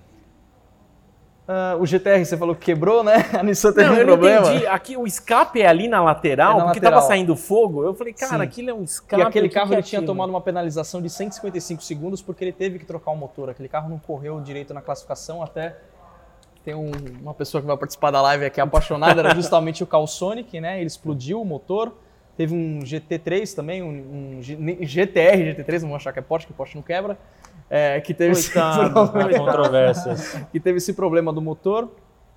Ah, 1.51 1.77
o 1.81 1.87
GTR 1.87 2.23
você 2.27 2.37
falou 2.37 2.55
que 2.55 2.67
quebrou, 2.67 3.03
né? 3.03 3.25
A 3.33 3.43
Nissan 3.43 3.73
teve 3.73 3.87
Não, 3.89 3.95
um 3.95 3.99
eu 3.99 4.07
não 4.07 4.13
problema. 4.13 4.47
entendi. 4.49 4.67
Aqui 4.67 4.97
o 4.99 5.07
escape 5.07 5.63
é 5.63 5.67
ali 5.67 5.89
na 5.89 6.03
lateral, 6.03 6.51
É 6.51 6.59
na 6.59 6.65
porque 6.67 6.79
lateral. 6.81 7.01
tava 7.01 7.07
saindo 7.11 7.35
fogo. 7.35 7.83
Eu 7.83 7.95
falei, 7.95 8.13
cara, 8.13 8.37
Sim. 8.37 8.43
aquilo 8.43 8.69
é 8.71 8.75
um 8.75 8.83
escape. 8.83 9.23
E 9.23 9.25
aquele 9.25 9.49
que 9.49 9.55
carro 9.55 9.73
é 9.73 9.77
ele 9.77 9.83
tinha 9.83 10.03
tomado 10.03 10.29
uma 10.29 10.43
penalização 10.43 11.01
de 11.01 11.09
155 11.09 11.83
segundos 11.83 12.21
porque 12.21 12.45
ele 12.45 12.53
teve 12.53 12.79
que 12.79 12.85
trocar 12.85 13.13
o 13.13 13.17
motor. 13.17 13.49
Aquele 13.49 13.69
carro 13.69 13.89
não 13.89 13.99
correu 13.99 14.39
direito 14.43 14.75
na 14.75 14.83
classificação. 14.83 15.43
Até 15.43 15.75
tem 16.67 16.75
um- 16.75 16.93
uma 17.23 17.33
pessoa 17.33 17.63
que 17.63 17.67
vai 17.67 17.79
participar 17.79 18.11
da 18.11 18.21
live 18.21 18.45
aqui 18.45 18.61
apaixonada, 18.61 19.19
era 19.23 19.35
justamente 19.35 19.83
o 19.83 19.87
Calsonic, 19.87 20.61
né? 20.61 20.77
Ele 20.79 20.87
explodiu 20.87 21.41
o 21.41 21.47
motor. 21.47 21.95
Teve 22.37 22.55
um 22.55 22.81
GT3 22.85 23.55
também, 23.55 23.83
um, 23.83 23.89
um 24.39 24.43
G- 24.43 24.79
GTR 24.83 25.55
GT3, 25.55 25.81
não 25.81 25.89
vou 25.89 25.97
achar 25.97 26.13
que 26.13 26.19
é 26.19 26.23
Porsche, 26.23 26.47
que 26.47 26.53
Porsche 26.53 26.77
não 26.77 26.83
quebra. 26.83 27.17
É, 27.71 28.01
que 28.01 28.13
teve 28.15 28.33
esse 28.33 28.51
problema. 28.53 29.39
Controvérsias. 29.39 30.35
que 30.51 30.59
teve 30.61 30.79
esse 30.79 30.93
problema 30.93 31.33
do 31.33 31.41
motor. 31.41 31.89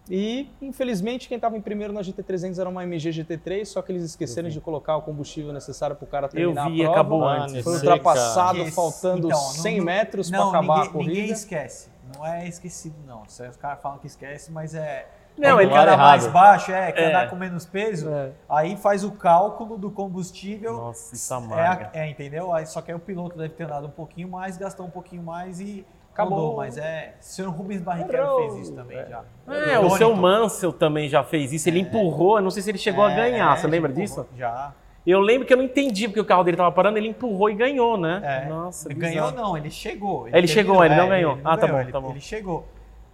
E, 0.09 0.49
infelizmente, 0.61 1.27
quem 1.29 1.35
estava 1.35 1.55
em 1.55 1.61
primeiro 1.61 1.93
na 1.93 2.01
GT300 2.01 2.57
era 2.59 2.67
uma 2.67 2.83
MG 2.83 3.11
GT3, 3.11 3.65
só 3.65 3.81
que 3.81 3.91
eles 3.91 4.03
esqueceram 4.03 4.49
de 4.49 4.59
colocar 4.59 4.97
o 4.97 5.01
combustível 5.03 5.53
necessário 5.53 5.95
para 5.95 6.03
o 6.05 6.07
cara 6.07 6.25
Eu 6.25 6.29
terminar 6.31 6.69
vi, 6.69 6.81
a 6.81 6.83
prova. 6.85 6.91
acabou 6.99 7.23
antes. 7.27 7.63
Foi 7.63 7.73
ultrapassado 7.75 8.57
Esse- 8.59 8.71
faltando 8.71 9.27
então, 9.27 9.39
não- 9.39 9.47
100 9.49 9.79
metros 9.81 10.29
para 10.29 10.43
acabar 10.49 10.61
ninguém, 10.61 10.89
a 10.89 10.91
corrida. 10.91 11.13
Ninguém 11.13 11.31
esquece. 11.31 11.89
Não 12.13 12.25
é 12.27 12.45
esquecido, 12.47 12.95
não. 13.07 13.23
Se 13.27 13.47
Os 13.47 13.55
caras 13.55 13.79
falam 13.81 13.99
que 13.99 14.07
esquece, 14.07 14.51
mas 14.51 14.75
é. 14.75 15.07
Não, 15.37 15.59
ele- 15.59 15.71
anda 15.73 15.93
Errado. 15.93 15.97
mais 15.99 16.27
baixo, 16.27 16.71
é, 16.71 16.91
quer 16.91 17.01
É. 17.03 17.07
andar 17.09 17.29
com 17.29 17.35
menos 17.35 17.65
peso, 17.65 18.09
É. 18.09 18.29
aí 18.49 18.75
faz 18.77 19.03
o 19.03 19.11
cálculo 19.11 19.77
do 19.77 19.89
combustível. 19.89 20.73
Nossa, 20.73 21.15
isso 21.15 21.33
é, 21.33 21.37
amarga. 21.37 21.89
a- 21.93 21.99
é, 21.99 22.09
entendeu? 22.09 22.53
Aí, 22.53 22.65
só 22.65 22.81
que 22.81 22.91
aí 22.91 22.95
o 22.95 22.99
piloto 22.99 23.37
deve 23.37 23.53
ter 23.53 23.63
andado 23.63 23.87
um 23.87 23.91
pouquinho 23.91 24.27
mais, 24.29 24.57
gastou 24.57 24.85
um 24.85 24.89
pouquinho 24.89 25.23
mais 25.23 25.59
e 25.59 25.85
Acabou. 26.13 26.37
acabou. 26.37 26.57
Mas 26.57 26.77
é. 26.77 27.13
O 27.19 27.23
senhor 27.23 27.49
Rubens 27.51 27.81
Barrichello 27.81 28.13
Errou. 28.39 28.51
fez 28.51 28.67
isso 28.67 28.75
também 28.75 28.97
É. 28.97 29.05
já. 29.07 29.21
É, 29.47 29.51
o 29.51 29.71
Irônico. 29.71 29.97
seu 29.97 30.15
Mansell 30.15 30.73
também 30.73 31.07
já 31.09 31.23
fez 31.23 31.51
isso. 31.53 31.67
Ele 31.69 31.79
empurrou, 31.79 32.37
eu 32.37 32.43
não 32.43 32.51
sei 32.51 32.61
se 32.61 32.69
ele 32.69 32.77
chegou 32.77 33.03
a 33.05 33.11
É, 33.11 33.15
ganhar. 33.15 33.53
é, 33.53 33.57
Você 33.59 33.67
lembra 33.67 33.91
disso? 33.91 34.27
Já. 34.37 34.73
Eu 35.07 35.19
lembro 35.19 35.47
que 35.47 35.53
eu 35.53 35.57
não 35.57 35.63
entendi 35.63 36.07
porque 36.07 36.19
o 36.19 36.25
carro 36.25 36.43
dele 36.43 36.55
tava 36.57 36.71
parando, 36.71 36.97
ele 36.99 37.07
empurrou 37.07 37.49
e 37.49 37.55
ganhou, 37.55 37.97
né? 37.97 38.21
É. 38.23 38.47
Nossa, 38.49 38.87
Ele 38.87 38.99
ganhou 38.99 39.31
não, 39.31 39.57
ele 39.57 39.71
chegou. 39.71 40.27
Ele 40.27 40.47
chegou, 40.47 40.85
ele 40.85 40.93
não 40.95 41.05
é, 41.05 41.09
ganhou. 41.09 41.39
Ah, 41.43 41.57
tá 41.57 41.65
bom, 41.65 41.79
ele, 41.79 41.91
tá 41.91 41.99
bom. 41.99 42.11
Ele 42.11 42.21
chegou. 42.21 42.67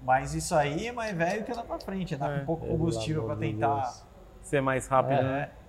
Mas 0.07 0.33
isso 0.33 0.55
aí 0.55 0.87
é 0.87 0.91
mais 0.93 1.13
velho 1.15 1.43
que 1.43 1.51
andar 1.51 1.63
pra 1.63 1.77
frente, 1.79 2.15
andar 2.15 2.31
É. 2.33 2.39
com 2.39 2.45
pouco 2.45 2.65
combustível 2.65 3.27
de 3.27 3.35
tentar. 3.35 3.81
Deus. 3.81 4.03
Ser 4.41 4.61
mais 4.61 4.87
rápido, 4.87 5.21
né? 5.21 5.49
É, 5.53 5.67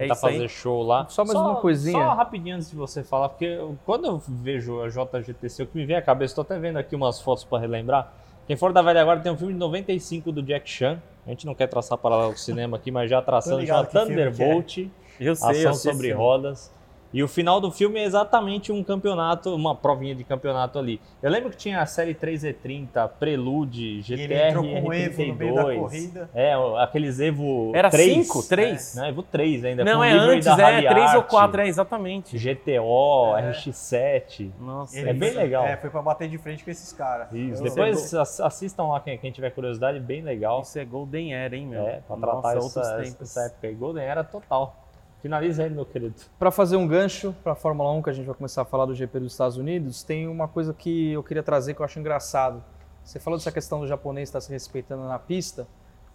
É 0.00 0.02
Tentar 0.04 0.14
isso 0.14 0.26
aí. 0.26 0.34
fazer 0.34 0.48
show 0.48 0.82
lá. 0.82 1.06
Só 1.08 1.24
mais 1.24 1.36
uma 1.36 1.56
coisinha. 1.56 2.04
Só 2.04 2.12
rapidinho 2.14 2.54
antes 2.54 2.70
de 2.70 2.76
você 2.76 3.02
falar, 3.02 3.30
porque 3.30 3.46
eu- 3.46 3.76
quando 3.86 4.04
eu 4.06 4.18
vejo 4.28 4.80
a 4.82 4.88
JGTC, 4.90 5.62
o 5.62 5.66
que 5.66 5.76
me 5.78 5.86
vem 5.86 5.96
à 5.96 6.02
cabeça, 6.02 6.32
estou 6.32 6.42
até 6.42 6.56
vendo 6.58 6.76
aqui 6.76 6.94
umas 6.94 7.18
fotos 7.20 7.42
para 7.44 7.58
relembrar. 7.58 8.12
Quem 8.46 8.56
for 8.56 8.72
da 8.74 8.80
velha 8.82 9.00
agora 9.00 9.18
tem 9.20 9.32
um 9.32 9.36
filme 9.36 9.54
de 9.54 9.58
95 9.58 10.30
do 10.30 10.40
Jack 10.42 10.68
Chan. 10.70 11.02
A 11.26 11.30
gente 11.30 11.46
não 11.46 11.54
quer 11.54 11.66
traçar 11.66 11.96
para 11.98 12.28
o 12.28 12.36
cinema 12.36 12.76
aqui, 12.76 12.90
mas 12.92 13.10
já 13.10 13.20
traçando, 13.22 13.64
que 13.64 13.70
é. 13.72 13.82
Thunderbolt, 13.84 14.78
Eu 15.18 15.34
sei, 15.34 15.48
ação 15.50 15.62
eu 15.62 15.74
sei 15.74 15.92
sobre 15.92 16.08
sim. 16.08 16.14
rodas. 16.14 16.72
E 17.12 17.22
o 17.22 17.28
final 17.28 17.58
do 17.60 17.70
filme 17.70 17.98
é 17.98 18.04
exatamente 18.04 18.70
um 18.70 18.84
campeonato, 18.84 19.54
uma 19.54 19.74
provinha 19.74 20.14
de 20.14 20.24
campeonato 20.24 20.78
ali. 20.78 21.00
Eu 21.22 21.30
lembro 21.30 21.48
que 21.50 21.56
tinha 21.56 21.80
a 21.80 21.86
série 21.86 22.14
3E30, 22.14 23.08
Prelude, 23.18 23.98
E 23.98 24.02
GTR 24.02 24.22
ele 24.24 24.34
entrou 24.34 24.62
com 24.64 24.88
o 24.88 24.92
Evo 24.92 25.22
no 25.24 25.34
meio 25.34 25.54
da 25.54 25.62
R32. 25.64 25.78
corrida. 25.78 26.30
É, 26.34 26.52
aqueles 26.82 27.18
Evo 27.18 27.72
Era 27.74 27.88
3. 27.90 28.26
cinco? 28.26 28.42
Três? 28.46 28.94
Não, 28.94 29.06
Evo 29.06 29.22
3 29.22 29.64
ainda. 29.64 29.84
Não, 29.84 29.98
com 29.98 30.04
é 30.04 30.08
o 30.10 30.12
livro 30.12 30.28
aí 30.30 30.36
antes, 30.36 30.46
da 30.46 30.52
é 30.70 30.74
Rally 30.74 30.88
3 30.88 31.14
ou 31.14 31.20
Art, 31.20 31.30
4, 31.30 31.60
é 31.62 31.68
exatamente. 31.68 32.36
GTO, 32.38 33.36
É. 33.38 33.52
RX7. 33.52 34.50
Nossa, 34.60 34.98
É 34.98 35.12
bem 35.12 35.32
legal. 35.32 35.64
É, 35.64 35.76
foi 35.76 35.90
pra 35.90 36.02
bater 36.02 36.28
de 36.28 36.38
frente 36.38 36.62
com 36.64 36.70
esses 36.70 36.92
caras. 36.92 37.28
Isso. 37.32 37.60
Eu- 37.62 37.70
Depois 37.70 38.14
ass- 38.14 38.40
assistam 38.40 38.84
lá 38.88 39.00
quem, 39.00 39.16
quem 39.18 39.30
tiver 39.32 39.50
curiosidade, 39.50 39.98
bem 40.00 40.20
legal. 40.22 40.60
Isso 40.62 40.78
é 40.78 40.84
Golden 40.84 41.34
Era, 41.34 41.56
hein, 41.56 41.66
meu? 41.66 41.86
É, 41.86 42.00
pra 42.06 42.16
Nossa, 42.16 42.32
tratar 42.42 42.54
outros 42.56 42.76
essa, 42.76 42.96
tempos. 43.02 43.20
essa 43.30 43.46
época 43.46 43.66
aí. 43.66 43.74
Golden 43.74 44.04
era 44.04 44.22
total. 44.24 44.76
Finaliza 45.20 45.64
aí, 45.64 45.70
meu 45.70 45.84
querido. 45.84 46.14
Para 46.38 46.50
fazer 46.50 46.76
um 46.76 46.86
gancho 46.86 47.34
para 47.42 47.52
a 47.52 47.56
Fórmula 47.56 47.90
1, 47.92 48.02
que 48.02 48.10
a 48.10 48.12
gente 48.12 48.26
vai 48.26 48.34
começar 48.34 48.62
a 48.62 48.64
falar 48.64 48.86
do 48.86 48.94
GP 48.94 49.20
dos 49.20 49.32
Estados 49.32 49.56
Unidos, 49.56 50.02
tem 50.02 50.28
uma 50.28 50.46
coisa 50.46 50.72
que 50.72 51.12
eu 51.12 51.22
queria 51.22 51.42
trazer 51.42 51.74
que 51.74 51.80
eu 51.80 51.84
acho 51.84 51.98
engraçado. 51.98 52.62
Você 53.02 53.18
falou 53.18 53.38
dessa 53.38 53.50
questão 53.50 53.80
do 53.80 53.86
japonês 53.86 54.28
estar 54.28 54.40
se 54.40 54.50
respeitando 54.50 55.04
na 55.08 55.18
pista, 55.18 55.66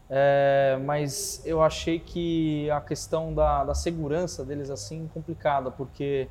é, 0.10 0.80
mas 0.86 1.42
eu 1.46 1.62
achei 1.62 2.00
que 2.00 2.70
a 2.70 2.80
questão 2.80 3.34
da, 3.34 3.66
da 3.66 3.74
segurança 3.74 4.46
deles 4.46 4.70
assim 4.70 5.10
complicada, 5.14 5.70
porque 5.70 6.30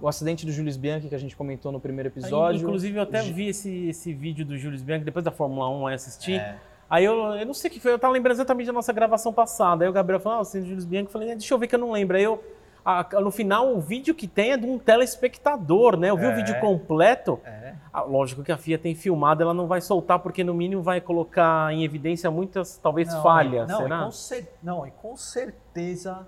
o 0.00 0.08
acidente 0.08 0.44
do 0.44 0.52
Julius 0.52 0.76
Bianchi 0.76 1.08
que 1.08 1.14
a 1.14 1.18
gente 1.18 1.36
comentou 1.36 1.70
no 1.70 1.80
primeiro 1.80 2.08
Aí, 2.08 2.12
episódio. 2.20 2.62
inclusive, 2.62 2.98
eu 2.98 3.02
até 3.02 3.22
vi 3.22 3.48
esse, 3.48 3.88
esse 3.88 4.12
vídeo 4.12 4.44
do 4.44 4.58
Julius 4.58 4.82
Bianchi 4.82 5.04
depois 5.04 5.24
da 5.24 5.30
Fórmula 5.30 5.68
1, 5.70 5.86
aí 5.86 5.94
assisti. 5.94 6.40
Aí 6.88 7.04
eu, 7.04 7.14
eu 7.34 7.44
não 7.46 7.54
sei 7.54 7.68
o 7.70 7.74
que 7.74 7.80
foi, 7.80 7.92
eu 7.92 7.98
tava 7.98 8.12
lembrando 8.12 8.36
exatamente 8.36 8.66
da 8.68 8.72
nossa 8.72 8.92
gravação 8.92 9.32
passada. 9.32 9.84
Aí 9.84 9.88
o 9.90 9.92
Gabriel 9.92 10.20
falou, 10.20 10.36
ah, 10.36 10.38
o 10.38 10.42
acidente 10.42 10.64
do 10.64 10.68
Julius 10.68 10.84
Bianchi. 10.84 11.06
Eu 11.06 11.12
falei, 11.12 11.30
"É, 11.30 11.34
deixa 11.34 11.52
eu 11.52 11.58
ver 11.58 11.66
que 11.66 11.74
eu 11.74 11.78
não 11.80 11.90
lembro. 11.90 12.16
Aí 12.16 12.22
eu, 12.22 12.42
a- 12.84 13.04
no 13.20 13.30
final, 13.32 13.74
o 13.74 13.80
vídeo 13.80 14.14
que 14.14 14.28
tem 14.28 14.52
é 14.52 14.56
de 14.56 14.64
um 14.66 14.78
telespectador, 14.78 15.96
né? 15.96 16.10
Eu 16.10 16.16
vi 16.16 16.26
o 16.26 16.30
É. 16.30 16.34
vídeo 16.36 16.60
completo. 16.60 17.40
É. 17.44 17.74
Ah, 17.92 18.02
lógico 18.02 18.44
que 18.44 18.52
a 18.52 18.56
FIA 18.56 18.78
tem 18.78 18.94
filmado, 18.94 19.42
ela 19.42 19.52
não 19.54 19.66
vai 19.66 19.80
soltar, 19.80 20.20
porque 20.20 20.44
no 20.44 20.54
mínimo 20.54 20.80
vai 20.82 21.00
colocar 21.00 21.72
em 21.72 21.82
evidência 21.82 22.30
muitas, 22.30 22.78
talvez, 22.78 23.12
Não, 23.12 23.22
falhas. 23.22 23.68
Não, 23.68 23.78
será? 23.78 23.96
E 24.00 24.04
com 24.04 24.10
cer- 24.12 24.52
não, 24.62 24.86
e 24.86 24.90
com 24.92 25.16
certeza 25.16 26.26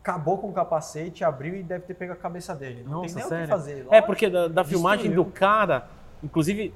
acabou 0.00 0.38
com 0.38 0.48
o 0.48 0.52
capacete, 0.52 1.22
abriu 1.22 1.54
e 1.56 1.62
deve 1.62 1.84
ter 1.84 1.92
pego 1.94 2.12
a 2.14 2.16
cabeça 2.16 2.54
dele. 2.54 2.82
Não 2.84 3.02
Nossa, 3.02 3.06
tem 3.08 3.14
nem 3.16 3.24
o 3.24 3.28
sério? 3.28 3.44
que 3.44 3.50
fazer. 3.50 3.72
É, 3.72 3.84
lógico. 3.84 4.06
porque 4.06 4.30
da, 4.30 4.48
da 4.48 4.64
filmagem 4.64 5.10
do 5.10 5.24
cara, 5.26 5.86
inclusive, 6.22 6.72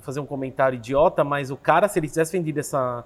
fazer 0.00 0.20
um 0.20 0.26
comentário 0.26 0.76
idiota, 0.76 1.22
mas 1.24 1.50
o 1.50 1.56
cara, 1.56 1.88
se 1.88 1.98
ele 1.98 2.08
tivesse 2.08 2.32
vendido 2.32 2.60
essa, 2.60 3.04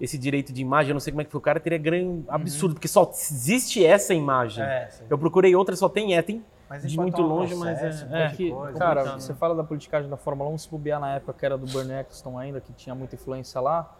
esse 0.00 0.18
direito 0.18 0.52
de 0.52 0.60
imagem, 0.62 0.90
eu 0.90 0.94
não 0.94 1.00
sei 1.00 1.12
como 1.12 1.22
é 1.22 1.24
que 1.24 1.30
foi, 1.30 1.38
o 1.38 1.42
cara 1.42 1.60
teria 1.60 1.78
grande 1.78 2.24
absurdo, 2.28 2.74
porque 2.74 2.88
só 2.88 3.08
existe 3.10 3.84
essa 3.84 4.12
imagem. 4.14 4.62
Uhum. 4.64 4.70
É. 4.70 4.88
Eu 5.08 5.18
procurei 5.18 5.54
outra, 5.54 5.74
só 5.76 5.88
tem 5.88 6.14
essa, 6.14 6.26
tem 6.26 6.44
Mas 6.68 6.82
de 6.86 6.96
muito 6.96 7.20
longe, 7.22 7.54
mas 7.54 7.78
processo, 7.78 8.04
é- 8.04 8.08
um 8.08 8.16
é 8.16 8.26
de 8.28 8.36
que, 8.36 8.50
coisa, 8.50 8.78
cara, 8.78 9.04
você 9.18 9.32
né? 9.32 9.38
fala 9.38 9.54
da 9.54 9.64
politicagem 9.64 10.08
da 10.10 10.16
Fórmula 10.16 10.50
1, 10.50 10.58
se 10.58 10.68
bobear 10.70 11.00
na 11.00 11.14
época 11.16 11.32
que 11.38 11.46
era 11.46 11.56
do 11.56 11.66
Bernie 11.66 11.94
Eccleston 12.00 12.38
ainda, 12.38 12.60
que 12.60 12.72
tinha 12.72 12.94
muita 12.94 13.14
influência 13.14 13.60
lá, 13.60 13.94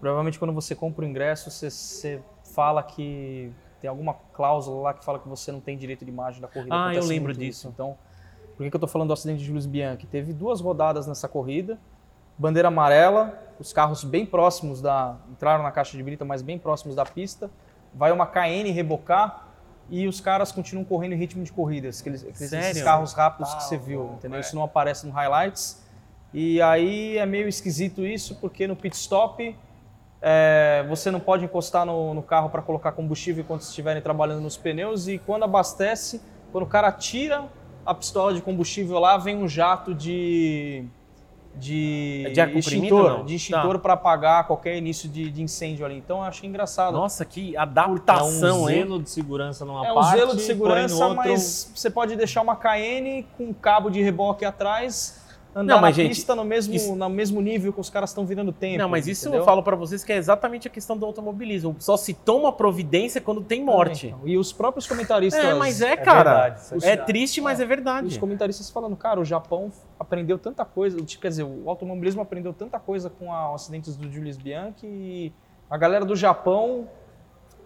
provavelmente 0.00 0.38
quando 0.38 0.52
você 0.52 0.74
compra 0.74 1.04
o 1.04 1.08
ingresso, 1.08 1.50
você, 1.50 1.70
você 1.70 2.20
fala 2.44 2.82
que 2.82 3.50
tem 3.80 3.88
alguma 3.90 4.14
cláusula 4.32 4.80
lá 4.82 4.94
que 4.94 5.04
fala 5.04 5.18
que 5.18 5.28
você 5.28 5.50
não 5.50 5.60
tem 5.60 5.76
direito 5.76 6.04
de 6.04 6.10
imagem 6.10 6.40
da 6.40 6.46
corrida. 6.46 6.72
Ah, 6.74 6.78
eu 6.78 6.90
Acontece 6.90 7.08
lembro 7.08 7.28
muito 7.30 7.38
disso. 7.40 7.58
isso. 7.60 7.68
Então, 7.68 7.96
por 8.56 8.64
que, 8.64 8.70
que 8.70 8.76
eu 8.76 8.80
tô 8.80 8.86
falando 8.86 9.08
do 9.08 9.12
acidente 9.14 9.40
de 9.40 9.44
Julius 9.44 9.66
Bianchi? 9.66 10.06
Teve 10.06 10.32
duas 10.32 10.60
rodadas 10.60 11.06
nessa 11.06 11.28
corrida, 11.28 11.78
bandeira 12.38 12.68
amarela, 12.68 13.38
os 13.58 13.72
carros 13.72 14.04
bem 14.04 14.26
próximos 14.26 14.80
da... 14.80 15.16
entraram 15.30 15.62
na 15.62 15.70
caixa 15.70 15.96
de 15.96 16.02
brita, 16.02 16.24
mas 16.24 16.42
bem 16.42 16.58
próximos 16.58 16.94
da 16.94 17.04
pista, 17.04 17.50
vai 17.94 18.12
uma 18.12 18.26
KN 18.26 18.70
rebocar 18.72 19.48
e 19.90 20.06
os 20.06 20.20
caras 20.20 20.52
continuam 20.52 20.84
correndo 20.84 21.12
em 21.12 21.16
ritmo 21.16 21.44
de 21.44 21.52
corridas, 21.52 22.00
aqueles, 22.00 22.22
aqueles 22.22 22.52
esses 22.52 22.82
carros 22.82 23.12
rápidos 23.12 23.52
que 23.52 23.60
Tá 23.60 23.66
você 23.66 23.76
viu, 23.76 24.12
entendeu? 24.14 24.38
é. 24.38 24.40
Isso 24.40 24.54
não 24.54 24.62
aparece 24.62 25.06
no 25.06 25.12
highlights. 25.12 25.82
E 26.32 26.62
aí 26.62 27.18
é 27.18 27.26
meio 27.26 27.46
esquisito 27.46 28.06
isso, 28.06 28.36
porque 28.36 28.66
no 28.66 28.74
pit 28.74 28.96
stop 28.96 29.54
é, 30.20 30.84
você 30.88 31.10
não 31.10 31.20
pode 31.20 31.44
encostar 31.44 31.84
no, 31.84 32.14
no 32.14 32.22
carro 32.22 32.48
para 32.48 32.62
colocar 32.62 32.92
combustível 32.92 33.42
enquanto 33.42 33.62
estiverem 33.62 34.00
trabalhando 34.00 34.40
nos 34.40 34.56
pneus 34.56 35.08
e 35.08 35.18
quando 35.18 35.42
abastece, 35.42 36.22
quando 36.50 36.64
o 36.64 36.68
cara 36.68 36.90
tira 36.90 37.44
a 37.84 37.94
pistola 37.94 38.34
de 38.34 38.40
combustível 38.40 38.98
lá, 38.98 39.16
vem 39.16 39.36
um 39.36 39.48
jato 39.48 39.94
de 39.94 40.84
de, 41.54 42.24
É 42.26 42.30
de 42.30 42.40
ar 42.40 42.56
extintor, 42.56 43.24
de 43.24 43.34
extintor 43.34 43.78
para 43.78 43.92
apagar 43.94 44.46
qualquer 44.46 44.76
início 44.76 45.08
de, 45.08 45.30
de 45.30 45.42
incêndio 45.42 45.84
ali. 45.84 45.96
Então 45.96 46.18
eu 46.18 46.22
achei 46.24 46.48
engraçado. 46.48 46.94
Nossa, 46.94 47.24
que 47.24 47.54
É 47.54 47.58
um 47.58 47.62
adaptação, 47.62 48.70
hein? 48.70 48.76
zelo 48.76 49.02
de 49.02 49.10
segurança 49.10 49.64
numa 49.64 49.86
É 49.86 49.92
um 49.92 49.94
parte, 49.94 50.18
zelo 50.18 50.34
de 50.34 50.42
segurança, 50.42 51.06
outro... 51.06 51.16
mas 51.16 51.70
você 51.74 51.90
pode 51.90 52.16
deixar 52.16 52.42
uma 52.42 52.56
KN 52.56 53.24
com 53.36 53.44
um 53.44 53.52
cabo 53.52 53.90
de 53.90 54.02
reboque 54.02 54.44
atrás, 54.44 55.21
andar 55.54 55.74
Não, 55.74 55.80
mas, 55.82 55.96
na 55.96 56.02
gente, 56.02 56.14
pista 56.14 56.34
no 56.34 56.44
mesmo, 56.44 56.74
isso- 56.74 56.94
no 56.96 57.08
mesmo 57.10 57.40
nível 57.40 57.72
que 57.72 57.80
os 57.80 57.90
caras 57.90 58.10
estão 58.10 58.24
virando 58.24 58.52
tempo. 58.52 58.78
Não, 58.78 58.88
mas 58.88 59.06
isso 59.06 59.24
entendeu? 59.26 59.40
eu 59.40 59.44
falo 59.44 59.62
pra 59.62 59.76
vocês 59.76 60.02
que 60.02 60.12
é 60.12 60.16
exatamente 60.16 60.66
a 60.66 60.70
questão 60.70 60.96
do 60.96 61.04
automobilismo. 61.04 61.76
Só 61.78 61.96
se 61.96 62.14
toma 62.14 62.52
providência 62.52 63.20
quando 63.20 63.42
tem 63.42 63.62
morte. 63.62 64.08
Então, 64.08 64.20
E 64.26 64.38
os 64.38 64.52
próprios 64.52 64.86
comentaristas. 64.86 65.44
É, 65.44 65.52
mas 65.54 65.82
é, 65.82 65.92
É 65.92 65.96
cara. 65.96 66.22
verdade, 66.48 66.60
é 66.72 66.76
é 66.76 66.78
verdade. 66.80 67.06
triste, 67.06 67.40
mas 67.40 67.60
é 67.60 67.62
Os 67.64 67.68
verdade. 67.68 68.18
comentaristas 68.18 68.70
falando, 68.70 68.96
cara, 68.96 69.20
o 69.20 69.24
Japão 69.24 69.70
aprendeu 70.00 70.38
tanta 70.38 70.64
coisa, 70.64 70.96
tipo, 71.02 71.20
quer 71.22 71.28
dizer, 71.28 71.44
o 71.44 71.68
automobilismo 71.68 72.22
aprendeu 72.22 72.52
tanta 72.52 72.78
coisa 72.80 73.10
com 73.10 73.32
a- 73.32 73.54
os 73.54 73.62
acidentes 73.62 73.96
do 73.96 74.10
Julius 74.10 74.36
Bianchi 74.36 74.86
e 74.86 75.32
a 75.70 75.76
galera 75.76 76.04
do 76.04 76.16
Japão, 76.16 76.88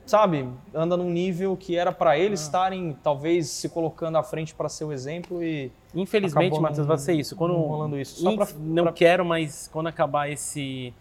sabe, 0.05 0.49
anda 0.75 0.97
num 0.97 1.11
nível 1.11 1.57
que 1.57 1.77
era 1.77 1.91
para 1.93 2.17
eles 2.19 2.41
Ah. 2.41 2.45
estarem 2.45 2.97
talvez 3.03 3.49
se 3.49 3.69
colocando 3.69 4.17
à 4.17 4.23
frente 4.23 4.55
para 4.55 4.69
ser 4.69 4.85
o 4.85 4.93
exemplo 4.93 5.43
e 5.43 5.73
Infelizmente, 6.01 6.47
Acabou 6.47 6.61
Matheus, 6.63 6.79
não- 6.79 6.87
vai 6.87 6.99
ser 6.99 7.13
isso. 7.15 7.35
Quando, 7.37 7.55
não 7.55 7.63
rolando 7.63 7.99
isso. 7.99 8.21
Só 8.23 8.37
pra- 8.37 8.47
não 8.59 8.85
pra- 8.85 8.93
quero, 8.93 9.25
mas 9.25 9.69
quando 9.73 9.87
acabar 9.89 10.31
esse. 10.31 10.93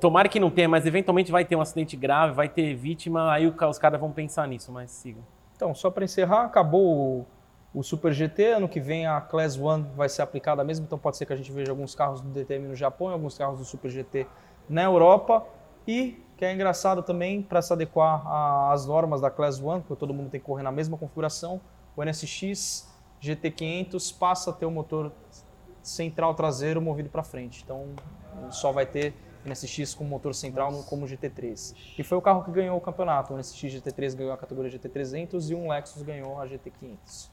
Tomara 0.00 0.28
que 0.28 0.38
não 0.38 0.50
tenha, 0.50 0.68
mas 0.68 0.86
eventualmente 0.86 1.32
vai 1.32 1.44
ter 1.44 1.56
um 1.56 1.60
acidente 1.60 1.96
grave, 1.96 2.32
vai 2.34 2.48
ter 2.48 2.74
vítima, 2.74 3.32
aí 3.32 3.46
os 3.46 3.78
caras 3.78 3.98
vão 4.00 4.12
pensar 4.12 4.46
nisso, 4.46 4.70
mas 4.70 4.90
sigam. 4.92 5.22
Então, 5.56 5.74
só 5.74 5.90
para 5.90 6.04
encerrar, 6.04 6.44
acabou 6.44 7.26
o, 7.74 7.82
Super 7.82 8.12
GT. 8.12 8.52
Ano 8.52 8.68
que 8.68 8.78
vem 8.78 9.06
a 9.06 9.20
Class 9.20 9.58
One 9.58 9.86
vai 9.96 10.08
ser 10.08 10.22
aplicada 10.22 10.62
mesmo, 10.62 10.84
então 10.86 10.98
pode 10.98 11.16
ser 11.16 11.26
que 11.26 11.32
a 11.32 11.36
gente 11.36 11.50
veja 11.50 11.72
alguns 11.72 11.94
carros 11.94 12.20
do 12.20 12.28
DTM 12.28 12.68
no 12.68 12.74
Japão 12.76 13.10
e 13.10 13.12
alguns 13.12 13.36
carros 13.36 13.58
do 13.58 13.64
Super 13.64 13.90
GT 13.90 14.26
na 14.68 14.82
Europa. 14.84 15.44
E, 15.88 16.22
que 16.36 16.44
é 16.44 16.52
engraçado 16.52 17.02
também, 17.02 17.42
para 17.42 17.60
se 17.60 17.72
adequar 17.72 18.22
às 18.70 18.86
normas 18.86 19.20
da 19.20 19.30
Class 19.30 19.60
One, 19.60 19.80
porque 19.82 19.98
todo 19.98 20.14
mundo 20.14 20.30
tem 20.30 20.38
que 20.38 20.46
correr 20.46 20.62
na 20.62 20.70
mesma 20.70 20.96
configuração, 20.96 21.60
o 21.96 22.02
NSX 22.04 22.91
GT500 23.22 24.18
passa 24.18 24.50
a 24.50 24.52
ter 24.52 24.66
o 24.66 24.70
motor 24.70 25.12
central 25.82 26.34
traseiro 26.34 26.80
movido 26.80 27.08
para 27.08 27.22
frente. 27.22 27.62
Então, 27.64 27.86
só 28.50 28.72
vai 28.72 28.86
ter 28.86 29.14
NSX 29.44 29.94
com 29.94 30.04
motor 30.04 30.34
central 30.34 30.70
no- 30.70 30.82
como 30.84 31.06
GT3. 31.06 31.74
E 31.98 32.02
foi 32.02 32.16
o 32.18 32.22
carro 32.22 32.44
que 32.44 32.50
ganhou 32.50 32.76
o 32.76 32.80
campeonato. 32.80 33.32
O 33.32 33.36
NSX 33.36 33.72
GT3 33.72 34.14
ganhou 34.14 34.32
a 34.32 34.36
categoria 34.36 34.70
GT300 34.70 35.50
e 35.50 35.54
um 35.54 35.68
Lexus 35.68 36.02
ganhou 36.02 36.40
a 36.40 36.46
GT500. 36.46 37.30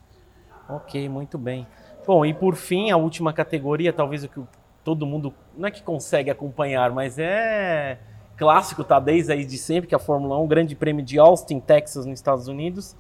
Ok, 0.68 1.08
muito 1.10 1.38
bem. 1.38 1.68
Bom, 2.06 2.26
e 2.26 2.34
por 2.34 2.56
fim, 2.56 2.92
a 2.92 2.98
última 2.98 3.34
categoria, 3.34 3.92
talvez 3.94 4.24
o 4.24 4.30
que 4.30 4.42
todo 4.84 5.06
mundo 5.06 5.34
não 5.58 5.68
é 5.68 5.72
que 5.72 5.84
consegue 5.84 6.30
acompanhar, 6.30 6.92
mas 6.92 7.18
é 7.20 8.00
clássico, 8.38 8.84
tá 8.84 9.00
desde 9.00 9.32
aí 9.32 9.46
de 9.46 9.58
sempre, 9.58 9.88
que 9.88 9.94
é 9.94 9.98
a 9.98 10.00
Fórmula 10.00 10.40
1, 10.40 10.48
Grande 10.48 10.76
Prêmio 10.76 11.04
de 11.04 11.20
Austin, 11.20 11.60
Texas, 11.60 12.06
nos 12.06 12.18
Estados 12.20 12.48
Unidos. 12.48 12.96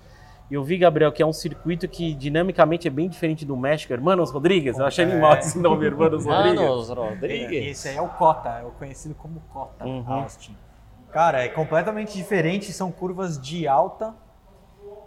E 0.50 0.56
eu 0.56 0.64
vi, 0.64 0.78
Gabriel, 0.80 1.12
que 1.12 1.22
é 1.22 1.26
um 1.26 1.32
circuito 1.34 1.88
que 1.88 2.14
dinamicamente 2.16 2.88
é 2.88 2.92
bem 2.92 3.08
diferente 3.08 3.46
do 3.46 3.56
México. 3.56 3.94
Hermanos 3.94 4.32
Rodrigues, 4.32 4.80
eu 4.80 4.86
achei 4.86 5.06
É. 5.06 5.12
animal 5.12 5.38
esse 5.38 5.60
nome, 5.60 5.86
Hermanos 5.86 6.26
Rodrigues. 6.26 6.60
Manos 6.60 6.90
E 6.90 6.94
Rodrigues. 6.94 7.68
esse 7.72 7.90
aí 7.90 7.98
é 7.98 8.02
o 8.02 8.08
Cota, 8.10 8.50
é 8.50 8.64
o 8.66 8.72
conhecido 8.72 9.14
como 9.16 9.40
Cota, 9.54 9.86
Uhum. 9.86 10.04
Austin. 10.12 10.56
Cara, 11.12 11.44
é 11.44 11.48
completamente 11.50 12.14
diferente, 12.14 12.72
são 12.74 12.92
curvas 12.92 13.40
de 13.40 13.68
alta 13.68 14.14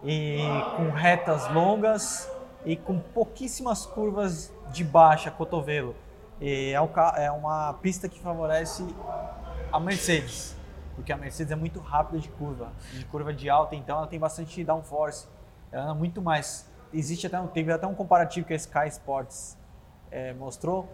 e 0.04 0.38
com 0.76 0.90
retas 0.90 1.48
longas 1.52 2.30
e 2.64 2.76
com 2.76 2.98
pouquíssimas 2.98 3.84
curvas 3.86 4.52
de 4.72 4.84
baixa, 4.84 5.30
cotovelo. 5.30 5.94
E 6.40 6.72
é, 6.72 6.80
um 6.80 6.88
é 7.16 7.30
uma 7.30 7.72
pista 7.74 8.08
que 8.08 8.18
favorece 8.20 8.84
a 9.72 9.78
Mercedes, 9.78 10.56
porque 10.94 11.12
a 11.12 11.16
Mercedes 11.16 11.52
é 11.52 11.56
muito 11.56 11.80
rápida 11.80 12.18
de 12.18 12.28
curva, 12.28 12.72
de 12.92 13.04
curva 13.06 13.32
de 13.32 13.48
alta, 13.48 13.74
então 13.74 13.98
ela 13.98 14.06
tem 14.06 14.18
bastante 14.18 14.62
downforce, 14.62 15.26
ela 15.70 15.84
anda 15.84 15.94
muito 15.94 16.20
mais. 16.20 16.70
Existe 16.92 17.26
até 17.26 17.40
um, 17.40 17.46
teve 17.46 17.72
até 17.72 17.86
um 17.86 17.94
comparativo 17.94 18.46
que 18.46 18.52
a 18.52 18.56
Sky 18.56 18.88
Sports 18.88 19.56
eh, 20.10 20.34
mostrou 20.34 20.88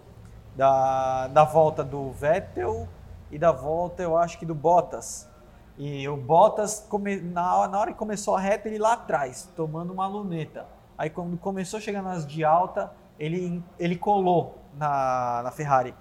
da, 0.56 1.28
da 1.28 1.44
volta 1.44 1.82
do 1.82 2.10
Vettel 2.12 2.88
e 3.30 3.38
da 3.38 3.52
volta, 3.52 4.02
eu 4.02 4.16
acho 4.16 4.38
que 4.38 4.46
do 4.46 4.54
Bottas. 4.54 5.28
E 5.76 6.08
o 6.08 6.16
Bottas, 6.16 6.84
come, 6.88 7.20
na, 7.20 7.68
na 7.68 7.78
hora 7.78 7.92
que 7.92 7.98
começou 7.98 8.34
a 8.34 8.40
reta, 8.40 8.68
ele 8.68 8.78
lá 8.78 8.94
atrás, 8.94 9.48
tomando 9.54 9.92
uma 9.92 10.06
luneta. 10.06 10.66
Aí 10.96 11.10
quando 11.10 11.36
começou 11.36 11.78
a 11.78 11.80
chegar 11.80 12.02
nas 12.02 12.26
de 12.26 12.44
alta, 12.44 12.92
ele, 13.18 13.62
ele 13.78 13.96
colou 13.96 14.58
na, 14.76 15.42
na 15.44 15.50
Ferrari. 15.52 15.94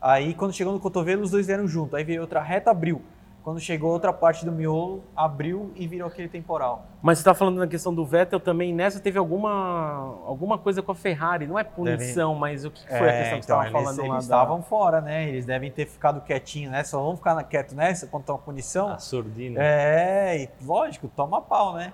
Aí 0.00 0.34
quando 0.34 0.52
chegou 0.52 0.72
no 0.72 0.80
cotovelo, 0.80 1.22
os 1.22 1.30
dois 1.30 1.46
vieram 1.46 1.66
junto. 1.66 1.96
Aí 1.96 2.04
veio 2.04 2.20
outra 2.20 2.42
reta, 2.42 2.70
abriu. 2.70 3.02
Quando 3.44 3.60
chegou 3.60 3.92
outra 3.92 4.10
parte 4.10 4.42
do 4.42 4.50
miolo, 4.50 5.04
abriu 5.14 5.70
e 5.76 5.86
virou 5.86 6.08
aquele 6.08 6.28
temporal. 6.28 6.86
Mas 7.02 7.18
você 7.18 7.24
tá 7.24 7.34
falando 7.34 7.58
na 7.58 7.66
questão 7.66 7.94
do 7.94 8.02
Vettel 8.02 8.40
também, 8.40 8.72
nessa 8.72 8.98
teve 8.98 9.18
alguma, 9.18 10.18
alguma 10.26 10.56
coisa 10.56 10.80
com 10.80 10.90
a 10.90 10.94
Ferrari, 10.94 11.46
não 11.46 11.58
é 11.58 11.62
punição, 11.62 12.34
mas 12.34 12.64
o 12.64 12.70
que 12.70 12.88
foi 12.88 12.96
a 13.06 13.12
questão 13.12 13.38
que 13.40 13.44
você 13.44 13.52
estava 13.52 13.68
então, 13.68 13.82
falando 13.82 13.98
eles, 13.98 14.08
lá? 14.08 14.14
eles 14.16 14.28
da- 14.28 14.36
estavam 14.36 14.62
fora, 14.62 15.02
né? 15.02 15.28
Eles 15.28 15.44
devem 15.44 15.70
ter 15.70 15.84
ficado 15.84 16.22
quietinhos 16.22 16.72
nessa. 16.72 16.92
Só 16.92 17.02
vão 17.02 17.16
ficar 17.18 17.44
quieto 17.44 17.74
nessa 17.74 18.06
quando 18.06 18.24
tem 18.24 18.34
uma 18.34 18.40
punição. 18.40 18.88
A 18.88 18.98
surdina. 18.98 19.60
É, 19.62 20.44
e 20.44 20.64
lógico, 20.64 21.06
toma 21.14 21.42
pau, 21.42 21.74
né? 21.74 21.92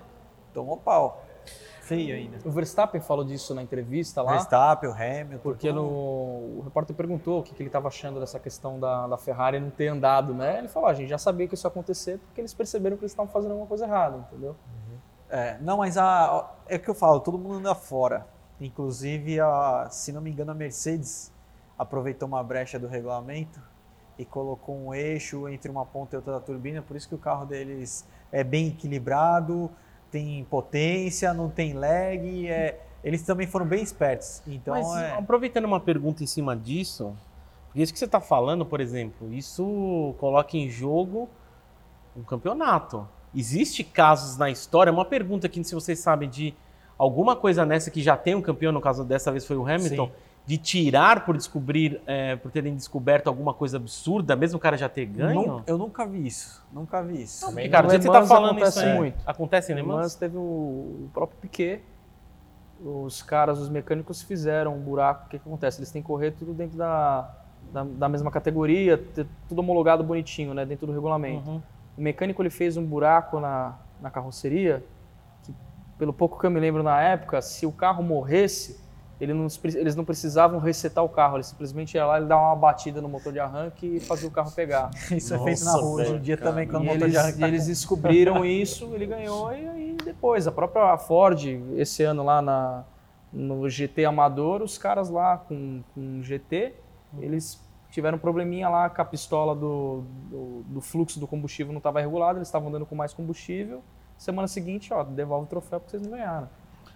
Tomou 0.54 0.76
pau. 0.76 1.20
Feio 1.90 2.14
ainda. 2.14 2.38
O 2.44 2.50
Verstappen 2.52 3.00
falou 3.00 3.24
disso 3.24 3.52
na 3.52 3.62
entrevista 3.62 4.22
lá. 4.22 4.32
Verstappen, 4.32 4.88
o 4.88 4.92
Hamilton. 4.92 5.38
Porque 5.42 5.72
no, 5.72 5.82
o 5.82 6.62
repórter 6.62 6.94
perguntou 6.94 7.40
o 7.40 7.42
que, 7.42 7.52
que 7.52 7.60
ele 7.60 7.68
estava 7.68 7.88
achando 7.88 8.20
dessa 8.20 8.38
questão 8.38 8.78
da, 8.78 9.08
da 9.08 9.18
Ferrari 9.18 9.58
não 9.58 9.70
ter 9.70 9.88
andado, 9.88 10.32
né? 10.32 10.58
Ele 10.58 10.68
falou, 10.68 10.88
"Ah, 10.88 10.92
a 10.92 10.94
gente 10.94 11.08
já 11.08 11.18
sabia 11.18 11.48
que 11.48 11.54
isso 11.54 11.66
ia 11.66 11.68
acontecer 11.68 12.18
porque 12.18 12.40
eles 12.40 12.54
perceberam 12.54 12.96
que 12.96 13.02
eles 13.02 13.10
estavam 13.10 13.32
fazendo 13.32 13.50
alguma 13.50 13.66
coisa 13.66 13.86
errada, 13.86 14.18
entendeu? 14.18 14.54
É, 15.28 15.58
não, 15.60 15.78
mas 15.78 15.98
a, 15.98 16.54
é 16.68 16.76
o 16.76 16.80
que 16.80 16.88
eu 16.88 16.94
falo, 16.94 17.18
todo 17.18 17.36
mundo 17.36 17.54
anda 17.54 17.74
fora. 17.74 18.26
Inclusive, 18.60 19.40
a, 19.40 19.88
se 19.90 20.12
não 20.12 20.20
me 20.20 20.30
engano, 20.30 20.52
a 20.52 20.54
Mercedes 20.54 21.32
aproveitou 21.76 22.28
uma 22.28 22.42
brecha 22.42 22.78
do 22.78 22.86
regulamento 22.86 23.60
e 24.18 24.24
colocou 24.24 24.76
um 24.76 24.94
eixo 24.94 25.48
entre 25.48 25.70
uma 25.70 25.86
ponta 25.86 26.14
e 26.14 26.16
outra 26.18 26.34
da 26.34 26.40
turbina, 26.40 26.82
por 26.82 26.96
isso 26.96 27.08
que 27.08 27.14
o 27.14 27.18
carro 27.18 27.46
deles 27.46 28.06
é 28.30 28.44
bem 28.44 28.68
equilibrado, 28.68 29.70
tem 30.10 30.44
potência, 30.44 31.32
não 31.32 31.48
tem 31.48 31.72
lag, 31.72 32.48
é, 32.48 32.80
eles 33.02 33.22
também 33.22 33.46
foram 33.46 33.66
bem 33.66 33.82
espertos. 33.82 34.42
Então, 34.46 34.74
Mas 34.74 35.02
é... 35.02 35.12
aproveitando 35.12 35.64
uma 35.64 35.80
pergunta 35.80 36.22
em 36.22 36.26
cima 36.26 36.56
disso, 36.56 37.16
porque 37.66 37.82
isso 37.82 37.92
que 37.92 37.98
você 37.98 38.04
está 38.04 38.20
falando, 38.20 38.66
por 38.66 38.80
exemplo, 38.80 39.32
isso 39.32 40.14
coloca 40.18 40.56
em 40.56 40.68
jogo 40.68 41.28
um 42.16 42.22
campeonato. 42.22 43.06
Existe 43.34 43.84
casos 43.84 44.36
na 44.36 44.50
história, 44.50 44.92
uma 44.92 45.04
pergunta 45.04 45.46
aqui 45.46 45.62
se 45.62 45.74
vocês 45.74 45.98
sabem 46.00 46.28
de 46.28 46.54
alguma 46.98 47.36
coisa 47.36 47.64
nessa 47.64 47.90
que 47.90 48.02
já 48.02 48.16
tem 48.16 48.34
um 48.34 48.42
campeão, 48.42 48.72
no 48.72 48.80
caso 48.80 49.04
dessa 49.04 49.30
vez 49.30 49.46
foi 49.46 49.56
o 49.56 49.62
Hamilton, 49.62 50.06
Sim. 50.06 50.12
De 50.50 50.58
tirar 50.58 51.24
por 51.24 51.36
descobrir, 51.36 52.00
é, 52.04 52.34
por 52.34 52.50
terem 52.50 52.74
descoberto 52.74 53.28
alguma 53.28 53.54
coisa 53.54 53.76
absurda, 53.76 54.34
mesmo 54.34 54.56
o 54.56 54.60
cara 54.60 54.76
já 54.76 54.88
ter 54.88 55.06
ganho? 55.06 55.46
Nun- 55.46 55.62
eu 55.64 55.78
nunca 55.78 56.04
vi 56.04 56.26
isso. 56.26 56.60
Nunca 56.72 57.00
vi 57.04 57.22
isso. 57.22 57.38
Porque, 57.46 57.52
Também 57.54 57.70
cara, 57.70 57.82
do 57.82 57.84
no 57.84 57.90
jeito 57.92 58.02
que 58.02 58.08
você 58.08 58.20
tá 58.20 58.26
falando 58.26 58.50
acontece 58.56 58.78
isso 58.80 58.88
aí, 58.88 58.96
muito. 58.96 59.16
Acontece 59.24 59.70
em 59.72 59.76
Le? 59.76 59.82
Mans 59.84 60.16
teve 60.16 60.36
o, 60.36 60.40
o 60.40 61.10
próprio 61.14 61.38
Piquet. 61.38 61.82
Os 62.84 63.22
caras, 63.22 63.60
os 63.60 63.68
mecânicos 63.68 64.22
fizeram 64.22 64.74
um 64.74 64.80
buraco. 64.80 65.26
O 65.26 65.28
que, 65.28 65.38
que 65.38 65.48
acontece? 65.48 65.78
Eles 65.78 65.92
têm 65.92 66.02
que 66.02 66.08
correr 66.08 66.32
tudo 66.32 66.52
dentro 66.52 66.76
da, 66.76 67.32
da, 67.72 67.84
da 67.84 68.08
mesma 68.08 68.28
categoria, 68.32 68.98
ter 68.98 69.28
tudo 69.48 69.60
homologado 69.60 70.02
bonitinho, 70.02 70.52
né? 70.52 70.66
Dentro 70.66 70.84
do 70.84 70.92
regulamento. 70.92 71.48
Uhum. 71.48 71.62
O 71.96 72.02
mecânico 72.02 72.42
ele 72.42 72.50
fez 72.50 72.76
um 72.76 72.84
buraco 72.84 73.38
na, 73.38 73.78
na 74.00 74.10
carroceria, 74.10 74.82
que 75.44 75.54
pelo 75.96 76.12
pouco 76.12 76.40
que 76.40 76.44
eu 76.44 76.50
me 76.50 76.58
lembro 76.58 76.82
na 76.82 77.00
época, 77.00 77.40
se 77.40 77.66
o 77.66 77.70
carro 77.70 78.02
morresse, 78.02 78.79
ele 79.20 79.34
não- 79.34 79.46
eles 79.64 79.94
não 79.94 80.04
precisavam 80.04 80.58
resetar 80.58 81.04
o 81.04 81.08
carro, 81.08 81.36
ele 81.36 81.44
simplesmente 81.44 81.94
ia 81.94 82.06
lá 82.06 82.20
e 82.20 82.24
dava 82.24 82.40
uma 82.42 82.56
batida 82.56 83.00
no 83.02 83.08
motor 83.08 83.32
de 83.32 83.38
arranque 83.38 83.86
e 83.96 84.00
fazia 84.00 84.28
o 84.28 84.30
carro 84.30 84.50
pegar. 84.52 84.90
Isso 85.12 85.34
é 85.34 85.38
feito 85.38 85.64
na 85.64 85.72
Nossa, 85.72 85.84
rua 85.84 86.00
hoje 86.02 86.14
em 86.14 86.20
dia 86.20 86.36
cara. 86.36 86.50
também, 86.50 86.66
quando 86.66 86.84
E 86.84 86.86
o 86.86 86.90
motor 86.90 87.02
eles, 87.02 87.12
de 87.12 87.18
arranque 87.18 87.38
tá 87.38 87.48
eles 87.48 87.62
com- 87.62 87.68
descobriram 87.68 88.44
isso, 88.46 88.94
ele 88.94 89.06
ganhou 89.06 89.52
e 89.52 89.68
aí 89.68 89.96
depois, 90.04 90.46
a 90.46 90.52
própria 90.52 90.96
Ford, 90.96 91.44
esse 91.76 92.02
ano 92.02 92.22
lá 92.24 92.40
na, 92.40 92.84
no 93.32 93.68
GT 93.68 94.04
Amador, 94.06 94.62
os 94.62 94.78
caras 94.78 95.10
lá 95.10 95.36
com, 95.36 95.82
com 95.94 96.22
GT, 96.22 96.74
eles 97.18 97.60
tiveram 97.90 98.16
um 98.16 98.20
probleminha 98.20 98.68
lá 98.68 98.88
com 98.88 99.02
a 99.02 99.04
pistola 99.04 99.54
do, 99.54 100.04
do, 100.30 100.62
do 100.66 100.80
fluxo 100.80 101.18
do 101.20 101.26
combustível 101.26 101.72
não 101.72 101.78
estava 101.78 102.00
regulado, 102.00 102.38
eles 102.38 102.48
estavam 102.48 102.68
andando 102.68 102.86
com 102.86 102.94
mais 102.94 103.12
combustível. 103.12 103.82
Semana 104.16 104.46
seguinte, 104.46 104.92
ó, 104.94 105.02
devolve 105.02 105.46
o 105.46 105.48
troféu 105.48 105.80
porque 105.80 105.90
vocês 105.96 106.02
não 106.02 106.16
ganharam. 106.16 106.48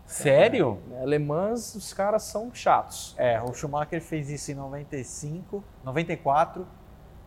Sério? 0.07 0.79
É, 1.01 1.07
Le 1.07 1.19
Mans, 1.19 1.75
os 1.75 1.93
caras 1.93 2.23
são 2.25 2.51
chatos. 2.55 3.15
É, 3.19 3.41
o 3.43 3.53
Schumacher 3.55 4.01
fez 4.03 4.29
isso 4.31 4.53
em 4.53 4.55
95, 4.55 5.65
94. 5.85 6.67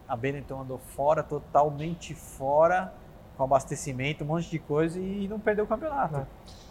A 0.07 0.15
Benetton 0.15 0.61
andou 0.61 0.78
fora, 0.78 1.21
totalmente 1.23 2.13
fora, 2.13 2.93
com 3.36 3.43
abastecimento, 3.43 4.23
um 4.23 4.28
monte 4.28 4.49
de 4.49 4.59
coisa 4.59 4.99
e 4.99 5.28
não 5.28 5.39
perdeu 5.39 5.65
o 5.65 5.67
campeonato. 5.67 6.25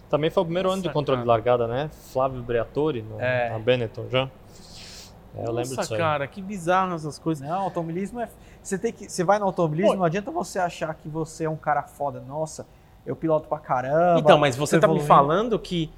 Também 0.09 0.31
foi 0.31 0.43
o 0.43 0.47
primeiro 0.47 0.71
ano 0.71 0.81
de 0.81 0.89
Nossa, 0.89 0.95
controle 0.95 1.19
cara. 1.19 1.25
de 1.25 1.29
largada, 1.29 1.67
né? 1.67 1.91
Flávio 2.13 2.41
Briatore, 2.43 3.03
no, 3.03 3.21
É. 3.21 3.51
na 3.51 3.59
Benetton 3.59 4.09
já. 4.09 4.31
É, 5.35 5.41
eu 5.41 5.53
lembro 5.53 5.71
Nossa, 5.71 5.81
disso 5.83 5.95
aí. 5.95 5.99
cara, 6.01 6.27
que 6.27 6.41
bizarro 6.41 6.95
essas 6.95 7.19
coisas. 7.19 7.47
Não, 7.47 7.61
automobilismo 7.63 8.21
é. 8.21 8.29
Você 8.63 8.79
tem 8.79 8.93
que. 8.93 9.09
Você 9.11 9.23
vai 9.23 9.39
no 9.39 9.45
automobilismo, 9.45 9.93
Pô. 9.93 9.99
não 9.99 10.05
adianta 10.05 10.31
você 10.31 10.59
achar 10.59 10.95
que 10.95 11.09
você 11.09 11.45
é 11.45 11.51
um 11.51 11.57
cara 11.57 11.83
foda. 11.83 12.21
Nossa, 12.21 12.67
eu 13.07 13.17
piloto 13.17 13.49
pra 13.49 13.59
caramba. 13.59 14.21
Então, 14.21 14.37
mas 14.37 14.57
você 14.57 14.79
tá 14.79 14.87
me 14.87 14.95
evoluindo. 14.95 15.09
falando 15.09 15.59
que 15.59 15.91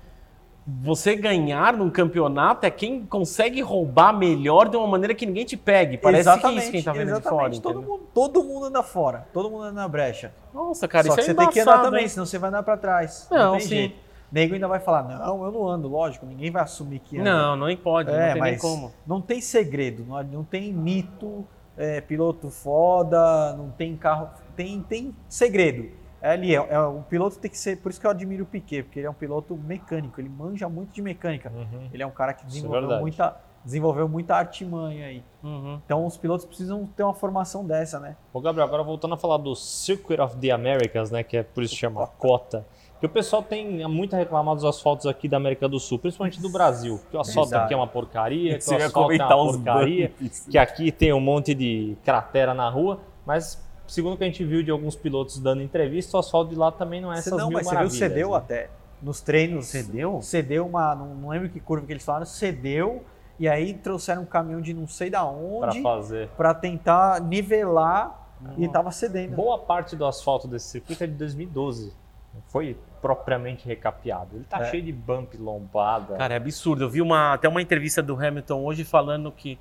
você 0.66 1.16
ganhar 1.16 1.72
num 1.72 1.88
campeonato 1.88 2.66
é 2.66 2.70
quem 2.70 3.06
consegue 3.06 3.62
roubar 3.62 4.12
melhor 4.12 4.68
de 4.68 4.76
uma 4.76 4.86
maneira 4.86 5.14
que 5.14 5.24
ninguém 5.24 5.46
te 5.46 5.56
pegue. 5.56 5.96
Parece 5.96 6.38
que 6.38 6.46
é 6.46 6.52
isso 6.52 6.70
quem 6.70 6.82
tá 6.82 6.92
vendo 6.92 7.06
de 7.06 7.12
exatamente. 7.12 7.62
fora. 7.62 7.74
todo, 7.74 7.82
mundo, 7.82 8.02
todo 8.12 8.44
mundo 8.44 8.66
anda 8.66 8.82
fora. 8.82 9.26
Todo 9.32 9.50
mundo 9.50 9.62
anda 9.62 9.80
na 9.80 9.88
brecha. 9.88 10.34
Nossa, 10.52 10.86
cara, 10.86 11.06
Só 11.06 11.14
isso 11.14 11.16
que 11.16 11.30
é 11.30 11.34
você 11.34 11.34
tem 11.34 11.48
que 11.50 11.60
andar 11.60 11.82
também, 11.82 12.02
hein? 12.02 12.08
senão 12.08 12.26
você 12.26 12.38
vai 12.38 12.48
andar 12.48 12.62
pra 12.62 12.76
trás. 12.76 13.26
Não, 13.30 13.52
tem 13.52 13.60
sim. 13.60 13.68
jeito. 13.68 14.08
Nego 14.30 14.52
ainda 14.52 14.68
vai 14.68 14.78
falar, 14.78 15.04
não, 15.04 15.42
eu 15.42 15.50
não 15.50 15.66
ando, 15.66 15.88
lógico, 15.88 16.26
ninguém 16.26 16.50
vai 16.50 16.62
assumir 16.62 16.98
que 16.98 17.18
anda. 17.18 17.30
Não, 17.30 17.56
não 17.56 17.76
pode, 17.76 18.10
É, 18.10 18.12
não 18.12 18.20
tem 18.20 18.32
nem 18.34 18.52
mas 18.52 18.60
como. 18.60 18.92
não 19.06 19.22
tem 19.22 19.40
segredo, 19.40 20.04
não, 20.06 20.22
não 20.22 20.44
tem 20.44 20.70
mito, 20.70 21.46
é, 21.78 22.02
piloto 22.02 22.50
foda, 22.50 23.54
não 23.56 23.70
tem 23.70 23.96
carro, 23.96 24.28
tem, 24.54 24.82
tem 24.82 25.16
segredo. 25.30 25.88
É 26.20 26.30
ali, 26.30 26.54
é, 26.54 26.58
é, 26.58 26.80
o 26.80 27.02
piloto 27.02 27.38
tem 27.38 27.50
que 27.50 27.58
ser, 27.58 27.76
por 27.76 27.90
isso 27.90 28.00
que 28.00 28.06
eu 28.06 28.10
admiro 28.10 28.42
o 28.44 28.46
Piquet, 28.46 28.82
porque 28.82 28.98
ele 28.98 29.06
é 29.06 29.10
um 29.10 29.14
piloto 29.14 29.56
mecânico, 29.56 30.20
ele 30.20 30.28
manja 30.28 30.68
muito 30.68 30.92
de 30.92 31.00
mecânica. 31.00 31.52
Uhum. 31.54 31.88
Ele 31.92 32.02
é 32.02 32.06
um 32.06 32.10
cara 32.10 32.32
que 32.34 32.42
é 32.42 32.46
desenvolveu 32.46 32.80
verdade. 32.80 33.00
muita, 33.00 33.36
desenvolveu 33.64 34.08
muita 34.08 34.34
artimanha 34.34 35.06
aí. 35.06 35.22
Uhum. 35.42 35.80
Então 35.84 36.04
os 36.04 36.16
pilotos 36.16 36.44
precisam 36.44 36.86
ter 36.86 37.04
uma 37.04 37.14
formação 37.14 37.64
dessa, 37.64 38.00
né? 38.00 38.16
Ô, 38.32 38.40
Gabriel, 38.40 38.66
agora 38.66 38.82
voltando 38.82 39.14
a 39.14 39.16
falar 39.16 39.38
do 39.38 39.54
Circuit 39.54 40.20
of 40.20 40.36
the 40.36 40.50
Americas, 40.50 41.10
né? 41.10 41.22
Que 41.22 41.38
é 41.38 41.42
por 41.42 41.62
isso 41.62 41.74
que 41.74 41.80
chama 41.80 42.06
cota. 42.06 42.66
Que 42.98 43.06
o 43.06 43.08
pessoal 43.08 43.44
tem 43.44 43.86
muito 43.86 44.16
reclamado 44.16 44.56
dos 44.56 44.64
asfaltos 44.64 45.06
aqui 45.06 45.28
da 45.28 45.36
América 45.36 45.68
do 45.68 45.78
Sul, 45.78 46.00
principalmente 46.00 46.40
do 46.42 46.50
Brasil. 46.50 47.00
Que 47.08 47.16
o 47.16 47.20
asfalto 47.20 47.50
Exato. 47.50 47.64
aqui 47.64 47.74
é 47.74 47.76
uma 47.76 47.86
porcaria, 47.86 48.58
que 48.58 48.70
o 48.70 48.76
asfalto 48.76 49.12
é 49.12 49.16
uma 49.16 49.52
porcaria, 49.52 50.12
que 50.50 50.58
aqui 50.58 50.90
tem 50.90 51.12
um 51.12 51.20
monte 51.20 51.54
de 51.54 51.96
cratera 52.04 52.52
na 52.54 52.68
rua, 52.68 52.98
mas 53.24 53.64
segundo 53.88 54.14
o 54.14 54.16
que 54.16 54.24
a 54.24 54.26
gente 54.26 54.44
viu 54.44 54.62
de 54.62 54.70
alguns 54.70 54.94
pilotos 54.94 55.38
dando 55.40 55.62
entrevista, 55.62 56.16
o 56.16 56.20
asfalto 56.20 56.50
de 56.50 56.56
lá 56.56 56.70
também 56.70 57.00
não 57.00 57.12
é 57.12 57.18
essas 57.18 57.32
não, 57.36 57.48
mil 57.48 57.58
mas 57.58 57.66
você 57.66 57.76
viu, 57.78 57.90
cedeu 57.90 58.30
né? 58.30 58.36
até. 58.36 58.70
Nos 59.02 59.20
treinos. 59.20 59.66
Cedeu? 59.66 60.20
Cedeu 60.22 60.66
uma. 60.66 60.94
Não, 60.94 61.14
não 61.14 61.28
lembro 61.30 61.48
que 61.48 61.60
curva 61.60 61.86
que 61.86 61.92
eles 61.92 62.04
falaram, 62.04 62.26
cedeu. 62.26 63.04
E 63.38 63.48
aí 63.48 63.72
trouxeram 63.74 64.22
um 64.22 64.26
caminhão 64.26 64.60
de 64.60 64.74
não 64.74 64.88
sei 64.88 65.08
da 65.10 65.20
Pra 65.20 65.28
onde 65.30 65.80
fazer. 65.82 66.28
para 66.36 66.52
tentar 66.52 67.20
nivelar 67.20 68.28
e 68.56 68.68
tava 68.68 68.90
cedendo. 68.90 69.36
Boa 69.36 69.58
parte 69.58 69.94
do 69.94 70.04
asfalto 70.04 70.48
desse 70.48 70.66
circuito 70.68 71.04
é 71.04 71.06
de 71.06 71.12
2012. 71.14 71.92
Não 72.34 72.42
foi 72.48 72.76
propriamente 73.00 73.64
recapeado. 73.66 74.34
Ele 74.34 74.44
tá 74.44 74.58
É. 74.62 74.64
cheio 74.70 74.82
de 74.82 74.92
bump, 74.92 75.36
lombada. 75.36 76.16
Cara, 76.16 76.34
é 76.34 76.36
absurdo. 76.36 76.82
Eu 76.82 76.90
vi 76.90 77.00
uma, 77.00 77.34
até 77.34 77.48
uma 77.48 77.62
entrevista 77.62 78.02
do 78.02 78.14
Hamilton 78.16 78.64
hoje 78.64 78.82
falando 78.84 79.30
que. 79.30 79.56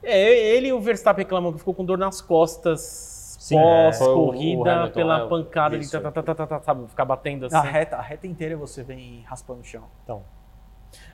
É, 0.00 0.32
ele 0.56 0.68
e 0.68 0.72
o 0.72 0.80
Verstappen 0.80 1.24
reclamam 1.24 1.52
que 1.52 1.58
ficou 1.58 1.74
com 1.74 1.84
dor 1.84 1.98
nas 1.98 2.20
costas 2.20 3.11
Sim, 3.42 3.58
é, 3.58 3.92
foi 3.94 4.06
o- 4.06 4.12
o 4.12 4.14
pós-corrida 4.26 4.90
pela 4.90 5.18
é, 5.24 5.28
pancada 5.28 5.76
de 5.76 5.82
isso. 5.82 6.00
tá, 6.00 6.12
tá, 6.12 6.22
tá, 6.22 6.32
tá, 6.32 6.46
tá, 6.46 6.60
sabe, 6.60 6.86
ficar 6.86 7.04
batendo 7.04 7.46
assim. 7.46 7.56
A 7.56 7.60
reta, 7.60 7.96
a 7.96 8.00
reta 8.00 8.24
inteira 8.24 8.56
você 8.56 8.84
vem 8.84 9.22
raspando 9.26 9.62
o 9.62 9.64
chão. 9.64 9.82
Então, 10.04 10.22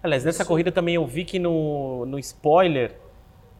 Aliás, 0.02 0.24
nessa 0.26 0.44
corrida 0.44 0.70
também 0.70 0.96
eu 0.96 1.06
vi 1.06 1.24
que 1.24 1.38
no, 1.38 2.04
no 2.04 2.18
spoiler, 2.18 2.98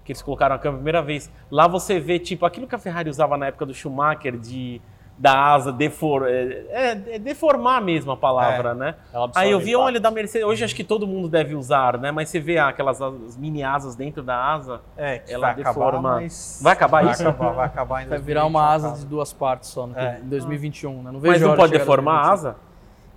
que 0.05 0.13
eles 0.13 0.21
colocaram 0.21 0.55
a 0.55 0.59
câmera 0.59 0.77
a 0.77 0.79
primeira 0.81 1.03
vez, 1.03 1.33
lá 1.51 1.67
você 1.67 1.99
vê, 1.99 2.19
tipo, 2.19 2.45
aquilo 2.45 2.67
que 2.67 2.75
a 2.75 2.79
Ferrari 2.79 3.09
usava 3.09 3.39
na 3.39 3.47
época 3.47 3.65
do 3.65 3.73
Schumacher, 3.73 4.37
de 4.37 4.83
da 5.19 5.37
asa 5.37 5.73
defor, 5.73 6.29
é, 6.29 6.65
é- 6.71 7.03
é 7.15 7.19
deformar 7.19 7.81
mesmo 7.83 8.13
a 8.13 8.17
palavra, 8.17 8.73
né? 8.73 8.95
ela 9.13 9.25
absorve 9.25 9.47
Aí 9.47 9.53
eu 9.53 9.59
vi, 9.59 9.71
impacto. 9.71 9.85
olha, 9.85 9.99
da 10.01 10.11
Mercedes, 10.13 10.47
hoje 10.47 10.65
acho 10.65 10.77
que 10.77 10.85
todo 10.85 11.09
mundo 11.09 11.29
deve 11.29 11.57
usar, 11.57 11.99
né? 11.99 12.13
Mas 12.13 12.29
você 12.29 12.39
vê 12.39 12.57
aquelas 12.59 13.03
asas- 13.03 13.37
mini 13.37 13.65
asas 13.65 13.97
dentro 13.97 14.23
da 14.23 14.37
asa, 14.37 14.81
É, 14.97 15.19
que 15.19 15.33
Ela 15.33 15.53
vai 15.53 15.61
acabar, 15.61 15.69
deforma. 15.75 16.01
mas... 16.21 16.61
Vai 16.63 16.73
acabar 16.73 17.03
vai 17.03 17.13
isso? 17.13 17.23
Acabar, 17.29 17.53
vai 17.53 17.67
acabar 17.67 18.03
em 18.05 18.09
Vai 18.09 18.19
virar 18.21 18.47
uma 18.47 18.61
2020, 18.61 18.75
asa 18.77 18.87
acaba. 18.89 19.01
de 19.03 19.07
duas 19.07 19.33
partes 19.33 19.69
só 19.71 19.87
no 19.89 19.99
É. 19.99 20.21
em 20.23 20.29
2021, 20.29 21.03
né? 21.03 21.11
Não 21.11 21.19
vejo 21.21 21.33
mas 21.33 21.43
não 21.43 21.57
pode 21.57 21.73
deformar 21.73 22.13
a 22.13 22.29
2021. 22.29 22.49
asa? 22.51 22.57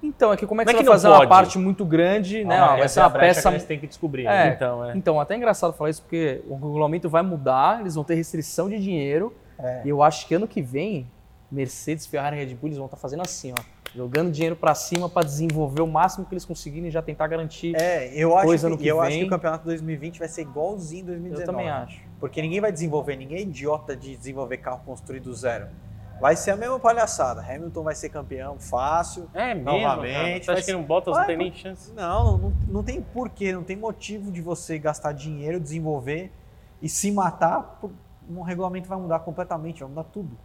Então, 0.03 0.33
é 0.33 0.37
que 0.37 0.47
como 0.47 0.59
é 0.61 0.65
que 0.65 0.71
é 0.71 0.73
você 0.73 0.79
que 0.79 0.83
vai 0.85 0.93
fazer 0.95 1.07
uma 1.09 1.17
pode. 1.17 1.29
parte 1.29 1.59
muito 1.59 1.85
grande, 1.85 2.43
né? 2.43 2.57
Ah, 2.57 2.67
vai 2.69 2.81
essa 2.81 2.95
ser 2.95 2.99
é 3.01 3.03
a 3.03 3.07
uma 3.07 3.19
peça... 3.19 3.41
que 3.43 3.47
eles 3.55 3.63
têm 3.65 3.77
que 3.79 3.85
descobrir. 3.85 4.25
É. 4.25 4.29
né? 4.45 4.53
Então, 4.55 4.83
é. 4.85 4.97
Então, 4.97 5.19
até 5.19 5.35
é 5.35 5.37
engraçado 5.37 5.73
falar 5.73 5.91
isso, 5.91 6.01
porque 6.01 6.41
o 6.49 6.55
regulamento 6.55 7.07
vai 7.07 7.21
mudar, 7.21 7.81
eles 7.81 7.93
vão 7.93 8.03
ter 8.03 8.15
restrição 8.15 8.67
de 8.67 8.79
dinheiro, 8.79 9.31
É. 9.59 9.81
e 9.85 9.89
eu 9.89 10.01
acho 10.01 10.25
que 10.27 10.33
ano 10.33 10.47
que 10.47 10.59
vem, 10.63 11.07
Mercedes, 11.51 12.05
Ferrari 12.05 12.37
e 12.37 12.45
Red 12.45 12.55
Bull, 12.55 12.67
eles 12.69 12.77
vão 12.77 12.85
estar 12.85 12.97
fazendo 12.97 13.21
assim, 13.21 13.51
ó. 13.51 13.61
Jogando 13.93 14.31
dinheiro 14.31 14.55
pra 14.55 14.73
cima 14.73 15.09
pra 15.09 15.21
desenvolver 15.21 15.81
o 15.81 15.87
máximo 15.87 16.25
que 16.25 16.33
eles 16.33 16.45
conseguirem 16.45 16.87
e 16.87 16.91
já 16.91 17.01
tentar 17.01 17.27
garantir. 17.27 17.75
É, 17.75 18.07
eu 18.15 18.37
acho, 18.37 18.45
Coisa 18.47 18.67
que, 18.67 18.73
ano 18.73 18.81
que 18.81 18.87
eu 18.87 19.01
acho 19.01 19.17
que 19.17 19.23
o 19.25 19.29
campeonato 19.29 19.65
2020 19.65 20.19
vai 20.19 20.29
ser 20.29 20.43
igualzinho 20.43 21.05
2019. 21.07 21.41
eu 21.41 21.45
também 21.45 21.69
acho. 21.69 22.01
Porque 22.17 22.41
ninguém 22.41 22.61
vai 22.61 22.71
desenvolver, 22.71 23.17
ninguém 23.17 23.39
é 23.39 23.41
idiota 23.41 23.93
de 23.95 24.15
desenvolver 24.15 24.57
carro 24.57 24.81
construído 24.85 25.23
do 25.25 25.33
zero. 25.35 25.67
Vai 26.21 26.35
ser 26.37 26.51
a 26.51 26.55
mesma 26.55 26.79
palhaçada. 26.79 27.41
Hamilton 27.41 27.83
vai 27.83 27.95
ser 27.95 28.07
campeão 28.09 28.57
fácil. 28.59 29.27
É 29.33 29.53
mesmo, 29.55 29.71
Novamente, 29.71 30.13
cara. 30.13 30.43
Você 30.43 30.51
acha 30.51 30.53
vai 30.53 30.63
que 30.63 30.71
não 30.73 30.83
Bottas 30.83 31.17
não 31.17 31.25
tem 31.25 31.35
nem 31.37 31.51
chance? 31.53 31.91
Não, 31.93 32.23
não, 32.23 32.37
não, 32.37 32.53
não 32.69 32.83
tem 32.83 33.01
porquê, 33.01 33.51
não 33.51 33.63
tem 33.63 33.75
motivo 33.75 34.31
de 34.31 34.39
você 34.39 34.77
gastar 34.79 35.11
dinheiro, 35.13 35.59
desenvolver 35.59 36.31
e 36.81 36.87
se 36.87 37.11
matar. 37.11 37.77
por- 37.81 37.91
Um 38.29 38.41
regulamento 38.43 38.87
vai 38.87 38.97
mudar 38.99 39.19
completamente, 39.19 39.79
vai 39.81 39.89
mudar 39.89 40.03
tudo. 40.05 40.37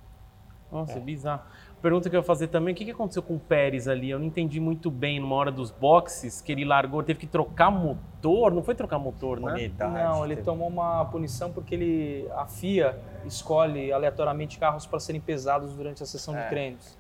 Nossa, 0.81 0.99
é. 0.99 1.01
bizarro. 1.01 1.43
Pergunta 1.83 2.09
que 2.11 2.17
eu 2.17 2.21
ia 2.21 2.25
fazer 2.25 2.49
também, 2.49 2.73
o 2.73 2.77
que 2.77 2.85
que 2.85 2.91
aconteceu 2.91 3.23
com 3.23 3.35
o 3.35 3.39
Pérez 3.39 3.87
ali? 3.87 4.11
Eu 4.11 4.19
não 4.19 4.27
entendi 4.27 4.59
muito 4.59 4.91
bem 4.91 5.21
numa 5.21 5.37
hora 5.37 5.53
dos 5.53 5.71
boxes, 5.71 6.41
que 6.41 6.51
ele 6.51 6.65
largou, 6.65 7.03
teve 7.03 7.21
que 7.21 7.27
trocar 7.27 7.71
motor, 7.71 8.53
não 8.53 8.63
foi 8.63 8.75
trocar 8.75 8.99
motor, 8.99 9.39
né? 9.39 9.53
Unidade, 9.53 9.93
Não, 9.93 10.25
ele 10.25 10.35
teve- 10.37 10.45
tomou 10.47 10.69
uma 10.69 11.05
punição 11.05 11.53
porque 11.53 11.75
ele, 11.75 12.27
a 12.35 12.47
FIA 12.47 12.99
escolhe 13.25 13.93
aleatoriamente 13.93 14.59
carros 14.59 14.87
para 14.87 14.99
serem 14.99 15.21
pesados 15.21 15.75
durante 15.75 16.03
a 16.03 16.07
sessão 16.07 16.37
É. 16.37 16.43
de 16.45 16.49
treinos. 16.49 16.99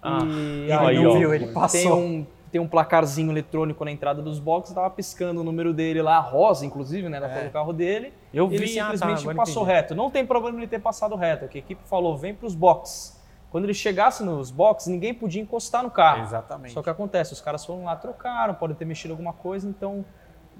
Ah, 0.00 0.20
e 0.24 0.62
Ele 0.64 0.72
aí, 0.72 1.02
não 1.02 1.10
ó, 1.10 1.18
viu, 1.18 1.34
ele 1.34 1.44
tem 1.46 1.54
passou. 1.54 1.98
um, 1.98 2.26
tem 2.52 2.60
um 2.60 2.68
placarzinho 2.68 3.32
eletrônico 3.32 3.84
na 3.84 3.90
entrada 3.90 4.22
dos 4.22 4.38
boxes, 4.38 4.72
tava 4.74 4.88
piscando 4.90 5.40
o 5.40 5.44
número 5.44 5.72
dele 5.74 6.00
lá, 6.00 6.20
rosa, 6.20 6.64
inclusive, 6.64 7.08
né, 7.08 7.18
cor 7.18 7.28
É. 7.30 7.44
do 7.46 7.50
carro 7.50 7.72
dele. 7.72 8.12
Eu 8.32 8.46
ele 8.46 8.58
vi, 8.66 8.78
ah, 8.78 8.90
tá, 8.90 8.96
simplesmente 8.98 9.36
passou 9.36 9.62
entendi. 9.64 9.76
reto. 9.76 9.94
Não 9.96 10.10
tem 10.10 10.24
problema 10.24 10.56
ele 10.58 10.68
ter 10.68 10.80
passado 10.80 11.16
reto, 11.16 11.48
que 11.48 11.58
a 11.58 11.60
equipe 11.60 11.80
falou, 11.86 12.16
vem 12.16 12.32
para 12.34 12.46
os 12.46 12.54
boxes. 12.54 13.17
Quando 13.50 13.64
ele 13.64 13.74
chegasse 13.74 14.22
nos 14.22 14.50
boxes, 14.50 14.88
ninguém 14.88 15.14
podia 15.14 15.40
encostar 15.40 15.82
no 15.82 15.90
carro. 15.90 16.22
Exatamente. 16.22 16.72
Só 16.74 16.82
que 16.82 16.90
acontece, 16.90 17.32
os 17.32 17.40
caras 17.40 17.64
foram 17.64 17.84
lá, 17.84 17.96
trocaram, 17.96 18.54
podem 18.54 18.76
ter 18.76 18.84
mexido 18.84 19.12
alguma 19.14 19.32
coisa, 19.32 19.66
então 19.68 20.04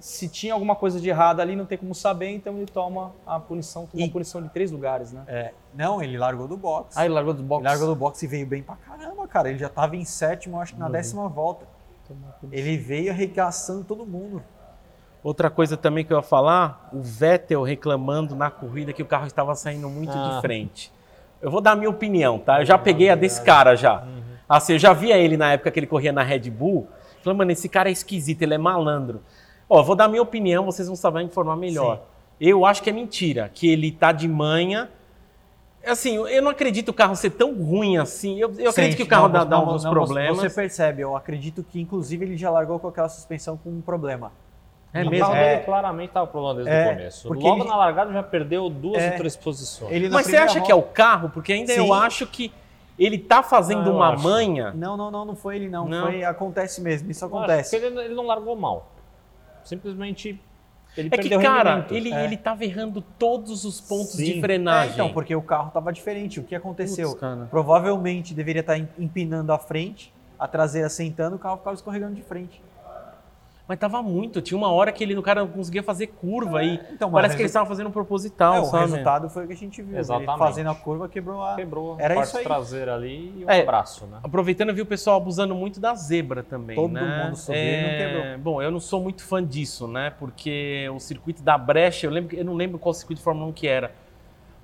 se 0.00 0.28
tinha 0.28 0.54
alguma 0.54 0.76
coisa 0.76 1.00
de 1.00 1.08
errado 1.08 1.40
ali, 1.40 1.56
não 1.56 1.66
tem 1.66 1.76
como 1.76 1.92
saber, 1.94 2.30
então 2.30 2.56
ele 2.56 2.66
toma 2.66 3.12
a 3.26 3.38
punição, 3.40 3.84
toma 3.86 4.00
E- 4.00 4.06
uma 4.06 4.12
punição 4.12 4.40
de 4.40 4.48
três 4.48 4.70
lugares, 4.70 5.12
né? 5.12 5.24
É, 5.26 5.52
não, 5.74 6.00
ele 6.02 6.16
largou 6.16 6.46
do 6.48 6.56
box. 6.56 6.96
Aí 6.96 7.06
ele 7.08 7.14
largou 7.14 7.34
do 7.34 7.42
box. 7.42 7.60
Ele 7.62 7.68
largou 7.68 7.88
do 7.88 7.96
box 7.96 8.22
e 8.22 8.26
veio 8.28 8.46
bem 8.46 8.62
pra 8.62 8.76
caramba, 8.76 9.26
cara. 9.26 9.50
Ele 9.50 9.58
já 9.58 9.68
tava 9.68 9.96
em 9.96 10.04
sétimo, 10.04 10.60
acho 10.60 10.74
que 10.74 10.80
na 10.80 10.88
décima 10.88 11.28
volta. 11.28 11.66
A. 12.10 12.46
Ele 12.52 12.76
veio 12.78 13.10
arregaçando 13.10 13.84
todo 13.84 14.06
mundo. 14.06 14.42
Outra 15.22 15.50
coisa 15.50 15.76
também 15.76 16.04
que 16.04 16.12
eu 16.12 16.16
ia 16.16 16.22
falar, 16.22 16.88
o 16.92 17.02
Vettel 17.02 17.62
reclamando 17.64 18.34
na 18.36 18.50
corrida 18.50 18.92
que 18.94 19.02
o 19.02 19.06
carro 19.06 19.26
estava 19.26 19.54
saindo 19.54 19.90
muito 19.90 20.12
Ah. 20.12 20.36
de 20.36 20.40
frente. 20.40 20.92
Eu 21.40 21.50
vou 21.50 21.60
dar 21.60 21.72
a 21.72 21.76
minha 21.76 21.90
opinião, 21.90 22.38
tá? 22.38 22.60
Eu 22.60 22.66
já 22.66 22.76
peguei 22.76 23.10
a 23.10 23.14
desse 23.14 23.42
cara 23.42 23.76
já. 23.76 24.04
Assim, 24.48 24.72
eu 24.72 24.78
já 24.78 24.92
via 24.92 25.16
ele 25.16 25.36
na 25.36 25.52
época 25.52 25.70
que 25.70 25.78
ele 25.78 25.86
corria 25.86 26.12
na 26.12 26.22
Red 26.22 26.50
Bull. 26.50 26.88
Falei, 27.22 27.36
mano, 27.36 27.52
esse 27.52 27.68
cara 27.68 27.88
é 27.88 27.92
esquisito, 27.92 28.42
ele 28.42 28.54
é 28.54 28.58
malandro. 28.58 29.22
Ó, 29.68 29.82
vou 29.82 29.94
dar 29.94 30.04
a 30.04 30.08
minha 30.08 30.22
opinião, 30.22 30.64
vocês 30.64 30.88
vão 30.88 30.96
saber 30.96 31.22
informar 31.22 31.56
melhor. 31.56 31.96
Sim. 31.96 32.02
Eu 32.40 32.64
acho 32.64 32.82
que 32.82 32.88
é 32.88 32.92
mentira, 32.92 33.50
que 33.52 33.68
ele 33.68 33.92
tá 33.92 34.12
de 34.12 34.26
manha. 34.26 34.88
Assim, 35.84 36.16
eu 36.16 36.42
não 36.42 36.50
acredito 36.50 36.88
o 36.88 36.94
carro 36.94 37.14
ser 37.14 37.30
tão 37.30 37.54
ruim 37.54 37.98
assim. 37.98 38.38
Eu, 38.38 38.52
eu 38.58 38.70
acredito 38.70 38.96
que 38.96 39.02
o 39.02 39.06
carro 39.06 39.28
não, 39.28 39.32
dá, 39.32 39.40
não, 39.40 39.48
dá 39.48 39.56
alguns 39.56 39.84
não, 39.84 39.90
problemas. 39.90 40.38
Você 40.38 40.50
percebe, 40.50 41.02
eu 41.02 41.16
acredito 41.16 41.64
que 41.64 41.80
inclusive 41.80 42.24
ele 42.24 42.36
já 42.36 42.50
largou 42.50 42.78
com 42.78 42.88
aquela 42.88 43.08
suspensão 43.08 43.56
com 43.56 43.70
um 43.70 43.80
problema. 43.80 44.32
É 44.92 45.02
o 45.02 45.10
mesmo? 45.10 45.26
carro 45.26 45.36
É. 45.38 45.58
claramente 45.58 46.08
estava 46.08 46.26
problema 46.26 46.54
desde 46.54 46.72
É, 46.72 46.86
o 46.86 46.88
começo. 46.96 47.28
porque 47.28 47.42
Logo 47.44 47.60
ele- 47.62 47.68
na 47.68 47.76
largada 47.76 48.12
já 48.12 48.22
perdeu 48.22 48.68
duas 48.70 49.02
É. 49.02 49.10
ou 49.10 49.16
três 49.18 49.36
posições. 49.36 50.10
Mas 50.10 50.26
você 50.26 50.36
acha 50.36 50.60
que 50.60 50.72
é 50.72 50.74
o 50.74 50.82
carro? 50.82 51.28
Porque 51.30 51.52
ainda 51.52 51.72
eu 51.72 51.84
Sim. 51.86 51.92
acho 51.92 52.26
que 52.26 52.52
ele 52.98 53.18
tá 53.18 53.42
fazendo 53.42 53.90
eu 53.90 53.94
uma 53.96 54.14
acho. 54.14 54.22
manha. 54.22 54.72
Não, 54.74 54.96
não, 54.96 55.10
não, 55.10 55.24
não 55.26 55.36
foi 55.36 55.56
ele 55.56 55.68
não. 55.68 55.86
Não? 55.86 56.06
Foi, 56.06 56.24
acontece 56.24 56.80
mesmo, 56.80 57.10
isso 57.10 57.22
Eu 57.24 57.28
acontece. 57.28 57.78
que 57.78 57.84
ele, 57.84 57.98
ele 58.00 58.14
não 58.14 58.26
largou 58.26 58.56
mal. 58.56 58.90
Simplesmente 59.62 60.40
ele 60.96 61.10
É 61.12 61.18
que, 61.18 61.28
cara, 61.38 61.86
ele, 61.90 62.12
É. 62.12 62.24
ele 62.24 62.36
tava 62.36 62.64
errando 62.64 63.02
todos 63.18 63.64
os 63.64 63.80
pontos 63.80 64.12
Sim. 64.12 64.24
de 64.24 64.38
É, 64.38 64.40
frenagem. 64.40 64.94
então, 64.94 65.12
porque 65.12 65.34
o 65.36 65.42
carro 65.42 65.70
tava 65.70 65.92
diferente. 65.92 66.40
O 66.40 66.44
que 66.44 66.54
aconteceu? 66.54 67.10
Putz. 67.14 67.48
Provavelmente 67.50 68.34
deveria 68.34 68.60
estar 68.60 68.78
empinando 68.98 69.52
a 69.52 69.58
frente, 69.58 70.12
a 70.38 70.48
traseira 70.48 70.88
sentando, 70.88 71.36
o 71.36 71.38
carro 71.38 71.58
ficava 71.58 71.74
escorregando 71.74 72.14
de 72.14 72.22
frente. 72.22 72.60
Mas 73.68 73.78
tava 73.78 74.02
muito. 74.02 74.40
Tinha 74.40 74.56
uma 74.56 74.72
hora 74.72 74.90
que 74.90 75.04
ele, 75.04 75.14
o 75.14 75.20
cara 75.22 75.42
não 75.42 75.48
conseguia 75.48 75.82
fazer 75.82 76.06
curva 76.06 76.60
aí. 76.60 76.80
Então, 76.90 77.10
mas 77.10 77.18
Parece 77.20 77.36
que 77.36 77.42
eles 77.42 77.50
estavam 77.50 77.68
fazendo 77.68 77.90
proposital, 77.90 78.54
É, 78.54 78.60
o 78.60 78.64
sabe? 78.64 78.84
resultado 78.84 79.28
foi 79.28 79.44
o 79.44 79.46
que 79.46 79.52
a 79.52 79.56
gente 79.56 79.82
viu. 79.82 79.98
Exatamente. 79.98 80.30
Ele 80.30 80.38
fazendo 80.38 80.70
a 80.70 80.74
curva 80.74 81.06
quebrou 81.06 81.42
a. 81.42 81.54
Quebrou 81.54 81.96
Era 81.98 82.14
a 82.14 82.16
parte 82.16 82.28
isso 82.28 82.38
aí. 82.38 82.44
traseira 82.44 82.94
ali 82.94 83.34
e 83.40 83.44
um 83.44 83.50
É. 83.50 83.60
abraço, 83.60 84.06
né? 84.06 84.20
Aproveitando, 84.24 84.70
eu 84.70 84.74
vi 84.74 84.80
o 84.80 84.86
pessoal 84.86 85.18
abusando 85.18 85.54
muito 85.54 85.78
da 85.78 85.94
zebra 85.94 86.42
também, 86.42 86.76
Todo 86.76 86.92
né? 86.92 87.24
mundo 87.26 87.36
subiu 87.36 87.60
e 87.60 87.82
não 87.82 87.90
quebrou. 87.98 88.38
Bom, 88.38 88.62
eu 88.62 88.70
não 88.70 88.80
sou 88.80 89.02
muito 89.02 89.22
fã 89.22 89.44
disso, 89.44 89.86
né? 89.86 90.14
Porque 90.18 90.88
o 90.94 90.98
circuito 90.98 91.42
da 91.42 91.58
brecha, 91.58 92.06
eu 92.06 92.10
lembro, 92.10 92.34
eu 92.34 92.44
não 92.46 92.54
lembro 92.54 92.78
qual 92.78 92.94
circuito 92.94 93.18
de 93.18 93.24
Fórmula 93.24 93.46
1 93.48 93.52
que 93.52 93.68
era. 93.68 93.92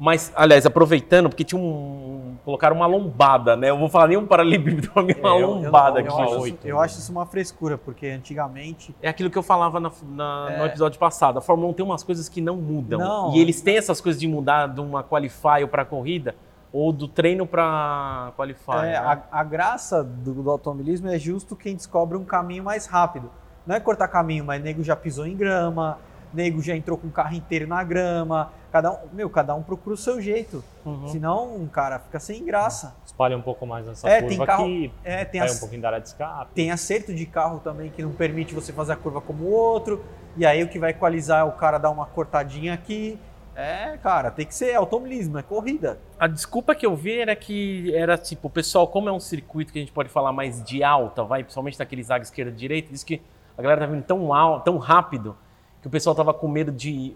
Mas, 0.05 0.30
aliás, 0.36 0.66
aproveitando, 0.66 1.30
porque 1.30 1.42
tinha 1.44 1.59
um. 1.59 2.36
Colocaram 2.44 2.76
uma 2.76 2.86
lombada, 2.86 3.57
né? 3.57 3.70
Eu 3.70 3.78
vou 3.78 3.88
falar 3.88 4.09
nem 4.09 4.18
um 4.18 4.26
paralelepípedo, 4.26 4.90
uma 4.94 5.11
É, 5.11 5.14
eu- 5.16 5.40
eu- 5.40 5.46
lombada 5.55 6.00
eu, 6.00 6.05
aqui. 6.07 6.22
acho, 6.22 6.40
oito, 6.40 6.59
isso, 6.59 6.68
eu 6.68 6.76
né? 6.76 6.84
acho 6.84 6.98
isso 6.98 7.11
uma 7.11 7.24
frescura, 7.24 7.78
porque 7.78 8.07
antigamente. 8.09 8.94
É 9.00 9.09
aquilo 9.09 9.30
que 9.30 9.38
eu 9.38 9.42
falava 9.42 9.80
na- 9.80 9.90
na- 10.02 10.50
no 10.59 10.62
É. 10.64 10.66
episódio 10.66 10.98
passado. 10.98 11.38
A 11.38 11.40
Fórmula 11.40 11.70
1 11.70 11.72
tem 11.72 11.86
umas 11.86 12.02
coisas 12.02 12.28
que 12.28 12.42
não 12.42 12.57
mudam. 12.57 12.98
Não. 12.98 13.34
E 13.34 13.40
eles 13.40 13.62
têm 13.62 13.78
essas 13.78 13.98
coisas 13.98 14.20
de 14.20 14.28
mudar 14.28 14.66
de 14.68 14.78
uma 14.82 15.02
qualify 15.02 15.66
para 15.70 15.86
corrida 15.86 16.34
ou 16.70 16.92
do 16.92 17.09
treino 17.09 17.46
para 17.46 18.30
qualify. 18.36 18.72
é, 18.72 18.82
né? 18.82 18.96
a, 18.98 19.22
a 19.32 19.42
graça 19.42 20.05
do, 20.05 20.34
do 20.34 20.50
automobilismo 20.50 21.09
é 21.09 21.18
justo 21.18 21.57
quem 21.57 21.74
descobre 21.74 22.18
um 22.18 22.24
caminho 22.26 22.62
mais 22.62 22.84
rápido. 22.84 23.30
Não 23.66 23.74
é 23.74 23.80
cortar 23.80 24.09
caminho, 24.09 24.44
mas 24.44 24.62
nego 24.62 24.82
já 24.82 24.94
pisou 24.94 25.26
em 25.26 25.34
grama, 25.34 25.96
nego 26.35 26.61
já 26.62 26.74
entrou 26.76 26.99
com 26.99 27.07
o 27.07 27.11
carro 27.11 27.35
inteiro 27.35 27.66
na 27.66 27.82
grama. 27.85 28.53
Cada 28.72 28.93
um, 28.93 28.99
meu, 29.12 29.30
cada 29.30 29.55
um 29.55 29.62
procura 29.62 29.95
o 29.95 29.97
seu 29.97 30.20
jeito. 30.20 30.62
Uhum. 30.85 31.09
Senão, 31.09 31.68
cara, 31.72 31.99
fica 32.01 32.18
sem 32.18 32.45
graça. 32.45 32.95
Espalha 33.07 33.37
um 33.37 33.43
pouco 33.43 33.64
mais 33.66 33.87
nessa 33.87 34.09
É, 34.09 34.20
curva 34.20 34.37
tem 34.37 34.47
carro- 34.47 34.64
aqui, 34.64 34.93
É, 35.05 35.24
tem 35.24 35.41
sai 35.41 35.49
as- 35.49 35.57
um 35.57 35.61
pouquinho 35.61 35.82
da 35.82 35.89
área 35.89 36.01
de 36.01 36.09
escape. 36.09 36.51
Tem 36.55 36.70
acerto 36.70 37.14
de 37.14 37.24
carro 37.26 37.61
também 37.61 37.91
que 37.91 38.03
não 38.03 38.12
permite 38.12 38.53
você 38.55 38.72
fazer 38.72 38.93
a 38.93 38.97
curva 38.97 39.20
como 39.20 39.45
o 39.45 39.51
outro. 39.53 40.05
E 40.37 40.45
aí 40.45 40.62
o 40.64 40.68
que 40.68 40.78
vai 40.78 40.91
equalizar 40.91 41.41
é 41.41 41.45
o 41.45 41.53
cara 41.53 41.78
dar 41.78 41.91
uma 41.91 42.07
cortadinha 42.07 42.74
aqui. 42.74 43.18
É, 43.57 43.97
cara, 44.03 44.32
tem 44.32 44.45
que 44.45 44.53
ser 44.53 44.74
automobilismo, 44.74 45.39
é 45.39 45.43
corrida. 45.43 46.01
A 46.18 46.26
desculpa 46.26 46.74
que 46.74 46.85
eu 46.85 46.97
vi 46.97 47.20
era 47.20 47.37
que 47.37 47.95
era 47.95 48.18
tipo, 48.18 48.49
o 48.49 48.51
pessoal, 48.51 48.89
como 48.89 49.09
é 49.09 49.12
um 49.12 49.20
circuito 49.20 49.72
que 49.72 49.78
a 49.78 49.82
gente 49.82 49.93
pode 49.93 50.09
falar 50.09 50.32
mais 50.32 50.61
de 50.64 50.82
alta, 50.82 51.22
vai, 51.22 51.45
principalmente 51.45 51.78
naquele 51.78 52.03
zaga 52.03 52.24
esquerda 52.24 52.51
e 52.51 52.55
direita, 52.55 52.91
diz 52.91 53.05
que 53.05 53.22
a 53.57 53.62
galera 53.62 53.82
tá 53.82 53.87
vindo 53.87 54.03
tão 54.03 54.35
alto, 54.35 54.64
tão 54.64 54.76
rápido, 54.78 55.37
que 55.85 55.89
o 55.89 55.91
pessoal 55.91 56.16
tava 56.16 56.32
com 56.32 56.49
medo 56.49 56.72
de, 56.72 57.14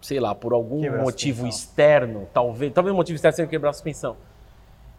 sei 0.00 0.18
lá, 0.18 0.34
por 0.34 0.52
algum 0.52 0.80
Quebrar 0.80 1.00
motivo 1.00 1.46
externo, 1.46 2.26
talvez, 2.34 2.72
talvez 2.72 2.92
o 2.92 2.96
motivo 2.96 3.14
externo 3.14 3.36
seja 3.36 3.48
quebrar 3.48 3.70
a 3.70 3.72
suspensão. 3.72 4.16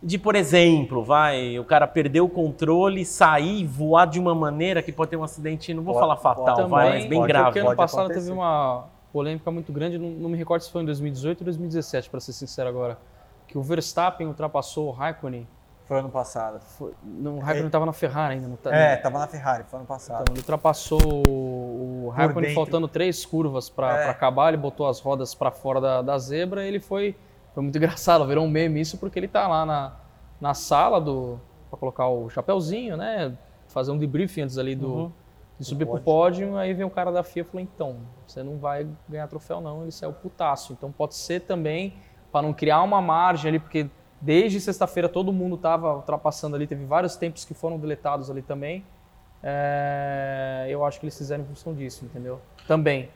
De, 0.02 0.18
por 0.18 0.34
exemplo, 0.34 1.04
vai, 1.04 1.60
o 1.60 1.66
cara 1.66 1.86
perder 1.86 2.22
o 2.22 2.30
controle, 2.30 3.04
sair, 3.04 3.66
voar 3.68 4.06
de 4.08 4.18
uma 4.18 4.34
maneira 4.34 4.82
que 4.82 4.94
pode 4.94 5.10
ter 5.12 5.18
um 5.18 5.24
acidente, 5.26 5.74
não 5.74 5.84
vou 5.84 5.94
Pode- 5.94 6.04
falar 6.06 6.16
fatal, 6.16 6.56
pode- 6.56 6.70
vai, 6.70 6.90
mas 7.00 7.06
bem 7.06 7.20
pode- 7.20 7.28
grave. 7.28 7.46
Porque 7.48 7.60
ano 7.60 7.76
passado 7.76 8.00
acontecer. 8.06 8.22
teve 8.22 8.32
uma 8.32 8.86
polêmica 9.12 9.52
muito 9.52 9.74
grande, 9.74 9.98
não, 9.98 10.10
não 10.12 10.30
me 10.30 10.38
recordo 10.38 10.62
se 10.62 10.72
foi 10.72 10.82
em 10.82 10.86
2018 10.86 11.42
ou 11.42 11.44
2017, 11.44 12.10
para 12.10 12.22
ser 12.22 12.32
sincero 12.32 12.70
agora, 12.70 12.98
que 13.46 13.58
o 13.58 13.62
Verstappen 13.62 14.26
ultrapassou 14.26 14.88
o 14.88 14.92
Raikkonen. 14.92 15.46
Foi 15.90 15.98
ano 16.00 16.10
passado. 16.10 16.60
Foi, 16.62 16.94
não, 17.04 17.38
o 17.38 17.40
Raikkonen 17.40 17.66
estava 17.66 17.84
na 17.84 17.92
Ferrari 17.94 18.36
ainda, 18.36 18.48
não 18.48 18.56
tá, 18.58 18.72
É, 18.74 18.96
tava 18.96 19.18
na 19.18 19.26
Ferrari, 19.28 19.64
foi 19.64 19.80
ano 19.80 19.88
passado. 19.88 20.22
Então, 20.22 20.34
ele 20.34 20.40
ultrapassou 20.42 21.00
o 21.04 22.06
o 22.06 22.10
Raikkonen 22.10 22.54
faltando 22.54 22.88
três 22.88 23.26
curvas 23.26 23.70
para 23.72 24.04
É. 24.04 24.10
acabar, 24.10 24.50
ele 24.50 24.58
botou 24.58 24.88
as 24.88 25.00
rodas 25.00 25.34
para 25.34 25.50
fora 25.52 25.82
da, 25.82 26.02
da 26.04 26.18
zebra 26.20 26.64
e 26.64 26.68
ele 26.68 26.80
foi, 26.80 27.16
foi 27.56 27.64
muito 27.64 27.76
engraçado, 27.80 28.26
virou 28.28 28.46
um 28.46 28.50
meme 28.50 28.80
isso 28.80 29.00
porque 29.00 29.18
ele 29.18 29.28
tá 29.28 29.48
lá 29.48 29.66
na, 29.66 29.94
na 30.40 30.54
sala 30.54 31.02
do 31.02 31.40
para 31.72 31.80
colocar 31.80 32.08
o 32.08 32.30
chapéuzinho, 32.30 32.96
né, 32.96 33.36
fazer 33.68 33.92
um 33.92 33.98
debriefing 33.98 34.42
antes 34.44 34.58
ali 34.60 34.76
do 34.76 34.88
Uhum. 34.94 35.12
de 35.60 35.66
subir 35.66 35.86
Do 35.86 35.92
pro 35.92 36.02
pódio, 36.02 36.56
aí 36.56 36.72
vem 36.74 36.86
o 36.86 36.90
cara 36.90 37.12
da 37.12 37.24
FIA 37.24 37.42
e 37.42 37.46
falou, 37.46 37.62
então, 37.62 37.98
você 38.28 38.42
não 38.44 38.58
vai 38.58 38.88
ganhar 39.08 39.28
troféu 39.28 39.60
não, 39.60 39.82
ele 39.82 39.92
saiu 39.92 40.14
putaço. 40.14 40.72
Então 40.74 40.92
pode 40.92 41.16
ser 41.16 41.42
também 41.42 41.96
para 42.32 42.42
não 42.44 42.54
criar 42.54 42.82
uma 42.84 43.02
margem 43.02 43.50
ali, 43.50 43.60
porque 43.60 43.88
desde 44.22 44.60
sexta-feira 44.60 45.08
todo 45.10 45.32
mundo 45.32 45.56
estava 45.56 45.96
ultrapassando 45.96 46.56
ali, 46.56 46.68
teve 46.68 46.86
vários 46.86 47.16
tempos 47.16 47.46
que 47.46 47.54
foram 47.54 47.78
deletados 47.78 48.30
ali 48.30 48.42
também. 48.42 48.84
É, 49.42 50.68
eu 50.70 50.84
acho 50.86 51.00
que 51.00 51.06
eles 51.06 51.18
fizeram 51.18 51.44
em 51.44 51.48
função 51.48 51.74
disso, 51.74 52.06
entendeu? 52.06 52.40
Também. 52.68 53.10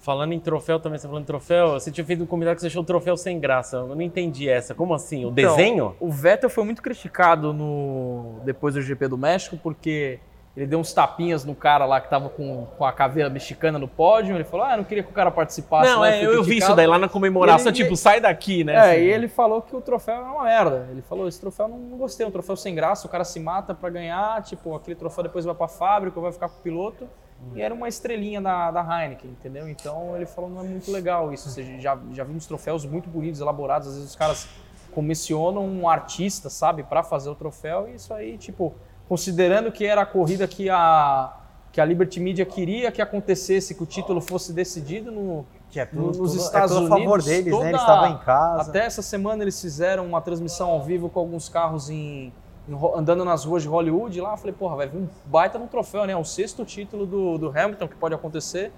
Falando 0.00 0.32
em 0.32 0.38
troféu 0.38 0.78
também, 0.78 0.96
você 0.98 1.02
tá 1.02 1.08
falando 1.08 1.24
em 1.24 1.26
troféu, 1.26 1.70
você 1.72 1.90
tinha 1.90 2.04
feito 2.04 2.22
um 2.22 2.26
comentário 2.26 2.56
que 2.56 2.60
você 2.60 2.68
achou 2.68 2.82
o 2.82 2.86
troféu 2.86 3.16
sem 3.16 3.38
graça. 3.40 3.78
Eu 3.78 3.88
não 3.94 4.02
entendi 4.02 4.48
essa. 4.48 4.74
Como 4.74 4.94
assim? 4.94 5.24
O 5.24 5.30
Então, 5.30 5.56
desenho? 5.56 5.96
O 5.98 6.10
Vettel 6.10 6.48
foi 6.48 6.64
muito 6.64 6.80
criticado 6.82 7.52
no 7.52 8.36
depois 8.44 8.74
do 8.74 8.82
GP 8.82 9.08
do 9.08 9.18
México 9.18 9.56
porque 9.60 10.20
ele 10.58 10.66
deu 10.66 10.80
uns 10.80 10.92
tapinhas 10.92 11.44
no 11.44 11.54
cara 11.54 11.84
lá 11.86 12.00
que 12.00 12.10
tava 12.10 12.28
com, 12.28 12.66
com 12.76 12.84
a 12.84 12.92
caveira 12.92 13.30
mexicana 13.30 13.78
no 13.78 13.86
pódio. 13.86 14.34
Ele 14.34 14.42
falou: 14.44 14.66
Ah, 14.66 14.76
não 14.76 14.82
queria 14.82 15.04
que 15.04 15.10
o 15.10 15.12
cara 15.14 15.30
participasse. 15.30 15.88
Não, 15.88 16.00
lá", 16.00 16.10
e 16.10 16.14
é, 16.20 16.26
eu, 16.26 16.32
eu 16.32 16.42
vi 16.42 16.58
isso 16.58 16.74
daí 16.74 16.86
lá 16.86 16.98
na 16.98 17.08
comemoração, 17.08 17.68
ele- 17.68 17.76
tipo, 17.76 17.96
sai 17.96 18.20
daqui, 18.20 18.64
né? 18.64 18.72
É, 18.74 18.78
assim. 18.92 19.00
e 19.02 19.04
ele 19.12 19.28
falou 19.28 19.62
que 19.62 19.76
o 19.76 19.80
troféu 19.80 20.16
era 20.16 20.24
uma 20.24 20.42
merda. 20.42 20.88
Ele 20.90 21.00
falou: 21.02 21.28
esse 21.28 21.40
troféu 21.40 21.66
eu 21.68 21.76
não 21.76 21.96
gostei, 21.96 22.26
é 22.26 22.28
um 22.28 22.32
troféu 22.32 22.56
sem 22.56 22.74
graça, 22.74 23.06
o 23.06 23.10
cara 23.10 23.24
se 23.24 23.38
mata 23.38 23.72
pra 23.72 23.88
ganhar, 23.88 24.42
tipo, 24.42 24.74
aquele 24.74 24.96
troféu 24.96 25.22
depois 25.22 25.44
vai 25.44 25.54
pra 25.54 25.68
fábrica, 25.68 26.20
vai 26.20 26.32
ficar 26.32 26.48
com 26.48 26.58
o 26.58 26.62
piloto. 26.62 27.08
E 27.54 27.62
era 27.62 27.72
uma 27.72 27.86
estrelinha 27.86 28.40
da, 28.40 28.72
da 28.72 28.80
Heineken, 28.82 29.30
entendeu? 29.30 29.68
Então 29.68 30.16
ele 30.16 30.26
falou: 30.26 30.50
não 30.50 30.60
é 30.60 30.64
muito 30.64 30.90
legal 30.90 31.32
isso. 31.32 31.48
Ou 31.48 31.54
seja, 31.54 31.78
já, 31.80 31.96
já 32.12 32.24
vimos 32.24 32.46
troféus 32.46 32.84
muito 32.84 33.08
bonitos, 33.08 33.40
elaborados, 33.40 33.86
às 33.86 33.94
vezes 33.94 34.10
os 34.10 34.16
caras 34.16 34.48
comissionam 34.92 35.64
um 35.64 35.88
artista, 35.88 36.50
sabe, 36.50 36.82
pra 36.82 37.04
fazer 37.04 37.30
o 37.30 37.34
troféu, 37.34 37.88
e 37.88 37.94
isso 37.94 38.12
aí, 38.12 38.36
tipo, 38.36 38.74
considerando 39.08 39.72
que 39.72 39.84
era 39.84 40.02
a 40.02 40.06
corrida 40.06 40.46
que 40.46 40.68
a. 40.70 41.34
Que 41.70 41.82
a 41.82 41.84
Liberty 41.84 42.18
Media 42.18 42.46
queria 42.46 42.90
que 42.90 43.00
acontecesse, 43.00 43.74
que 43.74 43.82
o 43.82 43.86
título 43.86 44.20
fosse 44.22 44.52
decidido 44.54 45.12
no, 45.12 45.44
Que 45.70 45.78
é 45.78 45.84
tudo, 45.86 46.06
Nos 46.06 46.16
tudo- 46.32 46.36
Estados 46.42 46.72
é 46.72 46.80
tudo 46.80 46.86
a 46.86 46.88
favor 46.88 47.04
Unidos, 47.20 47.24
deles, 47.26 47.44
né? 47.44 47.50
toda- 47.52 47.68
Eles 47.68 47.80
estavam 47.80 48.08
em 48.10 48.18
casa. 48.18 48.70
Até 48.70 48.78
essa 48.86 49.02
semana 49.02 49.44
eles 49.44 49.60
fizeram 49.60 50.06
uma 50.06 50.20
transmissão 50.20 50.70
ao 50.70 50.82
vivo 50.82 51.10
com 51.10 51.20
alguns 51.20 51.48
carros 51.48 51.90
em, 51.90 52.32
em 52.66 52.74
andando 52.96 53.22
nas 53.24 53.44
ruas 53.44 53.62
de 53.62 53.68
Hollywood 53.68 54.18
lá. 54.20 54.32
Eu 54.32 54.36
falei, 54.38 54.54
porra, 54.58 54.76
vai 54.76 54.88
vir 54.88 54.96
um 54.98 55.08
baita 55.26 55.58
no 55.58 55.66
troféu, 55.68 56.04
né? 56.06 56.14
É 56.14 56.16
o 56.16 56.24
sexto 56.24 56.64
título 56.64 57.04
do, 57.06 57.36
do 57.38 57.48
Hamilton 57.50 57.86
que 57.86 57.94
pode 57.96 58.14
acontecer. 58.14 58.72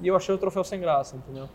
E 0.00 0.08
eu 0.08 0.16
achei 0.16 0.34
o 0.34 0.38
troféu 0.38 0.64
sem 0.64 0.80
graça, 0.80 1.14
entendeu? 1.16 1.46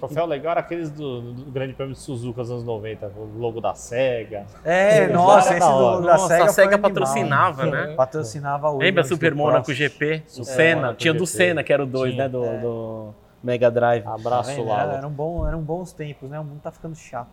Troféu 0.00 0.26
legal 0.26 0.50
era 0.52 0.60
aqueles 0.60 0.90
do, 0.90 1.20
do 1.32 1.50
Grande 1.50 1.74
Prêmio 1.74 1.94
de 1.94 2.00
Suzuka 2.00 2.40
dos 2.42 2.50
anos 2.50 2.64
90, 2.64 3.06
o 3.16 3.38
logo 3.38 3.60
da 3.60 3.74
SEGA. 3.74 4.46
É, 4.64 5.04
Era 5.04 5.12
nossa, 5.12 5.50
esse 5.50 5.60
do, 5.60 5.66
hora. 5.66 6.00
da 6.06 6.12
Nossa, 6.12 6.28
SEGA 6.28 6.44
a 6.44 6.48
SEGA 6.48 6.54
foi 6.70 6.74
animal. 6.74 6.90
patrocinava, 6.90 7.66
né? 7.66 7.94
Patrocinava 7.94 8.70
o 8.70 8.78
Lembra 8.78 9.04
Super 9.04 9.34
Monaco. 9.34 9.72
GP? 9.72 10.22
O 10.38 10.44
Senna. 10.44 10.76
Monaco 10.80 10.94
Tinha 10.98 11.14
do. 11.14 11.26
Senna, 11.26 11.62
que 11.62 11.72
era 11.72 11.82
o 11.82 11.86
2, 11.86 12.12
Tinha. 12.12 12.24
né? 12.24 12.28
Do, 12.28 12.44
É. 12.44 12.58
do 12.58 13.14
Mega 13.42 13.70
Drive. 13.70 14.06
Abraço 14.06 14.50
vendo? 14.54 14.66
lá. 14.68 14.82
Eram, 14.96 15.10
bom, 15.10 15.46
eram 15.46 15.60
bons 15.60 15.92
tempos, 15.92 16.28
né? 16.28 16.40
O 16.40 16.44
mundo 16.44 16.60
tá 16.62 16.70
ficando 16.72 16.96
chato. 16.96 17.28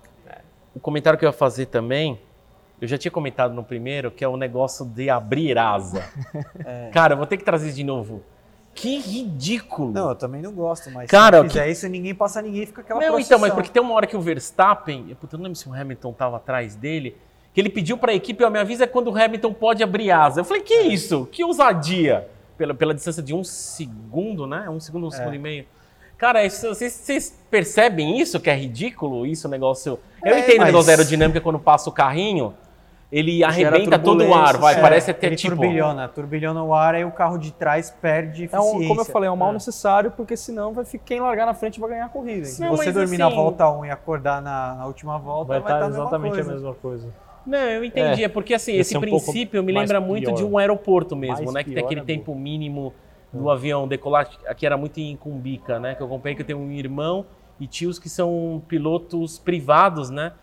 O 0.76 0.80
comentário 0.80 1.18
que 1.18 1.26
eu 1.26 1.30
ia 1.30 1.34
fazer 1.34 1.66
também 1.68 2.20
Eu 2.80 2.88
já 2.88 2.96
tinha 3.00 3.10
comentado 3.12 3.52
no 3.56 3.64
primeiro 3.64 4.12
que 4.12 4.24
é 4.24 4.28
o 4.28 4.38
negócio 4.38 4.86
de 4.86 5.10
abrir 5.10 5.58
asa. 5.58 6.04
Cara, 6.94 7.14
eu 7.14 7.18
vou 7.18 7.26
ter 7.26 7.38
que 7.38 7.44
trazer 7.44 7.72
de 7.72 7.84
novo. 7.84 8.22
Que 8.78 9.00
ridículo. 9.00 9.92
Não, 9.92 10.10
eu 10.10 10.16
também 10.16 10.40
não 10.40 10.52
gosto, 10.52 10.92
mas 10.92 11.10
Cara, 11.10 11.42
se 11.42 11.48
fizer 11.48 11.68
isso, 11.68 11.88
ninguém 11.90 12.14
passa 12.14 12.42
ninguém, 12.44 12.64
fica 12.68 12.82
aquela 12.82 13.00
Não, 13.02 13.20
então, 13.20 13.40
mas 13.40 13.52
porque 13.52 13.72
tem 13.72 13.82
uma 13.82 13.94
hora 13.96 14.06
que 14.06 14.16
o 14.16 14.22
Verstappen, 14.22 15.18
puta, 15.20 15.36
eu 15.36 15.38
não 15.40 15.46
lembro 15.46 15.58
se 15.58 15.68
o 15.68 15.74
Hamilton 15.74 16.14
tava 16.14 16.38
atrás 16.38 16.76
dele, 16.76 17.18
que 17.56 17.60
ele 17.60 17.70
pediu 17.70 17.98
pra 17.98 18.14
equipe, 18.14 18.44
ó, 18.44 18.52
me 18.52 18.60
avisa 18.60 18.86
quando 18.86 19.08
o 19.12 19.18
Hamilton 19.18 19.52
pode 19.52 19.82
abrir 19.82 20.12
asa. 20.12 20.42
Eu 20.42 20.46
falei, 20.46 20.62
que 20.62 20.76
isso? 20.76 21.28
Que 21.32 21.44
ousadia? 21.44 22.28
Pela, 22.56 22.76
pela 22.76 22.94
distância 22.94 23.24
de 23.24 23.34
um 23.34 23.44
segundo, 23.44 24.46
né? 24.46 24.70
Um 24.70 24.80
segundo, 24.80 25.08
um 25.08 25.12
segundo 25.12 25.34
e 25.34 25.40
meio. 25.40 25.66
Cara, 26.16 26.48
vocês, 26.48 27.36
percebem 27.50 28.20
isso, 28.20 28.40
que 28.40 28.50
é 28.50 28.56
ridículo, 28.56 29.26
isso, 29.26 29.48
o 29.48 29.52
negócio... 29.52 30.00
Eu 30.24 30.36
É, 30.36 30.40
entendo 30.40 30.56
o 30.56 30.58
mas- 30.60 30.66
negócio 30.68 30.86
da 30.88 30.94
aerodinâmica 30.94 31.42
quando 31.42 31.58
passa 31.60 31.90
o 31.90 31.94
carrinho, 31.94 32.54
ele 33.12 33.44
arrebenta 33.44 33.98
todo 33.98 34.24
o 34.26 34.34
ar, 34.34 34.58
vai, 34.58 34.76
é, 34.76 34.82
parece 34.82 35.12
até 35.12 35.28
ele 35.28 35.36
tipo... 35.38 35.56
turbilhona, 35.56 36.08
turbilhona 36.10 36.62
o 36.64 36.74
ar 36.74 37.00
e 37.00 37.06
o 37.06 37.12
carro 37.12 37.38
de 37.38 37.52
trás 37.54 37.90
perde 37.90 38.44
É 38.44 38.46
eficiência. 38.46 38.78
um, 38.80 38.88
como 38.88 39.00
eu 39.02 39.06
falei, 39.06 39.30
é 39.30 39.32
um 39.32 39.36
mal 39.38 39.52
É. 39.52 39.54
necessário, 39.54 40.12
porque 40.12 40.36
senão 40.36 40.74
vai 40.74 40.84
ficar, 40.84 41.06
quem 41.06 41.20
largar 41.22 41.46
na 41.46 41.54
frente 41.54 41.80
vai 41.80 41.90
ganhar 41.92 42.06
a 42.06 42.10
corrida. 42.10 42.46
Se 42.46 42.60
Não, 42.60 42.70
você 42.76 42.92
dormir 42.92 43.18
na 43.18 43.28
assim- 43.28 43.36
volta 43.36 43.70
1 43.72 43.86
e 43.86 43.92
acordar 43.92 44.42
na, 44.42 44.76
na 44.76 44.86
última 44.88 45.18
volta, 45.18 45.48
Vai 45.48 45.60
vai, 45.62 45.72
estar 45.72 45.76
estar 45.76 45.86
a 45.86 45.90
mesma 45.90 46.04
exatamente 46.04 46.34
coisa. 46.34 46.50
a 46.50 46.54
mesma 46.54 46.74
coisa. 46.74 47.14
Não, 47.46 47.58
eu 47.60 47.84
entendi. 47.86 48.24
É, 48.24 48.26
É, 48.26 48.28
porque 48.28 48.54
assim, 48.54 48.74
esse 48.76 48.98
um 48.98 49.00
princípio 49.00 49.64
me 49.64 49.72
lembra 49.72 50.02
muito 50.02 50.26
pior. 50.26 50.36
de 50.36 50.44
um 50.44 50.58
aeroporto 50.58 51.16
mesmo, 51.16 51.46
Mais 51.46 51.54
né? 51.54 51.64
Que 51.64 51.72
tem 51.74 51.84
aquele 51.86 52.02
é 52.02 52.04
bom. 52.04 52.08
tempo 52.08 52.36
mínimo 52.36 52.94
do 53.32 53.50
avião 53.50 53.88
decolar, 53.88 54.28
que 54.58 54.66
era 54.66 54.76
muito 54.76 55.00
em 55.00 55.16
Cumbica, 55.16 55.80
né? 55.80 55.96
Que 55.96 56.02
eu 56.02 56.08
acompanhei 56.08 56.36
que 56.36 56.42
eu 56.42 56.46
tenho 56.46 56.60
um 56.60 56.72
irmão 56.72 57.26
e 57.58 57.66
tios 57.66 57.98
que 58.00 58.10
são 58.10 58.62
pilotos 58.68 59.40
privados, 59.40 60.10
né? 60.10 60.34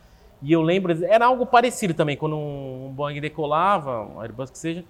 E 0.45 0.53
eu 0.53 0.61
lembro, 0.61 0.93
era 1.07 1.25
algo 1.25 1.47
parecido 1.47 1.95
também, 1.95 2.17
quando 2.17 2.37
um 2.37 2.93
Boeing 2.95 3.21
decolava, 3.21 4.03
um 4.03 4.21
Airbus 4.21 4.51
que 4.51 4.59
seja, 4.59 4.85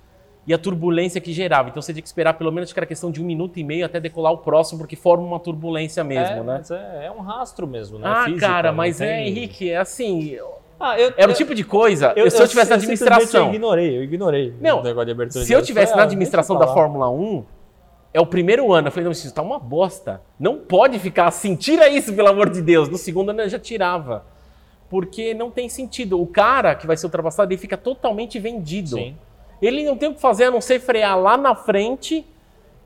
e 0.46 0.52
a 0.52 0.59
turbulência 0.59 1.20
que 1.20 1.32
gerava. 1.32 1.68
Então 1.68 1.80
você 1.80 1.92
tinha 1.92 2.02
que 2.02 2.09
esperar 2.09 2.34
pelo 2.34 2.50
menos, 2.50 2.72
que 2.72 2.78
era 2.78 2.84
questão 2.84 3.11
de 3.11 3.22
um 3.22 3.24
minuto 3.24 3.59
e 3.59 3.64
meio 3.64 3.86
até 3.86 4.00
decolar 4.00 4.32
o 4.32 4.38
próximo, 4.38 4.80
porque 4.80 4.96
forma 4.96 5.24
uma 5.24 5.38
turbulência 5.38 6.02
mesmo, 6.02 6.34
é, 6.38 6.42
né? 6.42 6.57
mas 6.59 6.70
é, 6.72 7.07
é 7.07 7.11
um 7.12 7.20
rastro 7.20 7.66
mesmo, 7.68 7.98
né? 7.98 8.07
Ah, 8.07 8.24
Física, 8.24 8.46
cara, 8.46 8.72
mas 8.72 9.00
é, 9.00 9.07
tem- 9.07 9.28
Henrique, 9.28 9.70
é 9.70 9.76
assim, 9.76 10.36
Ah, 10.78 10.98
eu, 10.98 11.14
era 11.16 11.28
o 11.28 11.30
eu- 11.30 11.36
tipo 11.36 11.55
de 11.55 11.62
coisa, 11.62 12.12
eu, 12.16 12.28
se 12.28 12.42
eu 12.42 12.48
tivesse 12.48 12.70
na 12.70 12.80
simplesmente 12.80 13.09
administração... 13.09 13.46
Eu 13.46 13.55
ignorei, 13.55 13.96
eu 13.96 14.02
ignorei 14.02 14.55
Não, 14.61 14.80
o 14.80 14.82
negócio 14.82 15.07
de 15.07 15.12
abertura 15.12 15.44
Se 15.44 15.46
de 15.46 15.52
eu 15.52 15.62
tivesse 15.62 15.94
na 15.94 16.02
ah, 16.02 16.05
administração 16.05 16.59
da. 16.59 16.66
Fórmula 16.66 17.09
1, 17.09 17.44
é 18.12 18.20
o 18.20 18.26
primeiro 18.26 18.72
ano. 18.72 18.88
Eu 18.88 18.92
falei, 18.92 19.05
não, 19.05 19.12
isso 19.12 19.32
tá 19.32 19.40
uma 19.40 19.59
bosta. 19.59 20.20
Não 20.38 20.59
pode 20.59 20.98
ficar 20.98 21.26
assim, 21.28 21.55
tira 21.57 21.88
isso, 21.88 22.12
pelo 22.12 22.28
amor 22.28 22.50
de 22.50 22.61
Deus. 22.61 22.88
No 22.88 22.98
segundo 22.98 23.30
ano 23.30 23.42
eu 23.42 23.48
já 23.48 23.59
tirava. 23.59 24.24
Porque 24.95 25.34
não 25.34 25.51
tem 25.51 25.68
sentido. 25.68 26.22
O 26.22 26.26
cara 26.26 26.72
que 26.76 26.86
vai 26.86 26.97
ser 26.97 27.07
ultrapassado, 27.07 27.53
ele 27.53 27.61
fica 27.61 27.76
totalmente 27.76 28.38
vendido. 28.38 28.90
Sim. 28.90 29.16
Ele 29.61 29.82
não 29.82 29.97
tem 29.97 30.09
o 30.09 30.14
que 30.14 30.20
fazer 30.20 30.45
a 30.45 30.51
não 30.53 30.61
ser 30.61 30.78
frear 30.78 31.18
lá 31.18 31.36
na 31.36 31.53
frente 31.57 32.24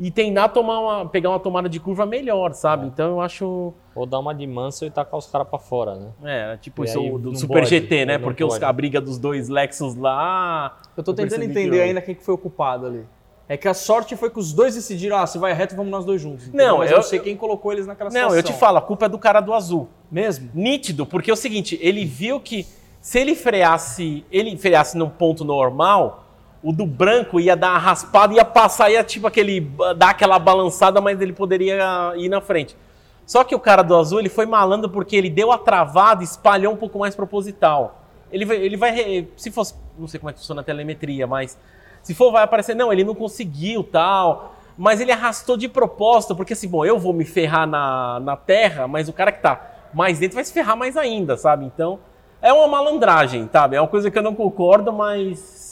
e 0.01 0.11
tentar 0.11 0.49
tomar 0.49 0.81
uma, 0.81 1.07
pegar 1.07 1.29
uma 1.29 1.39
tomada 1.39 1.69
de 1.69 1.79
curva 1.79 2.07
melhor, 2.07 2.55
sabe? 2.55 2.85
É. 2.85 2.87
Então 2.87 3.11
eu 3.11 3.21
acho. 3.21 3.75
Ou 3.95 4.07
dar 4.07 4.21
uma 4.21 4.35
de 4.35 4.47
manso 4.47 4.87
e 4.87 4.91
tacar 4.91 5.19
os 5.19 5.27
caras 5.27 5.47
pra 5.49 5.59
fora, 5.59 5.97
né? 5.97 6.09
É, 6.25 6.57
tipo 6.57 6.83
E 6.83 6.87
isso 6.87 6.99
aí 6.99 7.11
do 7.11 7.29
não 7.33 7.35
Super 7.35 7.59
pode, 7.65 7.69
GT, 7.69 8.07
né? 8.07 8.17
Porque 8.17 8.43
os, 8.43 8.55
pode. 8.55 8.65
a 8.65 8.73
briga 8.73 9.03
dos 9.03 9.19
dois 9.19 9.51
Lexus 9.51 9.95
lá. 9.95 10.79
Eu 10.97 11.05
tô 11.05 11.11
Eu 11.11 11.15
tentando 11.17 11.43
entender 11.43 11.77
eu- 11.79 11.83
ainda 11.83 12.01
quem 12.01 12.15
que 12.15 12.25
foi 12.25 12.33
o 12.33 12.39
culpado 12.39 12.87
ali. 12.87 13.05
É 13.49 13.57
que 13.57 13.67
a 13.67 13.73
sorte 13.73 14.15
foi 14.15 14.29
que 14.29 14.39
os 14.39 14.53
dois 14.53 14.75
decidiram, 14.75 15.17
ah, 15.17 15.27
se 15.27 15.39
vai 15.39 15.53
reto, 15.55 15.75
vamos 15.75 15.91
nós 15.91 16.05
dois 16.05 16.21
juntos. 16.21 16.49
entendeu? 16.49 16.67
Não, 16.69 16.79
Mas 16.79 16.91
eu- 16.91 16.97
eu 16.97 17.01
não 17.03 17.09
sei 17.09 17.19
quem 17.19 17.35
colocou 17.37 17.73
eles 17.73 17.87
naquela 17.87 18.11
Não, 18.11 18.15
situação. 18.31 18.37
eu 18.37 18.43
te 18.43 18.53
falo, 18.53 18.77
a 18.79 18.83
culpa 18.83 19.07
é 19.07 19.09
do 19.09 19.19
cara 19.19 19.41
do 19.41 19.55
azul. 19.55 19.89
Mesmo? 20.11 20.51
nítido, 20.55 21.07
porque 21.07 21.31
é 21.31 21.35
o 21.35 21.37
seguinte, 21.37 21.79
ele 21.83 22.05
viu 22.05 22.41
que 22.41 22.67
se 23.01 23.19
ele 23.19 23.35
freasse, 23.35 24.25
ele 24.31 24.57
freasse 24.57 24.97
num 24.99 25.09
ponto 25.09 25.45
normal, 25.45 26.25
o 26.63 26.73
do 26.73 26.85
branco 26.87 27.39
ia 27.41 27.55
dar 27.57 27.71
uma 27.71 27.79
raspada, 27.79 28.35
ia 28.35 28.45
passar, 28.45 28.91
ia 28.91 29.03
tipo 29.05 29.27
aquele, 29.27 29.61
dar 29.97 30.11
aquela 30.11 30.39
balançada, 30.39 31.01
mas 31.01 31.21
ele 31.21 31.33
poderia 31.33 32.13
ir 32.17 32.29
na 32.29 32.41
frente. 32.41 32.77
Só 33.25 33.45
que 33.45 33.55
o 33.55 33.61
cara 33.61 33.83
do 33.83 33.95
azul, 33.97 34.19
ele 34.21 34.29
foi 34.29 34.45
malandro 34.47 34.89
porque 34.91 35.15
ele 35.15 35.31
deu 35.31 35.53
a 35.53 35.59
travada 35.59 36.23
e 36.23 36.25
espalhou 36.25 36.73
um 36.73 36.77
pouco 36.77 36.99
mais 36.99 37.15
proposital. 37.15 38.03
Ele 38.33 38.45
vai, 38.45 38.57
ele 38.57 38.77
vai, 38.77 39.29
se 39.37 39.51
fosse, 39.51 39.75
não 39.99 40.09
sei 40.09 40.19
como 40.21 40.29
é 40.31 40.33
que 40.33 40.39
funciona 40.39 40.61
a 40.61 40.65
telemetria, 40.65 41.27
mas 41.27 41.57
se 42.03 42.15
for 42.15 42.33
vai 42.33 42.43
aparecer, 42.43 42.75
não, 42.75 42.93
ele 42.93 43.05
não 43.05 43.15
conseguiu, 43.15 43.85
tal, 43.85 44.55
mas 44.77 45.01
ele 45.01 45.11
arrastou 45.13 45.57
de 45.57 45.69
propósito, 45.69 46.37
porque 46.37 46.53
assim, 46.53 46.69
bom, 46.69 46.85
eu 46.85 46.99
vou 46.99 47.13
me 47.13 47.25
ferrar 47.25 47.67
na, 47.67 48.21
na 48.21 48.37
terra, 48.37 48.87
mas 48.87 49.09
o 49.09 49.13
cara 49.13 49.33
que 49.33 49.43
tá 49.43 49.61
mais 49.93 50.19
dentro 50.19 50.37
vai 50.37 50.45
se 50.45 50.53
ferrar 50.53 50.77
mais 50.77 50.97
ainda, 50.97 51.37
sabe? 51.37 51.65
Então, 51.65 51.99
é 52.41 52.53
uma 52.53 52.69
malandragem, 52.69 53.49
sabe? 53.53 53.77
É 53.77 53.81
uma 53.81 53.89
coisa 53.89 54.11
que 54.11 54.19
eu 54.19 54.23
não 54.23 54.35
concordo, 54.35 54.93
mas 54.93 55.68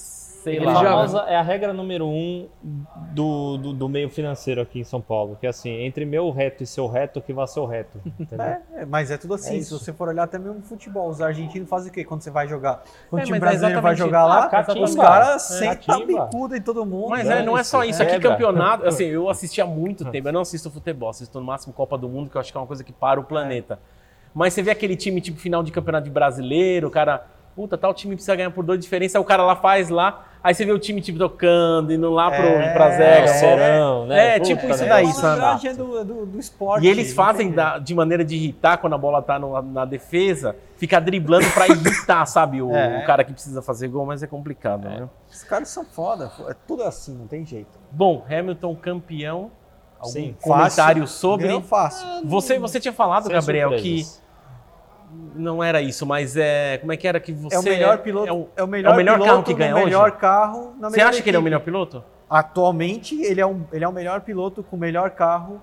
sei 0.47 0.59
É 0.59 0.65
lá. 0.65 0.75
famosa, 0.75 1.19
é 1.23 1.37
a 1.37 1.43
regra 1.43 1.73
número 1.73 2.07
um 2.07 2.47
do, 3.13 3.57
do, 3.57 3.73
do 3.73 3.89
meio 3.89 4.09
financeiro 4.09 4.61
aqui 4.61 4.79
em 4.81 4.85
São 4.85 5.01
Paulo, 5.01 5.37
que 5.41 5.47
é 5.47 5.51
assim, 5.51 5.71
entre 5.85 6.05
meu 6.05 6.31
reto 6.31 6.63
e 6.63 6.67
seu 6.67 6.87
reto, 6.87 7.21
que 7.21 7.33
vai 7.33 7.47
ser 7.49 7.59
o 7.61 7.67
reto. 7.67 7.99
Entendeu? 8.19 8.47
É, 8.75 8.85
mas 8.87 9.11
é 9.11 9.17
tudo 9.19 9.35
assim. 9.35 9.59
É 9.59 9.63
se 9.63 9.73
você 9.73 9.93
for 9.93 10.09
olhar 10.09 10.23
até 10.23 10.39
mesmo 10.39 10.63
futebol, 10.63 11.09
os 11.09 11.21
argentinos 11.21 11.69
fazem 11.69 11.91
o 11.91 11.93
quê 11.93 12.05
quando 12.05 12.21
você 12.23 12.31
vai 12.31 12.47
jogar? 12.47 12.83
Quando 13.11 13.21
É, 13.21 13.23
o 13.23 13.27
time 13.27 13.39
é 13.39 13.41
brasileiro 13.41 13.83
vai 13.83 13.97
jogar 13.97 14.25
lá, 14.25 14.45
Ah, 14.45 14.49
catimba. 14.49 14.85
os 14.85 14.95
caras 14.95 15.51
É, 15.51 15.59
sentam 15.75 16.07
bicuda 16.07 16.57
em 16.57 16.63
todo 16.63 16.87
mundo. 16.87 17.09
Mas 17.11 17.27
né? 17.27 17.41
é, 17.41 17.43
não 17.43 17.59
é 17.59 17.65
só 17.65 17.83
isso. 17.83 18.01
Aqui, 18.03 18.21
campeonato, 18.21 18.87
assim, 18.89 19.05
eu 19.07 19.29
assisti 19.29 19.61
há 19.61 19.67
muito 19.67 20.05
tempo. 20.11 20.29
Eu 20.29 20.33
não 20.33 20.43
assisto 20.43 20.71
futebol, 20.71 21.09
assisto 21.09 21.41
no 21.41 21.45
máximo 21.47 21.73
Copa 21.75 21.99
do 21.99 22.09
Mundo, 22.09 22.31
que 22.31 22.37
eu 22.37 22.41
acho 22.41 22.53
que 22.53 22.57
é 22.57 22.61
uma 22.61 22.67
coisa 22.67 22.85
que 22.85 22.93
para 22.93 23.19
o 23.19 23.25
planeta. 23.25 23.79
Mas 24.33 24.53
você 24.55 24.63
vê 24.63 24.71
aquele 24.71 24.95
time, 24.97 25.21
tipo, 25.21 25.39
final 25.41 25.63
de 25.63 25.73
campeonato 25.73 26.05
de 26.05 26.11
brasileiro, 26.11 26.89
o 26.89 26.91
cara, 26.91 27.27
puta, 27.55 27.79
tal 27.79 27.95
time 27.95 28.15
precisa 28.15 28.37
ganhar 28.37 28.51
por 28.51 28.63
dois 28.63 28.79
de 28.79 28.85
diferença, 28.85 29.17
aí 29.17 29.23
o 29.23 29.25
cara 29.25 29.43
lá 29.43 29.57
faz 29.57 29.89
lá, 29.89 30.27
aí 30.47 30.55
você 30.55 30.65
vê 30.65 30.73
o 30.73 30.79
time, 30.79 31.01
tipo, 31.01 31.19
tocando, 31.19 31.93
indo 31.93 32.11
lá 32.11 32.31
pro, 32.31 32.47
É, 32.47 32.73
pra 32.73 32.87
É, 32.87 32.97
Zega. 32.97 33.29
serão, 33.29 34.07
né? 34.07 34.37
É, 34.37 34.41
tipo 34.41 34.61
Puta, 34.63 34.73
isso 34.75 34.83
né? 34.85 34.89
daí, 34.89 35.07
É 35.07 35.13
sabe? 35.13 35.27
uma 35.27 35.37
malandragem 35.37 35.75
do, 35.77 36.05
do, 36.05 36.27
do 36.27 36.39
esporte. 36.39 36.85
E 36.87 36.89
eles 36.89 37.13
fazem 37.13 37.51
da- 37.53 37.79
de 37.79 37.95
maneira 37.95 38.25
de 38.25 38.37
irritar 38.37 38.79
quando 38.79 38.95
a 38.95 38.99
bola 38.99 39.21
tá 39.23 39.39
no- 39.39 39.61
na 39.63 39.85
defesa, 39.85 40.57
ficar 40.77 41.01
driblando 41.01 41.47
pra 41.53 41.67
irritar, 41.69 42.25
sabe? 42.27 42.63
O, 42.63 42.75
É. 42.75 43.03
o 43.03 43.07
cara 43.07 43.25
que 43.25 43.33
precisa 43.33 43.61
fazer 43.63 43.89
gol, 43.89 44.07
mas 44.07 44.23
é 44.23 44.27
complicado, 44.27 44.85
né? 44.85 44.97
jeito. 44.99 45.11
Os 45.31 45.43
caras 45.45 45.69
são 45.69 45.85
foda. 45.85 46.31
É 46.49 46.55
tudo 46.67 46.83
assim, 46.85 47.15
não 47.17 47.27
tem 47.27 47.45
jeito. 47.45 47.79
Bom, 47.91 48.25
Hamilton 48.31 48.75
campeão. 48.77 49.51
Algum 49.99 50.13
Sim. 50.13 50.37
comentário 50.43 51.07
sobre? 51.07 51.47
Ganhou 51.47 51.63
fácil. 51.63 52.07
Você, 52.27 52.59
você 52.59 52.79
tinha 52.79 52.93
falado, 52.93 53.25
Sem 53.25 53.33
Gabriel, 53.33 53.71
surpresas. 53.71 54.21
que 54.21 54.26
não 55.35 55.63
era 55.63 55.81
isso, 55.81 56.05
mas 56.07 56.37
é. 56.37 56.79
Como 56.79 56.93
é 56.93 56.97
que 56.97 57.07
era 57.07 57.21
que 57.21 57.33
você. 57.33 57.55
É 57.57 57.59
o 57.59 57.63
melhor 57.63 57.99
piloto. 57.99 58.29
é 58.29 58.33
o- 58.33 58.49
É 58.57 58.63
o 58.63 58.67
melhor, 58.67 58.91
é 58.91 58.95
o 58.95 58.97
melhor 58.97 59.19
carro 59.23 59.43
que 59.43 59.55
ganha 59.55 59.75
melhor 59.75 60.09
hoje? 60.11 60.17
carro 60.19 60.75
na 60.79 60.89
Você 60.91 60.97
melhor 60.97 61.09
acha 61.11 61.23
que 61.23 61.29
ele 61.31 61.37
é 61.37 61.39
o 61.39 61.41
equipe. 61.41 61.45
melhor 61.45 61.61
piloto? 61.61 62.05
Atualmente, 62.29 63.21
ele 63.23 63.41
é, 63.41 63.47
um, 63.47 63.65
ele 63.73 63.85
é 63.85 63.89
o 63.89 63.93
melhor 63.93 64.21
piloto 64.23 64.63
com 64.63 64.77
o 64.77 64.79
melhor 64.79 65.11
carro, 65.11 65.63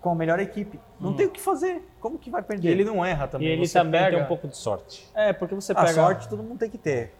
com 0.00 0.10
a 0.10 0.14
melhor 0.14 0.38
equipe. 0.40 0.80
Não 1.00 1.12
tem 1.14 1.26
o 1.26 1.30
que 1.30 1.40
fazer. 1.40 1.82
Como 2.00 2.18
que 2.18 2.30
vai 2.30 2.40
E 2.40 2.44
perder? 2.44 2.70
ele 2.70 2.84
não 2.84 3.04
erra 3.04 3.26
E 3.26 3.28
também. 3.28 3.48
ele 3.48 3.66
Você 3.66 3.78
também 3.78 4.00
pega- 4.00 4.16
tem 4.16 4.24
um 4.24 4.28
pouco 4.28 4.48
de 4.48 4.56
sorte. 4.56 5.08
É, 5.14 5.32
porque 5.32 5.54
você 5.54 5.72
a 5.72 5.76
pega... 5.76 5.92
sorte 5.92 6.28
todo 6.28 6.42
mundo 6.42 6.58
tem 6.58 6.68
que 6.70 6.78
ter. 6.78 7.14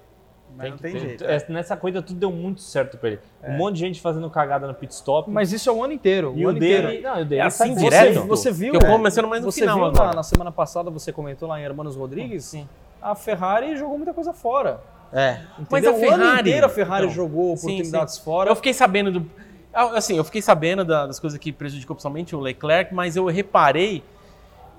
Mas 0.57 0.63
Tem 0.65 0.71
não 0.73 0.79
tem 0.79 0.93
ter- 0.93 1.01
jeito. 1.01 1.25
é, 1.25 1.47
Nessa 1.49 1.77
corrida 1.77 2.03
tudo 2.03 2.19
deu 2.19 2.31
muito 2.31 2.61
certo 2.61 2.99
pra 2.99 3.11
ele. 3.11 3.19
É. 3.43 3.51
Um 3.51 3.57
monte 3.57 3.75
de 3.75 3.81
gente 3.81 4.01
fazendo 4.01 4.29
cagada 4.29 4.67
no 4.67 4.75
pit 4.75 4.93
stop. 4.93 5.31
Mas 5.31 5.53
isso 5.53 5.69
é 5.71 5.73
o 5.73 5.83
ano 5.83 5.93
inteiro. 5.93 6.33
e 6.37 6.45
o 6.45 6.49
o 6.49 6.51
ano 6.51 6.59
dele. 6.61 6.87
inteiro. 6.99 7.03
Não, 7.03 7.23
o 7.23 7.25
dele 7.25 7.41
É 7.41 7.45
assim 7.45 7.75
tá 7.75 7.81
direto? 7.81 8.15
Você, 8.23 8.51
Você 8.51 8.53
viu? 8.53 8.73
Que 8.73 8.85
eu 8.85 8.91
começando 8.91 9.27
mais 9.29 9.43
no 9.45 9.51
Você 9.51 9.61
final 9.63 9.77
viu 9.77 9.85
agora. 9.87 10.09
na, 10.11 10.15
na 10.17 10.23
semana 10.23 10.53
passada, 10.53 10.91
você 10.91 11.13
comentou 11.13 11.49
lá 11.49 11.59
em 11.61 11.65
Hermanos 11.65 11.97
Rodrigues? 11.97 12.45
Sim. 12.45 12.69
A 13.01 13.15
Ferrari 13.15 13.77
jogou 13.77 13.97
muita 13.97 14.13
coisa 14.13 14.33
fora. 14.33 14.81
É. 15.13 15.41
Mas 15.71 15.85
a 15.87 15.91
o 15.91 15.95
ano 15.95 16.01
Ferrari- 16.01 16.41
inteiro 16.51 16.67
a 16.67 16.69
Ferrari 16.69 17.05
Então, 17.05 17.15
jogou 17.17 17.57
sim, 17.57 17.67
oportunidades 17.67 18.19
fora. 18.19 18.51
Eu 18.51 18.57
fiquei 18.57 18.75
sabendo 18.75 19.11
do. 19.11 19.31
ah, 19.73 19.97
Assim, 19.97 20.17
eu 20.17 20.25
fiquei 20.25 20.43
sabendo 20.43 20.85
da- 20.85 21.07
das 21.07 21.19
coisas 21.19 21.39
que 21.39 21.51
prejudicou 21.51 21.97
principalmente 21.97 22.37
o 22.37 22.41
Leclerc, 22.41 22.95
mas 22.95 23.17
eu 23.17 23.25
reparei 23.27 24.03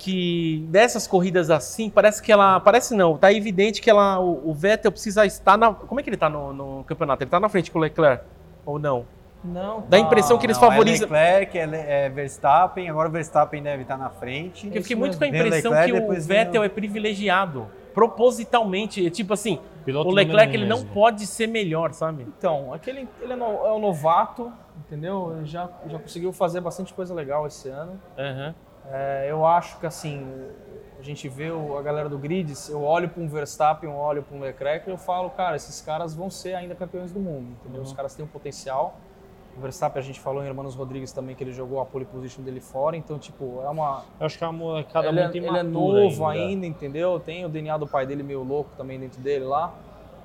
que 0.01 0.65
dessas 0.69 1.05
corridas 1.05 1.51
assim, 1.51 1.89
parece 1.89 2.21
que 2.21 2.31
ela. 2.31 2.59
Parece 2.59 2.95
não, 2.95 3.17
tá 3.17 3.31
evidente 3.31 3.79
que 3.81 3.89
ela, 3.89 4.19
o, 4.19 4.49
o 4.49 4.53
Vettel 4.53 4.91
precisa 4.91 5.25
estar 5.25 5.57
na. 5.57 5.71
Como 5.73 5.99
é 5.99 6.03
que 6.03 6.09
ele 6.09 6.17
tá 6.17 6.27
no, 6.29 6.51
no 6.51 6.83
campeonato? 6.85 7.21
Ele 7.23 7.29
tá 7.29 7.39
na 7.39 7.47
frente 7.47 7.69
com 7.69 7.77
o 7.77 7.81
Leclerc? 7.81 8.23
Ou 8.65 8.79
não? 8.79 9.05
Não. 9.43 9.83
Dá 9.89 9.97
a 9.97 9.99
impressão 9.99 10.37
que 10.37 10.45
eles 10.45 10.57
Não, 10.59 10.67
favorizam. 10.69 11.07
É 11.15 11.39
Leclerc, 11.39 11.57
é, 11.57 11.65
Le- 11.65 11.77
é 11.77 12.09
Verstappen, 12.09 12.89
agora 12.89 13.09
o 13.09 13.11
Verstappen 13.11 13.61
deve 13.61 13.83
estar 13.83 13.97
na 13.97 14.09
frente. 14.09 14.65
Porque 14.65 14.77
eu 14.77 14.81
fiquei 14.81 14.95
muito 14.95 15.17
com 15.17 15.23
a 15.23 15.27
impressão 15.27 15.71
Leclerc, 15.71 15.91
que 15.91 15.97
o 15.99 16.07
vem 16.11 16.19
Vettel 16.21 16.61
o- 16.61 16.65
é 16.65 16.69
privilegiado. 16.69 17.67
Propositalmente. 17.93 19.05
É 19.05 19.09
Tipo 19.09 19.33
assim, 19.33 19.59
Piloto 19.85 20.09
o 20.09 20.13
Leclerc 20.13 20.53
ele 20.53 20.65
não 20.65 20.83
pode 20.83 21.25
ser 21.27 21.47
melhor, 21.47 21.91
sabe? 21.93 22.23
Então, 22.37 22.73
aquele, 22.73 23.07
ele 23.21 23.33
é, 23.33 23.35
no- 23.35 23.65
é 23.65 23.71
um 23.73 23.79
novato, 23.79 24.51
entendeu? 24.85 25.33
Ele 25.37 25.45
já, 25.45 25.67
já 25.87 25.97
conseguiu 25.99 26.31
fazer 26.31 26.61
bastante 26.61 26.93
coisa 26.93 27.13
legal 27.13 27.45
esse 27.47 27.67
ano. 27.69 27.99
Aham. 28.17 28.53
É, 28.91 29.27
eu 29.29 29.45
acho 29.45 29.79
que 29.79 29.85
assim, 29.85 30.25
a 30.99 31.03
gente 31.03 31.27
vê 31.29 31.47
a 31.47 31.81
galera 31.81 32.09
do 32.09 32.17
Grids, 32.17 32.69
eu 32.69 32.83
olho 32.83 33.09
para 33.09 33.23
um 33.23 33.27
Verstappen, 33.27 33.89
eu 33.89 33.95
olho 33.95 34.21
para 34.21 34.37
um 34.37 34.41
Leclerc 34.41 34.87
e 34.87 34.91
eu 34.91 34.97
falo, 34.97 35.29
cara, 35.31 35.55
esses 35.55 35.81
caras 35.81 36.13
vão 36.13 36.29
ser 36.29 36.53
ainda 36.53 36.75
campeões 36.75 37.11
do 37.11 37.19
mundo, 37.19 37.47
entendeu? 37.59 37.81
Os 37.81 37.93
caras 37.93 38.13
têm 38.13 38.23
um 38.23 38.27
potencial. 38.27 38.95
O 39.57 39.59
Verstappen, 39.59 39.99
a 39.99 40.03
gente 40.03 40.19
falou 40.19 40.43
em 40.43 40.47
Hermanos 40.47 40.75
Rodrigues 40.75 41.11
também, 41.11 41.35
que 41.35 41.43
ele 41.43 41.51
jogou 41.51 41.81
a 41.81 41.85
pole 41.85 42.05
position 42.05 42.41
dele 42.41 42.61
fora, 42.61 42.95
então, 42.95 43.17
tipo, 43.17 43.61
é 43.63 43.69
uma... 43.69 44.03
Eu 44.19 44.25
acho 44.25 44.37
que 44.37 44.43
é 44.43 44.47
uma 44.47 44.53
molecada 44.53 45.07
Ele 45.07 45.19
é, 45.19 45.23
muito 45.23 45.37
ele 45.37 45.45
imatura 45.47 45.63
é 45.63 46.03
novo 46.03 46.25
ainda. 46.25 46.45
ainda. 46.45 46.65
entendeu? 46.67 47.19
Tem 47.19 47.43
o 47.43 47.49
DNA 47.49 47.77
do 47.77 47.87
pai 47.87 48.05
dele 48.05 48.23
meio 48.23 48.43
louco 48.43 48.69
também 48.77 48.99
dentro 48.99 49.19
dele 49.19 49.43
lá. 49.43 49.73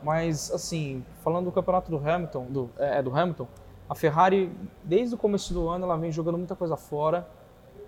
Mas, 0.02 0.52
assim, 0.52 1.04
falando 1.24 1.46
do 1.46 1.52
campeonato 1.52 1.90
do 1.90 1.96
Hamilton, 1.96 2.46
do, 2.50 2.70
é, 2.78 3.02
do 3.02 3.16
Hamilton, 3.16 3.48
a 3.88 3.94
Ferrari, 3.94 4.52
desde 4.84 5.14
o 5.14 5.18
começo 5.18 5.52
do 5.54 5.68
ano, 5.68 5.84
ela 5.84 5.96
vem 5.96 6.12
jogando 6.12 6.38
muita 6.38 6.54
coisa 6.54 6.76
fora. 6.76 7.26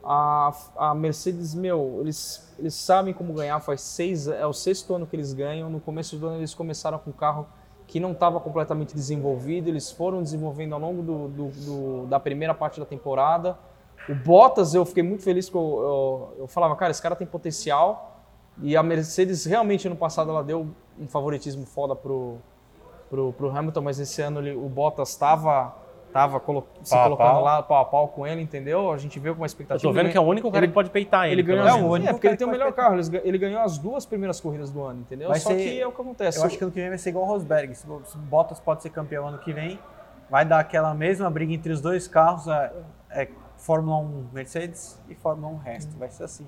A, 0.05 0.53
a 0.77 0.95
Mercedes, 0.95 1.55
meu, 1.55 1.99
eles, 2.01 2.55
eles 2.59 2.75
sabem 2.75 3.13
como 3.13 3.33
ganhar, 3.33 3.61
faz 3.61 3.81
seis, 3.81 4.29
é 4.29 4.47
o 4.47 4.53
sexto 4.53 4.95
ano 4.95 5.07
que 5.07 5.17
eles 5.17 5.33
ganham. 5.33 5.69
No 5.69 5.81
começo 5.81 6.17
do 6.17 6.27
ano 6.27 6.37
eles 6.37 6.55
começaram 6.55 6.99
com 6.99 7.11
um 7.11 7.13
carro 7.13 7.47
que 7.87 7.99
não 7.99 8.13
estava 8.13 8.39
completamente 8.39 8.95
desenvolvido, 8.95 9.69
eles 9.69 9.91
foram 9.91 10.23
desenvolvendo 10.23 10.75
ao 10.75 10.81
longo 10.81 11.03
do, 11.03 11.29
do, 11.29 11.49
do, 11.49 12.07
da 12.07 12.21
primeira 12.21 12.55
parte 12.55 12.79
da 12.79 12.85
temporada. 12.85 13.59
O 14.09 14.15
Bottas, 14.15 14.75
eu 14.75 14.85
fiquei 14.85 15.03
muito 15.03 15.23
feliz, 15.23 15.49
porque 15.49 15.59
eu, 15.59 15.83
eu, 15.83 16.37
eu 16.41 16.47
falava, 16.47 16.77
cara, 16.77 16.91
esse 16.91 17.01
cara 17.01 17.17
tem 17.17 17.27
potencial. 17.27 18.23
E 18.63 18.77
a 18.77 18.83
Mercedes, 18.83 19.45
realmente, 19.45 19.87
ano 19.87 19.97
passado, 19.97 20.31
ela 20.31 20.45
deu 20.45 20.69
um 20.99 21.09
favoritismo 21.09 21.65
foda 21.65 21.97
pro, 21.97 22.37
pro, 23.09 23.33
pro 23.33 23.57
Hamilton, 23.57 23.81
mas 23.81 23.99
esse 23.99 24.21
ano 24.21 24.41
ele, 24.41 24.55
o 24.55 24.69
Bottas 24.69 25.11
estava 25.11 25.75
tava 26.21 26.41
colo 26.41 26.67
se 26.83 26.91
Pau 26.95 27.05
colocando 27.05 27.27
pau. 27.33 27.43
lá 27.45 27.63
pau 27.63 27.81
a 27.81 27.85
pau 27.85 28.09
com 28.09 28.27
ele, 28.27 28.41
entendeu? 28.43 28.91
A 28.91 28.97
gente 28.99 29.19
veio 29.21 29.35
com 29.35 29.41
uma 29.41 29.45
Eu 29.45 29.47
expectativa. 29.47 29.89
tô 29.89 29.93
vendo 29.95 30.07
Ele 30.07 30.13
que 30.13 30.19
é 30.19 30.21
o 30.21 30.25
único 30.25 30.51
cara 30.51 30.65
ele- 30.65 30.69
que 30.69 30.75
pode 30.75 30.91
peitar 30.91 31.27
ele. 31.27 31.37
ele 31.37 31.43
ganhou 31.43 31.65
as, 31.67 31.75
menos. 31.75 31.89
o 31.89 31.93
único 31.93 32.11
é, 32.11 32.13
porque 32.13 32.27
ele 32.27 32.37
tem 32.37 32.47
o 32.47 32.51
melhor 32.51 32.73
pode 32.73 32.77
carro. 32.77 32.97
Ele 33.25 33.39
ganhou 33.39 33.61
as 33.63 33.79
duas 33.79 34.05
primeiras 34.05 34.41
corridas 34.41 34.71
do 34.71 34.83
ano, 34.83 35.01
entendeu? 35.01 35.29
Vai 35.29 35.39
Só 35.39 35.51
ser- 35.51 35.57
que 35.57 35.81
é 35.81 35.87
o 35.87 35.93
que 35.93 36.01
acontece. 36.01 36.39
Eu 36.39 36.45
acho 36.45 36.59
que 36.59 36.65
ano 36.65 36.71
que 36.73 36.81
vem 36.81 36.89
vai 36.89 36.99
ser 36.99 37.11
igual 37.11 37.25
o 37.25 37.29
Rosberg. 37.29 37.75
Se 37.75 37.87
Bottas 38.17 38.59
pode 38.59 38.83
ser 38.83 38.91
campeão 38.91 39.29
ano 39.29 39.39
que 39.39 39.53
vem, 39.53 39.79
vai 40.31 40.45
dar 40.45 40.59
aquela 40.59 40.93
mesma 40.95 41.31
briga 41.31 41.53
entre 41.53 41.73
os 41.73 41.81
dois 41.81 42.09
carros, 42.09 42.47
é, 42.49 42.73
é 43.11 43.29
Fórmula 43.57 43.99
1 43.99 44.27
Mercedes 44.33 45.01
e 45.09 45.15
Fórmula 45.15 45.53
1 45.55 45.57
resto. 45.59 45.97
Vai 45.99 46.11
ser 46.11 46.25
assim. 46.25 46.47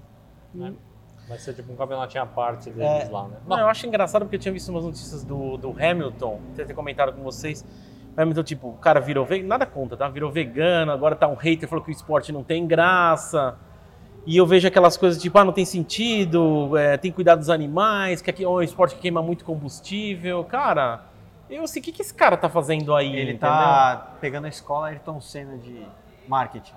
Vai 1.29 1.39
ser 1.39 1.55
tipo 1.55 1.73
um 1.73 1.77
campeonatinho 1.77 2.25
à 2.25 2.27
parte 2.27 2.71
deles 2.71 3.09
É. 3.09 3.09
lá, 3.11 3.29
né? 3.29 3.37
Não, 3.47 3.59
eu 3.59 3.69
acho 3.69 3.87
engraçado 3.87 4.23
porque 4.23 4.35
eu 4.37 4.41
tinha 4.41 4.53
visto 4.53 4.69
umas 4.71 4.85
notícias 4.85 5.23
do, 5.23 5.57
do 5.57 5.71
Hamilton, 5.71 6.41
até 6.53 6.65
ter 6.65 6.75
comentado 6.75 7.13
com 7.13 7.23
vocês. 7.23 7.65
O 8.17 8.21
Hamilton, 8.21 8.43
tipo, 8.43 8.69
o 8.69 8.73
cara 8.75 9.01
virou 9.01 9.25
vegano, 9.25 9.49
nada 9.49 9.67
contra, 9.67 9.97
tá? 9.97 10.09
Virou 10.09 10.31
vegano, 10.31 10.91
agora 10.93 11.15
tá 11.15 11.29
um 11.29 11.35
hater, 11.35 11.69
falou 11.69 11.85
que 11.85 11.91
o 11.91 11.93
esporte 11.93 12.33
não 12.33 12.43
tem 12.43 12.67
graça. 12.67 13.57
E 14.27 14.37
eu 14.37 14.47
vejo 14.47 14.69
aquelas 14.69 14.97
coisas 14.97 15.21
tipo, 15.21 15.39
ah, 15.39 15.45
não 15.45 15.53
tem 15.53 15.65
sentido, 15.65 16.77
é, 16.77 16.97
tem 16.97 17.11
que 17.11 17.15
cuidar 17.15 17.37
dos 17.37 17.49
animais, 17.49 18.21
que 18.21 18.29
aqui 18.29 18.45
é 18.45 18.49
um 18.49 18.61
esporte 18.61 18.95
que 18.95 19.01
queima 19.01 19.23
muito 19.23 19.45
combustível. 19.45 20.45
Cara, 20.45 21.05
eu 21.49 21.67
sei, 21.67 21.81
o 21.81 21.85
que, 21.85 21.93
que 21.93 22.03
esse 22.03 22.13
cara 22.13 22.37
tá 22.37 22.49
fazendo 22.49 22.95
aí? 22.95 23.09
Ele 23.09 23.33
entendeu? 23.33 23.39
tá 23.39 24.15
pegando 24.21 24.45
a 24.45 24.49
escola 24.49 24.89
Ayrton 24.89 25.21
Senna 25.21 25.57
de 25.57 25.87
marketing. 26.29 26.75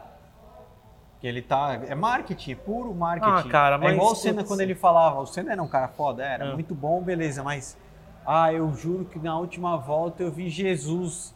Que 1.19 1.27
ele 1.27 1.41
tá. 1.41 1.79
É 1.87 1.95
marketing, 1.95 2.55
puro 2.55 2.93
marketing. 2.93 3.47
Ah, 3.47 3.51
cara, 3.51 3.77
mas, 3.77 3.91
É 3.91 3.95
igual 3.95 4.11
o 4.11 4.15
Senna 4.15 4.43
quando 4.43 4.61
ele 4.61 4.75
falava. 4.75 5.19
O 5.19 5.25
Senna 5.25 5.51
era 5.51 5.61
um 5.61 5.67
cara 5.67 5.87
foda, 5.89 6.23
era 6.23 6.45
É. 6.45 6.53
muito 6.53 6.73
bom, 6.73 7.01
beleza, 7.01 7.43
mas. 7.43 7.77
Ah, 8.25 8.51
eu 8.53 8.73
juro 8.73 9.05
que 9.05 9.19
na 9.19 9.37
última 9.37 9.77
volta 9.77 10.23
eu 10.23 10.31
vi 10.31 10.49
Jesus. 10.49 11.33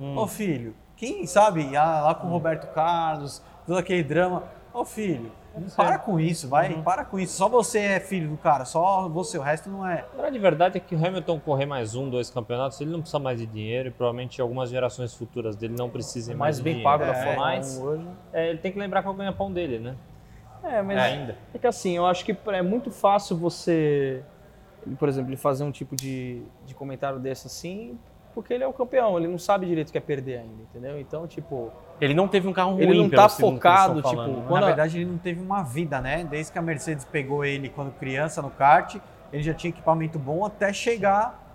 Hum. 0.00 0.16
Ô 0.16 0.26
filho, 0.26 0.74
quem 0.96 1.26
sabe? 1.26 1.76
Ah, 1.76 2.02
lá 2.02 2.14
com 2.14 2.26
o 2.28 2.30
Roberto 2.30 2.72
Carlos, 2.72 3.42
todo 3.66 3.78
aquele 3.78 4.02
drama. 4.02 4.44
Ô 4.72 4.84
filho, 4.84 5.32
para 5.76 5.98
com 5.98 6.20
isso, 6.20 6.48
vai, 6.48 6.72
Uhum. 6.72 6.82
para 6.82 7.04
com 7.04 7.18
isso. 7.18 7.36
Só 7.36 7.48
você 7.48 7.80
é 7.80 7.98
filho 8.00 8.28
do 8.28 8.36
cara, 8.36 8.64
só 8.64 9.08
você, 9.08 9.36
o 9.38 9.40
resto 9.42 9.68
não 9.68 9.84
é. 9.84 10.04
A 10.14 10.16
grande 10.22 10.38
verdade 10.38 10.76
é 10.76 10.80
que 10.80 10.94
o 10.94 11.04
Hamilton 11.04 11.40
correr 11.40 11.66
mais 11.66 11.96
um, 11.96 12.08
dois 12.08 12.30
campeonatos, 12.30 12.80
ele 12.80 12.90
não 12.90 13.00
precisa 13.00 13.18
mais 13.18 13.40
de 13.40 13.46
dinheiro 13.46 13.88
e 13.88 13.90
provavelmente 13.90 14.40
algumas 14.40 14.70
gerações 14.70 15.12
futuras 15.14 15.56
dele 15.56 15.74
não 15.76 15.90
precisem 15.90 16.34
o 16.34 16.38
mais, 16.38 16.56
mais 16.58 16.60
bem 16.60 16.74
dinheiro. 16.74 16.90
pago 16.98 17.04
da 17.12 17.18
É, 17.18 17.24
Fórmula 17.24 17.46
mas 17.46 17.76
1 17.78 17.82
hoje. 17.82 18.06
é, 18.32 18.50
ele 18.50 18.58
tem 18.58 18.70
que 18.70 18.78
lembrar 18.78 19.02
que 19.02 19.08
é 19.08 19.10
o 19.10 19.14
ganha-pão 19.14 19.50
dele, 19.52 19.80
né? 19.80 19.96
É, 20.62 20.80
mas 20.82 20.98
Ainda. 20.98 21.36
É 21.54 21.58
que 21.58 21.66
assim, 21.66 21.96
eu 21.96 22.06
acho 22.06 22.24
que 22.24 22.36
é 22.48 22.62
muito 22.62 22.90
fácil 22.92 23.36
você, 23.36 24.22
ele, 24.86 24.96
por 24.96 25.08
exemplo, 25.08 25.30
ele 25.30 25.36
fazer 25.36 25.64
um 25.64 25.70
tipo 25.70 25.94
de, 25.96 26.42
de 26.66 26.74
comentário 26.74 27.18
desse 27.18 27.46
assim, 27.46 27.98
porque 28.34 28.54
ele 28.54 28.62
é 28.62 28.66
o 28.66 28.72
campeão, 28.72 29.18
ele 29.18 29.26
não 29.26 29.38
sabe 29.38 29.66
direito 29.66 29.88
o 29.88 29.92
que 29.92 29.98
é 29.98 30.00
perder 30.00 30.38
ainda, 30.38 30.62
entendeu? 30.62 30.98
Então, 31.00 31.26
tipo, 31.26 31.72
Ele 32.00 32.14
não 32.14 32.28
teve 32.28 32.46
um 32.46 32.52
carro 32.52 32.72
ruim, 32.72 32.82
Ele 32.82 32.98
não 33.02 33.10
tá 33.10 33.28
focado, 33.28 34.00
tipo, 34.02 34.22
né? 34.22 34.44
quando 34.46 34.60
Na 34.60 34.66
verdade, 34.68 35.00
ele 35.00 35.10
não 35.10 35.18
teve 35.18 35.40
uma 35.40 35.62
vida, 35.62 36.00
né? 36.00 36.24
Desde 36.24 36.52
que 36.52 36.58
a 36.58 36.62
Mercedes 36.62 37.04
pegou 37.04 37.44
ele 37.44 37.68
quando 37.68 37.90
criança 37.98 38.40
no 38.40 38.50
kart, 38.50 38.96
ele 39.32 39.42
já 39.42 39.52
tinha 39.54 39.70
equipamento 39.70 40.18
bom 40.18 40.44
até 40.44 40.72
chegar 40.72 41.46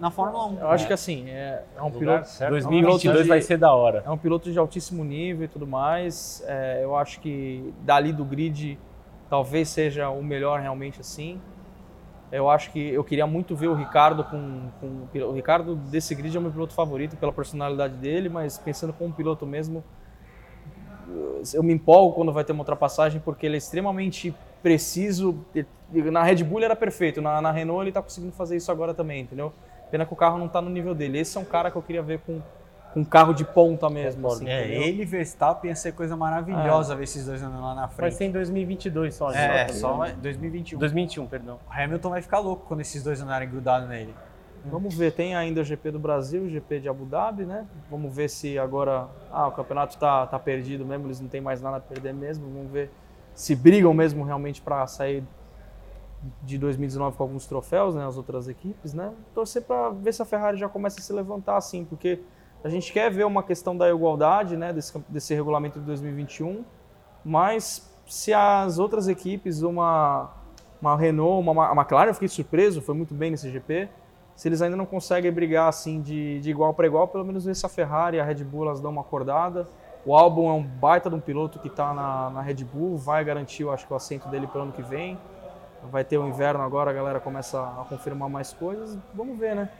na 0.00 0.10
Fórmula 0.10 0.46
1. 0.46 0.58
eu 0.58 0.70
acho 0.70 0.86
que 0.86 0.92
assim, 0.92 1.30
é, 1.30 1.62
é 1.76 1.82
um 1.82 1.90
piloto, 1.90 2.28
certo. 2.28 2.50
2022 2.50 3.22
de- 3.22 3.28
vai 3.28 3.40
ser 3.40 3.56
da 3.56 3.72
hora. 3.72 4.02
é 4.04 4.10
um 4.10 4.18
piloto 4.18 4.50
de 4.52 4.58
altíssimo 4.58 5.04
nível 5.04 5.44
e 5.44 5.48
tudo 5.48 5.66
mais. 5.66 6.42
É, 6.46 6.80
eu 6.82 6.96
acho 6.96 7.20
que 7.20 7.72
dali 7.82 8.12
do 8.12 8.24
grid 8.24 8.78
talvez 9.30 9.68
seja 9.68 10.10
o 10.10 10.22
melhor 10.22 10.60
realmente 10.60 11.00
assim. 11.00 11.40
Eu 12.30 12.50
acho 12.50 12.72
que 12.72 12.90
eu 12.90 13.04
queria 13.04 13.26
muito 13.26 13.54
ver 13.54 13.68
o 13.68 13.74
Ricardo 13.74 14.24
com, 14.24 14.68
com 14.80 15.18
o 15.20 15.32
Ricardo 15.32 15.76
desse 15.76 16.14
grid 16.14 16.36
é 16.36 16.38
o 16.38 16.42
meu 16.42 16.50
piloto 16.50 16.74
favorito 16.74 17.16
pela 17.16 17.32
personalidade 17.32 17.94
dele, 17.94 18.28
mas 18.28 18.58
pensando 18.58 18.92
como 18.92 19.12
piloto 19.12 19.46
mesmo, 19.46 19.84
eu 21.54 21.62
me 21.62 21.72
empolgo 21.72 22.14
quando 22.14 22.32
vai 22.32 22.44
ter 22.44 22.52
uma 22.52 22.62
ultrapassagem 22.62 23.20
porque 23.20 23.46
ele 23.46 23.54
é 23.54 23.58
extremamente 23.58 24.34
preciso. 24.62 25.38
Na 25.92 26.22
Red 26.22 26.42
Bull 26.42 26.58
ele 26.58 26.64
era 26.64 26.76
perfeito, 26.76 27.22
na, 27.22 27.40
na 27.40 27.52
Renault 27.52 27.82
ele 27.82 27.90
está 27.90 28.02
conseguindo 28.02 28.32
fazer 28.32 28.56
isso 28.56 28.72
agora 28.72 28.92
também, 28.92 29.22
entendeu? 29.22 29.52
Pena 29.90 30.04
que 30.04 30.12
o 30.12 30.16
carro 30.16 30.36
não 30.36 30.46
está 30.46 30.60
no 30.60 30.68
nível 30.68 30.94
dele. 30.94 31.18
Esse 31.18 31.38
é 31.38 31.40
um 31.40 31.44
cara 31.44 31.70
que 31.70 31.76
eu 31.76 31.82
queria 31.82 32.02
ver 32.02 32.18
com 32.20 32.42
com 32.96 33.00
um 33.00 33.04
carro 33.04 33.34
de 33.34 33.44
ponta 33.44 33.90
mesmo. 33.90 34.26
Assim, 34.26 34.48
É, 34.48 34.64
entendeu? 34.64 34.82
ele 34.84 35.02
e 35.02 35.04
Verstappen 35.04 35.68
ia 35.68 35.76
ser 35.76 35.92
coisa 35.92 36.16
maravilhosa 36.16 36.96
ver 36.96 37.04
esses 37.04 37.26
dois 37.26 37.42
andando 37.42 37.60
lá 37.62 37.74
na 37.74 37.86
Vai 37.86 37.94
frente. 37.94 38.14
ser 38.14 38.24
em 38.24 38.30
2022 38.32 39.14
só. 39.14 39.30
É, 39.32 39.66
né? 39.66 39.68
só 39.68 39.92
vai- 39.92 40.14
2021. 40.14 40.78
2021, 40.78 41.26
perdão. 41.26 41.58
O 41.68 41.72
Hamilton 41.72 42.08
vai 42.08 42.22
ficar 42.22 42.38
louco 42.38 42.64
quando 42.66 42.80
esses 42.80 43.02
dois 43.02 43.20
andarem 43.20 43.46
grudados 43.50 43.86
nele. 43.86 44.14
Vamos 44.64 44.94
ver, 44.94 45.12
tem 45.12 45.34
ainda 45.36 45.60
o 45.60 45.64
GP 45.64 45.90
do 45.90 45.98
Brasil, 45.98 46.42
o 46.44 46.48
GP 46.48 46.80
de 46.80 46.88
Abu 46.88 47.04
Dhabi, 47.04 47.44
né? 47.44 47.66
Vamos 47.90 48.16
ver 48.16 48.30
se 48.30 48.58
agora 48.58 49.06
ah, 49.30 49.46
o 49.48 49.52
campeonato 49.52 49.98
tá, 49.98 50.26
tá 50.26 50.38
perdido 50.38 50.84
mesmo, 50.86 51.06
eles 51.06 51.20
não 51.20 51.28
têm 51.28 51.40
mais 51.42 51.60
nada 51.60 51.76
a 51.76 51.80
perder 51.80 52.14
mesmo. 52.14 52.48
Vamos 52.50 52.72
ver 52.72 52.90
se 53.34 53.54
brigam 53.54 53.92
mesmo 53.92 54.24
realmente 54.24 54.62
para 54.62 54.86
sair 54.86 55.22
de 56.42 56.56
2019 56.58 57.16
com 57.16 57.22
alguns 57.22 57.46
troféus, 57.46 57.94
né? 57.94 58.06
As 58.06 58.16
outras 58.16 58.48
equipes, 58.48 58.94
né? 58.94 59.12
Torcer 59.34 59.62
para 59.62 59.90
ver 59.90 60.14
se 60.14 60.22
a 60.22 60.24
Ferrari 60.24 60.56
já 60.56 60.68
começa 60.68 60.98
a 60.98 61.02
se 61.02 61.12
levantar 61.12 61.56
assim, 61.58 61.84
porque 61.84 62.20
a 62.66 62.68
gente 62.68 62.92
quer 62.92 63.08
ver 63.12 63.24
uma 63.24 63.44
questão 63.44 63.76
da 63.76 63.88
igualdade, 63.88 64.56
né? 64.56 64.72
Desse, 64.72 64.98
desse 65.08 65.32
regulamento 65.32 65.78
de 65.78 65.86
2021, 65.86 66.64
mas 67.24 67.88
se 68.08 68.32
as 68.32 68.76
outras 68.80 69.06
equipes, 69.06 69.62
uma, 69.62 70.32
uma 70.82 70.96
Renault, 70.96 71.48
uma 71.48 71.72
McLaren, 71.72 72.08
eu 72.08 72.14
fiquei 72.14 72.28
surpreso, 72.28 72.82
foi 72.82 72.94
muito 72.96 73.14
bem 73.14 73.30
nesse 73.30 73.48
GP. 73.50 73.88
Se 74.34 74.48
eles 74.48 74.60
ainda 74.60 74.76
não 74.76 74.84
conseguem 74.84 75.30
brigar 75.30 75.68
assim 75.68 76.02
de, 76.02 76.40
de 76.40 76.50
igual 76.50 76.74
para 76.74 76.88
igual, 76.88 77.06
pelo 77.06 77.24
menos 77.24 77.44
ver 77.44 77.54
se 77.54 77.64
a 77.64 77.68
Ferrari 77.68 78.16
e 78.16 78.20
a 78.20 78.24
Red 78.24 78.42
Bull 78.42 78.64
elas 78.64 78.80
dão 78.80 78.90
uma 78.90 79.02
acordada. 79.02 79.68
O 80.04 80.16
Albon 80.16 80.50
é 80.50 80.52
um 80.52 80.62
baita 80.62 81.08
de 81.08 81.14
um 81.14 81.20
piloto 81.20 81.60
que 81.60 81.68
está 81.68 81.94
na, 81.94 82.30
na 82.30 82.42
Red 82.42 82.64
Bull, 82.64 82.96
vai 82.96 83.24
garantir, 83.24 83.62
eu 83.62 83.70
acho 83.70 83.86
o 83.88 83.94
assento 83.94 84.28
dele 84.28 84.48
para 84.48 84.58
o 84.58 84.62
ano 84.64 84.72
que 84.72 84.82
vem. 84.82 85.16
Vai 85.84 86.02
ter 86.02 86.18
o 86.18 86.26
inverno 86.26 86.64
agora, 86.64 86.90
a 86.90 86.94
galera 86.94 87.20
começa 87.20 87.60
a 87.60 87.84
confirmar 87.88 88.28
mais 88.28 88.52
coisas. 88.52 88.98
Vamos 89.14 89.38
ver, 89.38 89.54
né? 89.54 89.70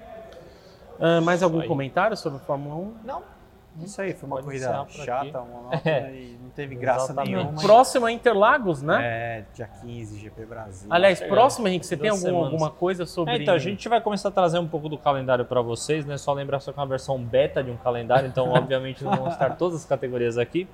Ah, 1.00 1.20
mais 1.20 1.42
algum 1.42 1.60
aí. 1.60 1.68
comentário 1.68 2.16
sobre 2.16 2.38
a 2.38 2.40
Fórmula 2.40 2.74
1? 2.76 2.94
Não. 3.04 3.36
Isso 3.78 4.00
aí, 4.00 4.14
foi 4.14 4.26
uma 4.26 4.36
Pode 4.36 4.46
corrida 4.46 4.86
chata, 4.88 5.38
aqui. 5.38 5.48
monótona 5.50 6.10
e 6.10 6.38
não 6.42 6.48
teve 6.48 6.74
graça 6.74 7.12
Exatamente. 7.12 7.34
nenhuma. 7.36 7.60
Próximo 7.60 8.08
é 8.08 8.12
Interlagos, 8.12 8.80
né? 8.80 9.00
É, 9.02 9.44
dia 9.52 9.68
15, 9.82 10.18
GP 10.18 10.46
Brasil. 10.46 10.88
Aliás, 10.90 11.18
chegando. 11.18 11.34
próximo, 11.34 11.68
Henrique, 11.68 11.84
você 11.86 11.94
tem 11.94 12.08
Duas 12.08 12.24
algum, 12.24 12.38
semanas. 12.38 12.52
alguma 12.54 12.70
coisa 12.70 13.04
sobre. 13.04 13.34
É, 13.34 13.42
então, 13.42 13.52
a 13.54 13.58
gente 13.58 13.86
vai 13.86 14.00
começar 14.00 14.30
a 14.30 14.32
trazer 14.32 14.58
um 14.58 14.66
pouco 14.66 14.88
do 14.88 14.96
calendário 14.96 15.44
para 15.44 15.60
vocês, 15.60 16.06
né? 16.06 16.16
Só 16.16 16.32
lembrar 16.32 16.60
só 16.60 16.72
que 16.72 16.78
é 16.78 16.82
uma 16.82 16.88
versão 16.88 17.22
beta 17.22 17.62
de 17.62 17.70
um 17.70 17.76
calendário, 17.76 18.26
então 18.26 18.48
obviamente 18.56 19.04
não 19.04 19.12
vão 19.12 19.28
estar 19.28 19.56
todas 19.56 19.76
as 19.80 19.84
categorias 19.84 20.38
aqui, 20.38 20.66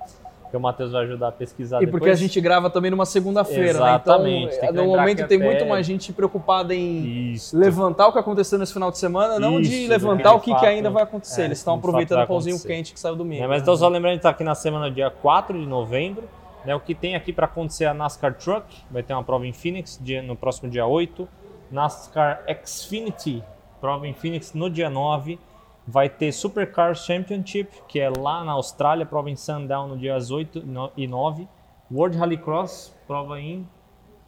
que 0.53 0.57
o 0.57 0.59
Matheus 0.59 0.91
vai 0.91 1.03
ajudar 1.05 1.29
a 1.29 1.31
pesquisar 1.31 1.77
E 1.77 1.85
depois. 1.87 1.99
porque 1.99 2.11
a 2.11 2.15
gente 2.15 2.39
grava 2.39 2.69
também 2.69 2.91
numa 2.91 3.07
segunda-feira, 3.07 3.79
né? 3.79 3.99
Então, 3.99 4.19
que 4.23 4.71
no 4.71 4.85
momento 4.85 5.17
que 5.23 5.27
tem 5.27 5.37
até- 5.39 5.45
muito 5.47 5.65
mais 5.65 5.83
gente 5.83 6.13
preocupada 6.13 6.75
em 6.75 7.33
levantar 7.51 8.09
o 8.09 8.13
que 8.13 8.19
aconteceu 8.19 8.59
nesse 8.59 8.71
final 8.71 8.91
de 8.91 8.99
semana, 8.99 9.39
não 9.39 9.59
de 9.59 9.87
levantar 9.87 10.29
que 10.29 10.35
o 10.35 10.39
que, 10.41 10.45
que 10.45 10.51
fato, 10.51 10.65
ainda 10.67 10.91
vai 10.91 11.01
acontecer. 11.01 11.41
é, 11.41 11.45
Eles 11.45 11.57
estão 11.57 11.73
aproveitando 11.73 12.21
o 12.23 12.27
pãozinho 12.27 12.59
quente 12.61 12.93
que 12.93 12.99
saiu 12.99 13.15
domingo. 13.15 13.43
É, 13.43 13.47
mas 13.47 13.63
então 13.63 13.75
só 13.75 13.87
lembrando 13.87 14.11
que 14.13 14.17
está 14.19 14.29
aqui 14.29 14.43
na 14.43 14.53
semana 14.53 14.91
dia 14.91 15.09
4 15.09 15.59
de 15.59 15.65
novembro. 15.65 16.23
Né, 16.63 16.73
o 16.75 16.79
que 16.79 16.93
tem 16.95 17.15
aqui 17.15 17.33
para 17.33 17.45
acontecer 17.45 17.85
é 17.85 17.87
a 17.87 17.93
NASCAR 17.95 18.35
Truck, 18.35 18.63
vai 18.91 19.01
ter 19.03 19.13
uma 19.13 19.23
prova 19.23 19.45
em 19.47 19.51
Phoenix 19.51 19.99
dia- 20.01 20.21
no 20.21 20.33
próximo 20.35 20.69
dia 20.69 20.85
8. 20.85 21.27
NASCAR 21.71 22.43
Xfinity, 22.63 23.43
prova 23.81 24.07
em 24.07 24.13
Phoenix 24.13 24.53
no 24.53 24.69
dia 24.69 24.89
9. 24.89 25.39
Vai 25.85 26.07
ter 26.09 26.31
Supercars 26.31 27.05
Championship, 27.05 27.69
que 27.87 27.99
é 27.99 28.09
lá 28.09 28.43
na 28.43 28.53
Austrália, 28.53 29.05
prova 29.05 29.29
em 29.29 29.35
Sundown 29.35 29.87
no 29.89 29.97
dias 29.97 30.31
8 30.31 30.61
no- 30.65 30.91
e 30.95 31.05
9. 31.07 31.47
World 31.91 32.17
Rallycross, 32.17 32.95
prova 33.05 33.39
em 33.39 33.67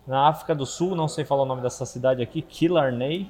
na 0.06 0.28
África 0.28 0.54
do 0.54 0.66
Sul, 0.66 0.96
não 0.96 1.08
sei 1.08 1.26
falar 1.26 1.44
o 1.44 1.46
nome 1.46 1.62
dessa 1.62 1.86
cidade 1.86 2.22
aqui, 2.22 2.42
Killarney, 2.42 3.28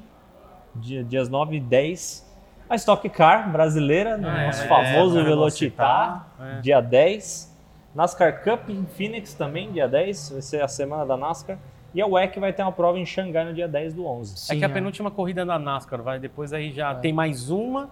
dia- 0.75 1.03
dias 1.03 1.29
9 1.29 1.55
e 1.57 1.59
10. 1.59 2.25
A 2.67 2.75
Stock 2.75 3.07
Car 3.09 3.49
brasileira, 3.51 4.17
né, 4.17 4.47
nosso 4.47 4.63
é, 4.63 4.67
famoso 4.67 5.19
é, 5.19 5.23
Velocitar, 5.23 6.27
é. 6.39 6.59
dia 6.61 6.81
10. 6.81 7.53
NASCAR 7.93 8.43
Cup 8.43 8.69
em 8.69 8.85
Phoenix 8.87 9.33
também, 9.35 9.71
dia 9.71 9.87
10, 9.87 10.31
vai 10.31 10.41
ser 10.41 10.61
a 10.61 10.67
semana 10.67 11.05
da 11.05 11.15
NASCAR. 11.15 11.57
E 11.93 12.01
a 12.01 12.05
WEC 12.07 12.39
vai 12.41 12.51
ter 12.51 12.61
uma 12.61 12.71
prova 12.73 12.99
em 12.99 13.05
Xangai 13.05 13.45
no 13.45 13.53
dia 13.53 13.69
10 13.69 13.93
do 13.93 14.05
11. 14.05 14.33
é 14.33 14.37
Sim, 14.37 14.59
que 14.59 14.65
a 14.65 14.67
é. 14.67 14.71
penúltima 14.73 15.09
corrida 15.09 15.45
da 15.45 15.57
NASCAR, 15.57 16.01
vai. 16.01 16.19
Depois 16.19 16.51
aí 16.51 16.71
já 16.73 16.93
tem 16.95 17.13
mais 17.13 17.49
uma, 17.49 17.89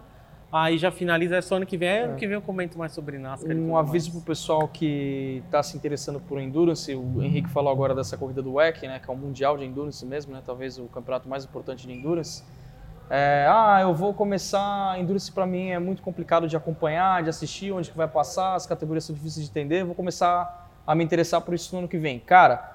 aí 0.54 0.78
já 0.78 0.92
finaliza, 0.92 1.38
é 1.38 1.42
só 1.42 1.56
ano 1.56 1.66
que 1.66 1.76
vem. 1.76 1.90
Aí 1.90 2.00
Ano 2.04 2.16
que 2.16 2.28
vem 2.28 2.36
eu 2.36 2.42
comento 2.42 2.78
mais 2.78 2.92
sobre 2.92 3.18
NASCAR. 3.18 3.56
Um 3.56 3.76
aviso 3.76 4.10
mais. 4.10 4.24
pro 4.24 4.34
pessoal 4.34 4.68
que 4.68 5.42
está 5.46 5.64
se 5.64 5.76
interessando 5.76 6.20
por 6.20 6.40
Endurance, 6.40 6.94
o 6.94 7.22
Henrique 7.24 7.50
falou 7.50 7.72
agora 7.72 7.96
dessa 7.96 8.16
corrida 8.16 8.42
do 8.42 8.54
WEC, 8.54 8.88
né, 8.88 9.00
que 9.00 9.10
é 9.10 9.14
o 9.14 9.18
Mundial 9.18 9.58
de 9.58 9.66
Endurance 9.66 10.06
mesmo, 10.06 10.34
né, 10.34 10.42
talvez 10.46 10.78
o 10.78 10.86
campeonato 10.86 11.28
mais 11.28 11.44
importante 11.44 11.88
de 11.88 11.94
Endurance. 11.94 12.44
É, 13.10 13.48
ah, 13.50 13.80
eu 13.82 13.94
vou 13.94 14.14
começar, 14.14 14.98
Endurance 15.00 15.32
para 15.32 15.46
mim 15.46 15.70
é 15.70 15.80
muito 15.80 16.02
complicado 16.02 16.48
de 16.48 16.56
acompanhar, 16.56 17.22
de 17.24 17.30
assistir, 17.30 17.72
onde 17.72 17.92
que 17.92 17.98
vai 17.98 18.08
passar, 18.08 18.56
as 18.56 18.66
categorias 18.66 19.04
são 19.04 19.14
difíceis 19.14 19.46
de 19.46 19.52
entender, 19.52 19.84
vou 19.84 19.96
começar 19.96 20.70
a 20.86 20.96
me 20.96 21.04
interessar 21.04 21.42
por 21.42 21.54
isso 21.54 21.74
no 21.74 21.80
ano 21.80 21.88
que 21.88 21.98
vem. 21.98 22.20
Cara, 22.20 22.73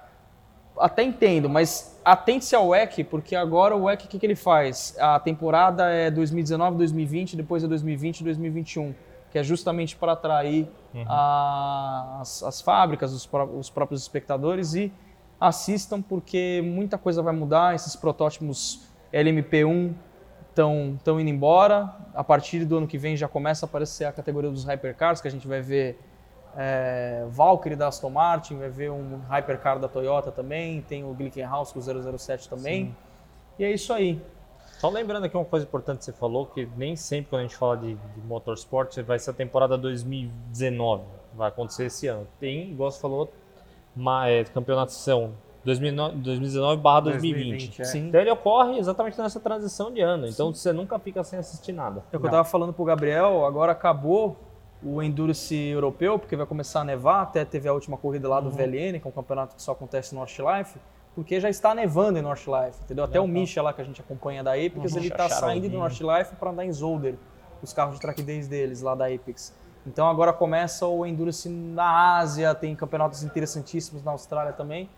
até 0.81 1.03
entendo, 1.03 1.49
mas 1.49 1.99
atente-se 2.05 2.55
ao 2.55 2.69
WEC, 2.69 3.05
porque 3.05 3.35
agora 3.37 3.77
o 3.77 3.85
WEC, 3.85 4.05
o 4.05 4.09
que, 4.09 4.19
que 4.19 4.27
ele 4.27 4.35
faz? 4.37 4.97
A 4.99 5.19
temporada 5.21 5.89
é 5.91 6.11
2019, 6.11 6.77
2020, 6.79 7.37
depois 7.37 7.63
é 7.65 7.67
2020 7.69 8.21
e 8.21 8.25
2021, 8.25 8.95
que 9.31 9.39
é 9.39 9.43
justamente 9.43 9.95
para 9.97 10.13
atrair 10.13 10.67
a- 11.07 12.19
as, 12.21 12.43
as 12.43 12.61
fábricas, 12.61 13.13
os, 13.13 13.29
os 13.59 13.71
próprios 13.71 14.03
espectadores 14.03 14.75
e 14.75 14.93
assistam, 15.41 16.01
porque 16.03 16.63
muita 16.65 16.97
coisa 16.99 17.23
vai 17.23 17.35
mudar, 17.35 17.75
esses 17.75 17.95
protótipos 17.95 18.81
LMP1 19.13 19.93
estão 20.51 21.21
indo 21.21 21.31
embora, 21.31 21.95
a 22.15 22.25
partir 22.25 22.65
do 22.65 22.79
ano 22.79 22.87
que 22.87 22.99
vem 22.99 23.17
já 23.17 23.29
começa 23.29 23.65
a 23.65 23.69
aparecer 23.69 24.05
a 24.07 24.13
categoria 24.13 24.51
dos 24.51 24.65
hypercars, 24.65 25.21
que 25.21 25.29
a 25.29 25.31
gente 25.31 25.47
vai 25.47 25.61
ver 25.61 25.99
é, 26.61 27.25
Valkyrie 27.31 27.77
da 27.77 27.87
Aston 27.87 28.11
Martin, 28.11 28.57
vai 28.57 28.69
ver 28.69 28.91
um 28.91 29.21
hypercar 29.31 29.79
da 29.79 29.87
Toyota 29.87 30.33
também, 30.33 30.83
tem 30.83 31.05
o 31.05 31.15
Glickenhaus 31.15 31.71
com 31.71 31.79
o 31.79 32.19
007 32.19 32.49
também. 32.49 32.97
E 33.57 33.65
é 33.65 33.71
isso 33.71 33.93
aí. 33.93 34.21
Só 34.81 34.89
lembrando 34.89 35.25
aqui 35.25 35.37
uma 35.37 35.45
coisa 35.45 35.65
importante 35.65 35.99
que 35.99 36.05
você 36.07 36.13
falou, 36.13 36.47
que 36.47 36.69
nem 36.77 36.97
sempre 36.97 37.31
quando 37.31 37.41
a 37.41 37.43
gente 37.45 37.57
fala 37.57 37.77
de, 37.77 37.95
de 37.95 38.21
motorsport 38.27 38.97
vai 39.03 39.21
ser 39.21 39.31
a 39.31 39.33
temporada 39.35 39.79
2019, 39.79 41.05
vai 41.33 41.49
acontecer 41.49 41.87
esse 41.87 42.09
ano. 42.09 42.27
Tem, 42.41 42.73
igual 42.73 42.91
você 42.91 43.01
falou, 43.01 43.33
uma, 43.95 44.29
é, 44.29 44.45
são 44.89 45.35
2019 45.65 46.83
barra 46.83 47.01
2020. 47.01 47.51
2020, 47.51 47.81
é. 47.83 47.85
Sim. 47.85 48.09
Então 48.09 48.21
ele 48.21 48.31
ocorre 48.31 48.79
exatamente 48.79 49.17
nessa 49.17 49.39
transição 49.39 49.93
de 49.93 50.01
ano, 50.01 50.27
então 50.27 50.53
você 50.53 50.73
nunca 50.73 50.99
fica 50.99 51.23
sem 51.23 51.39
assistir 51.39 51.73
nada. 51.73 52.03
É 52.13 52.17
o 52.17 52.21
que 52.21 52.27
eu 52.27 52.29
estava 52.29 52.45
falando 52.45 52.73
pro 52.73 52.85
Gabriel, 52.85 53.45
agora 53.45 53.71
acabou 53.71 54.37
o 54.83 55.03
Endurance 55.03 55.55
europeu, 55.55 56.19
porque 56.19 56.37
vai 56.37 56.47
começar 56.47 56.81
a 56.81 56.85
nevar, 56.85 57.23
até 57.23 57.45
teve 57.45 57.69
a 57.69 57.73
última 57.73 57.97
corrida 57.97 58.29
lá 58.29 58.41
do 58.41 58.51
VLN, 58.51 59.01
que 59.01 59.07
é 59.07 59.09
um 59.09 59.13
campeonato 59.13 59.57
que 59.57 59.63
só 59.63 59.73
acontece 59.73 60.15
no 60.15 60.21
Northlife, 60.21 60.79
porque 61.15 61.41
já 61.41 61.51
está 61.51 61.75
nevando 61.75 62.19
em 62.19 62.23
Northlife, 62.23 62.79
entendeu? 62.85 63.05
Até 63.05 63.19
o 63.19 63.27
Misha 63.27 63.61
lá 63.61 63.73
que 63.73 63.81
a 63.81 63.85
gente 63.85 64.01
acompanha 64.01 64.43
da 64.43 64.53
Apex, 64.53 64.95
ele 64.95 65.09
está 65.09 65.25
Acharam 65.25 65.49
saindo 65.49 65.69
do. 65.69 65.79
Northlife 65.79 66.37
para 66.37 66.51
andar 66.51 66.65
em 66.65 66.73
Zolder, 66.73 67.17
os 67.61 67.73
carros 67.73 67.97
de 67.97 68.01
track 68.01 68.23
days 68.23 68.47
deles 68.47 68.81
lá 68.81 68.95
da 68.95 69.07
Apex. 69.07 69.53
Então 69.85 70.09
agora 70.09 70.33
começa 70.33 70.87
o 70.87 71.05
Endurance 71.05 71.49
na 71.49 72.19
Ásia, 72.19 72.55
tem 72.55 72.77
campeonatos 72.77 73.25
interessantíssimos 73.25 74.05
na 74.05 74.13
Austrália 74.13 74.53
também. 74.53 74.89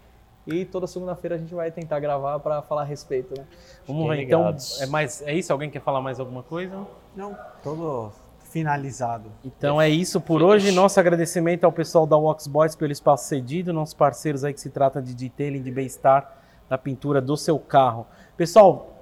E 0.47 0.65
toda 0.65 0.87
segunda-feira 0.87 1.37
a 1.37 1.39
gente 1.39 1.55
vai 1.55 1.71
tentar 1.71 2.01
gravar 2.01 2.41
para 2.41 2.61
falar 2.63 2.83
a 2.83 2.85
respeito, 2.85 3.39
né? 3.39 3.47
Vamos 3.87 4.09
ver, 4.09 4.23
então. 4.23 4.55
É, 4.81 4.87
mais, 4.87 5.23
é 5.23 5.35
isso? 5.35 5.53
Alguém 5.53 5.71
quer 5.71 5.81
falar 5.81 6.01
mais 6.01 6.19
alguma 6.19 6.43
coisa? 6.43 6.87
Não, 7.15 7.37
todo 7.63 8.11
finalizado. 8.51 9.31
Então 9.45 9.81
é 9.81 9.89
isso 9.89 10.21
por 10.21 10.43
hoje. 10.43 10.73
Nosso 10.73 10.99
agradecimento 10.99 11.65
ao 11.65 11.73
pessoal 11.73 12.07
da 12.07 12.17
Wax 12.17 12.47
Boys 12.47 12.75
pelo 12.75 12.93
espaço 12.93 13.29
cedido, 13.29 13.73
nossos 13.73 13.95
parceiros 13.95 14.45
aí 14.45 14.53
que 14.53 14.61
se 14.61 14.71
trata 14.71 15.01
de 15.01 15.15
detailing, 15.15 15.63
de 15.63 15.71
bem-estar 15.71 16.37
na 16.69 16.77
pintura 16.77 17.21
do 17.21 17.37
seu 17.37 17.59
carro. 17.59 18.07
Pessoal, 18.37 19.01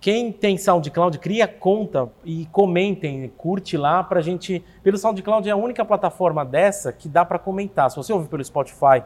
quem 0.00 0.30
tem 0.32 0.56
SoundCloud, 0.58 1.18
cria 1.18 1.48
conta 1.48 2.08
e 2.24 2.46
comentem, 2.46 3.28
curte 3.36 3.76
lá 3.76 4.02
pra 4.02 4.20
gente. 4.20 4.64
Pelo 4.82 4.98
SoundCloud 4.98 5.48
é 5.48 5.52
a 5.52 5.56
única 5.56 5.84
plataforma 5.84 6.44
dessa 6.44 6.92
que 6.92 7.08
dá 7.08 7.24
para 7.24 7.38
comentar. 7.38 7.90
Se 7.90 7.96
você 7.96 8.12
ouve 8.12 8.28
pelo 8.28 8.44
Spotify, 8.44 9.02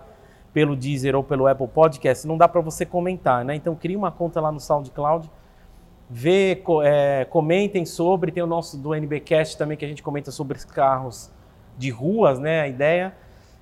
pelo 0.53 0.77
Deezer 0.77 1.15
ou 1.17 1.25
pelo 1.25 1.47
Apple 1.47 1.69
Podcast, 1.69 2.27
não 2.27 2.37
dá 2.37 2.47
para 2.47 2.61
você 2.61 2.85
comentar, 2.85 3.45
né? 3.45 3.55
Então 3.55 3.75
cria 3.75 3.97
uma 3.97 4.11
conta 4.11 4.41
lá 4.41 4.53
no 4.53 4.61
SoundCloud 4.61 5.31
vê, 6.15 6.57
co- 6.57 6.83
é, 6.83 7.25
comentem 7.25 7.87
sobre, 7.87 8.31
tem 8.31 8.43
o 8.43 8.47
nosso 8.47 8.77
do 8.77 8.95
NBcast 8.95 9.57
também 9.57 9.79
que 9.79 9.85
a 9.85 9.89
gente 9.89 10.03
comenta 10.03 10.31
sobre 10.31 10.59
os 10.59 10.65
carros 10.65 11.31
de 11.79 11.89
ruas, 11.91 12.39
né, 12.39 12.61
a 12.61 12.69
ideia. 12.69 13.15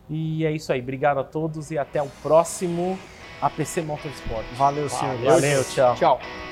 E 0.09 0.45
é 0.45 0.51
isso 0.51 0.73
aí, 0.73 0.81
obrigado 0.81 1.19
a 1.21 1.25
todos 1.25 1.71
e 1.71 1.79
até 1.79 2.03
o 2.03 2.09
próximo 2.23 2.99
APC 3.41 3.83
Motorsport. 3.83 4.45
Valeu, 4.55 4.89
senhor. 4.89 5.17
Valeu, 5.19 5.65
tchau. 5.65 5.95
Tchau. 5.95 6.50